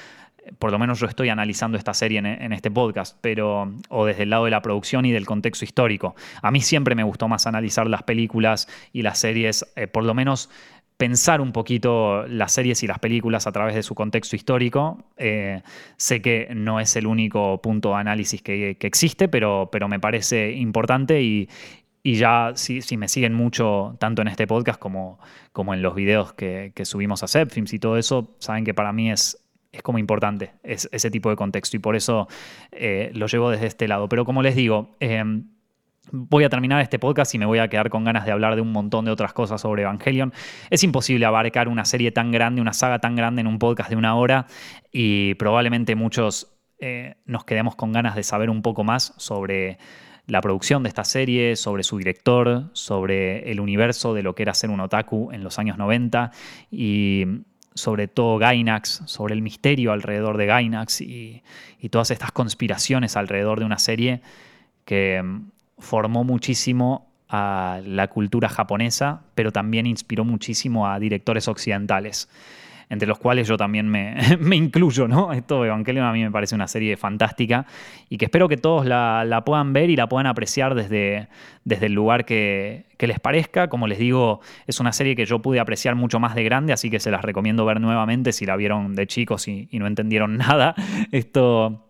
por 0.58 0.72
lo 0.72 0.80
menos 0.80 1.02
yo 1.02 1.08
estoy 1.08 1.28
analizando 1.28 1.78
esta 1.78 1.94
serie 1.94 2.20
en, 2.20 2.54
este 2.54 2.72
podcast, 2.72 3.18
pero, 3.20 3.74
o 3.90 4.06
desde 4.06 4.24
el 4.24 4.30
lado 4.30 4.46
de 4.46 4.52
la 4.52 4.62
producción 4.62 5.06
y 5.06 5.12
del 5.12 5.26
contexto 5.26 5.66
histórico. 5.66 6.16
A 6.42 6.50
mí 6.50 6.62
siempre 6.62 6.96
me 6.96 7.04
gustó 7.04 7.28
más 7.28 7.46
analizar 7.46 7.88
las 7.88 8.04
películas 8.04 8.70
y 8.94 9.02
las 9.02 9.20
series, 9.20 9.66
por 9.92 10.06
lo 10.06 10.14
menos 10.14 10.50
pensar 10.98 11.42
un 11.42 11.52
poquito 11.52 12.28
las 12.28 12.52
series 12.52 12.82
y 12.84 12.88
las 12.88 13.00
películas 13.00 13.46
a 13.48 13.52
través 13.52 13.76
de 13.76 13.84
su 13.84 13.94
contexto 13.96 14.36
histórico. 14.36 15.06
Eh, 15.16 15.62
sé 15.96 16.22
que 16.22 16.50
no 16.56 16.80
es 16.80 16.96
el 16.96 17.06
único 17.06 17.62
punto 17.62 17.90
de 17.90 17.96
análisis 17.96 18.42
que, 18.42 18.78
existe, 18.82 19.28
pero, 19.28 19.70
pero, 19.72 19.88
me 19.88 20.00
parece 20.00 20.52
importante 20.54 21.22
y, 21.22 21.48
ya 22.04 22.54
si, 22.56 22.82
me 22.98 23.08
siguen 23.08 23.34
mucho, 23.34 23.96
tanto 24.00 24.22
en 24.22 24.30
este 24.30 24.48
podcast 24.48 24.80
como, 24.80 25.20
como 25.52 25.74
en 25.74 25.82
los 25.82 25.94
videos 25.94 26.34
que, 26.34 26.72
subimos 26.84 27.22
a 27.22 27.28
Zepfilms 27.28 27.74
y 27.74 27.80
todo 27.80 27.98
eso, 27.98 28.36
saben 28.40 28.64
que 28.64 28.74
para 28.74 28.94
mí 28.94 29.12
es, 29.12 29.38
es 29.72 29.84
como 29.84 30.00
importante 30.00 30.54
ese 30.64 31.12
tipo 31.12 31.30
de 31.30 31.36
contexto 31.36 31.76
y 31.76 31.80
por 31.80 31.96
eso 31.96 32.28
eh, 32.72 33.12
lo 33.14 33.28
llevo 33.28 33.52
desde 33.52 33.68
este 33.68 33.88
lado. 33.88 34.10
Pero 34.10 34.26
como 34.26 34.42
les 34.42 34.56
digo, 34.56 34.96
eh, 35.00 35.24
Voy 36.12 36.46
a 36.46 36.50
terminar 36.50 36.82
este 36.82 37.00
podcast 37.00 37.36
y 37.36 37.38
me 37.38 37.46
voy 37.46 37.60
a 37.60 37.68
quedar 37.68 37.90
con 37.90 38.06
ganas 38.06 38.26
de 38.26 38.32
hablar 38.32 38.56
de 38.56 38.62
un 38.62 38.72
montón 38.72 39.04
de 39.04 39.12
otras 39.12 39.34
cosas 39.34 39.60
sobre 39.60 39.82
Evangelion. 39.82 40.34
Es 40.70 40.84
imposible 40.84 41.26
abarcar 41.26 41.68
una 41.68 41.84
serie 41.84 42.12
tan 42.12 42.32
grande, 42.32 42.62
una 42.62 42.72
saga 42.72 43.00
tan 43.00 43.16
grande 43.16 43.42
en 43.42 43.48
un 43.48 43.60
podcast 43.60 43.90
de 43.90 43.98
una 43.98 44.16
hora 44.16 44.48
y 44.92 45.34
probablemente 45.36 45.96
muchos 45.96 46.58
eh, 46.80 47.16
nos 47.26 47.44
quedemos 47.44 47.76
con 47.76 47.92
ganas 47.92 48.16
de 48.16 48.24
saber 48.24 48.50
un 48.50 48.62
poco 48.62 48.86
más 48.86 49.14
sobre 49.18 49.80
la 50.28 50.40
producción 50.40 50.84
de 50.84 50.90
esta 50.90 51.04
serie, 51.04 51.58
sobre 51.58 51.84
su 51.84 51.98
director, 51.98 52.70
sobre 52.72 53.52
el 53.52 53.60
universo 53.60 54.14
de 54.14 54.24
lo 54.24 54.34
que 54.34 54.44
era 54.44 54.54
ser 54.54 54.70
un 54.70 54.80
otaku 54.80 55.32
en 55.34 55.44
los 55.44 55.60
años 55.60 55.78
90 55.78 56.32
y 56.72 57.26
sobre 57.74 58.08
todo 58.08 58.38
Gainax, 58.38 59.04
sobre 59.06 59.34
el 59.34 59.42
misterio 59.42 59.92
alrededor 59.92 60.38
de 60.38 60.46
Gainax 60.46 61.02
y 61.02 61.44
todas 61.92 62.12
estas 62.12 62.32
conspiraciones 62.32 63.18
alrededor 63.18 63.60
de 63.60 63.66
una 63.66 63.78
serie 63.78 64.22
que 64.86 65.22
formó 65.78 66.24
muchísimo 66.24 67.08
a 67.30 67.82
la 67.86 68.08
cultura 68.08 68.50
japonesa, 68.50 69.22
pero 69.36 69.52
también 69.52 69.86
inspiró 69.86 70.24
muchísimo 70.24 70.88
a 70.88 71.00
directores 71.00 71.48
occidentales 71.48 72.30
entre 72.90 73.08
los 73.08 73.18
cuales 73.18 73.48
yo 73.48 73.58
también 73.58 73.88
me, 73.90 74.16
incluyo, 74.56 75.08
¿no? 75.08 75.34
Esto 75.34 75.66
Evangelion 75.66 76.06
a 76.06 76.14
mí 76.14 76.24
me 76.24 76.32
parece 76.32 76.56
una 76.56 76.68
serie 76.68 76.96
fantástica 76.98 77.66
y 78.10 78.18
que 78.18 78.26
espero 78.26 78.48
que 78.48 78.58
todos 78.58 78.86
la, 78.86 79.44
puedan 79.46 79.74
ver 79.74 79.90
y 79.90 79.96
la 79.96 80.08
puedan 80.08 80.28
apreciar 80.28 80.76
desde, 80.76 81.28
desde 81.66 81.88
el 81.88 81.94
lugar 81.94 82.26
que, 82.26 82.86
les 83.00 83.20
parezca. 83.20 83.68
Como 83.68 83.88
les 83.88 84.00
digo, 84.00 84.42
es 84.68 84.80
una 84.80 84.92
serie 84.92 85.16
que 85.16 85.26
yo 85.26 85.42
pude 85.42 85.60
apreciar 85.60 85.96
mucho 85.96 86.20
más 86.20 86.36
de 86.36 86.44
grande, 86.44 86.74
así 86.74 86.90
que 86.90 87.00
se 87.00 87.12
las 87.12 87.22
recomiendo 87.22 87.66
ver 87.66 87.82
nuevamente 87.82 88.32
si 88.32 88.46
la 88.46 88.56
vieron 88.56 88.96
de 88.96 89.06
chicos 89.08 89.48
y, 89.48 89.68
y 89.72 89.80
no 89.80 89.88
entendieron 89.88 90.38
nada. 90.38 90.76
Esto 91.12 91.87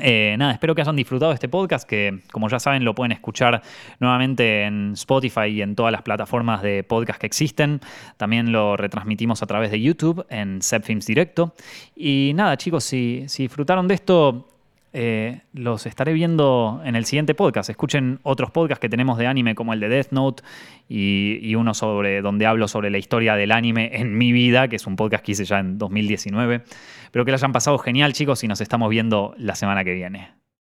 eh, 0.00 0.36
nada, 0.38 0.52
espero 0.52 0.74
que 0.74 0.80
hayan 0.80 0.96
disfrutado 0.96 1.32
este 1.32 1.48
podcast, 1.48 1.88
que 1.88 2.20
como 2.30 2.48
ya 2.48 2.58
saben 2.58 2.84
lo 2.84 2.94
pueden 2.94 3.12
escuchar 3.12 3.62
nuevamente 4.00 4.64
en 4.64 4.92
Spotify 4.92 5.46
y 5.48 5.62
en 5.62 5.74
todas 5.74 5.92
las 5.92 6.02
plataformas 6.02 6.62
de 6.62 6.84
podcast 6.84 7.20
que 7.20 7.26
existen. 7.26 7.80
También 8.16 8.52
lo 8.52 8.76
retransmitimos 8.76 9.42
a 9.42 9.46
través 9.46 9.70
de 9.70 9.80
YouTube 9.80 10.26
en 10.30 10.62
Zepfilms 10.62 11.06
Directo. 11.06 11.54
Y 11.94 12.32
nada, 12.34 12.56
chicos, 12.56 12.84
si 12.84 13.26
disfrutaron 13.26 13.88
de 13.88 13.94
esto, 13.94 14.51
eh, 14.92 15.40
los 15.52 15.86
estaré 15.86 16.12
viendo 16.12 16.82
en 16.84 16.96
el 16.96 17.04
siguiente 17.04 17.34
podcast. 17.34 17.70
Escuchen 17.70 18.20
otros 18.22 18.50
podcasts 18.50 18.80
que 18.80 18.88
tenemos 18.88 19.18
de 19.18 19.26
anime 19.26 19.54
como 19.54 19.72
el 19.72 19.80
de 19.80 19.88
Death 19.88 20.10
Note 20.10 20.42
y, 20.88 21.54
uno 21.54 21.74
sobre 21.74 22.22
donde 22.22 22.46
hablo 22.46 22.68
sobre 22.68 22.90
la 22.90 22.98
historia 22.98 23.34
del 23.34 23.52
anime 23.52 23.90
en 23.94 24.16
mi 24.16 24.32
vida, 24.32 24.68
que 24.68 24.76
es 24.76 24.86
un 24.86 24.96
podcast 24.96 25.24
que 25.24 25.32
hice 25.32 25.44
ya 25.44 25.60
en 25.60 25.78
2019. 25.78 26.62
Espero 27.04 27.24
que 27.24 27.30
lo 27.30 27.36
hayan 27.36 27.52
pasado 27.52 27.78
genial 27.78 28.12
chicos 28.12 28.44
y 28.44 28.48
nos 28.48 28.60
estamos 28.60 28.90
viendo 28.90 29.34
la 29.38 29.54
semana 29.54 29.84
que 29.84 29.94
viene. 29.94 30.42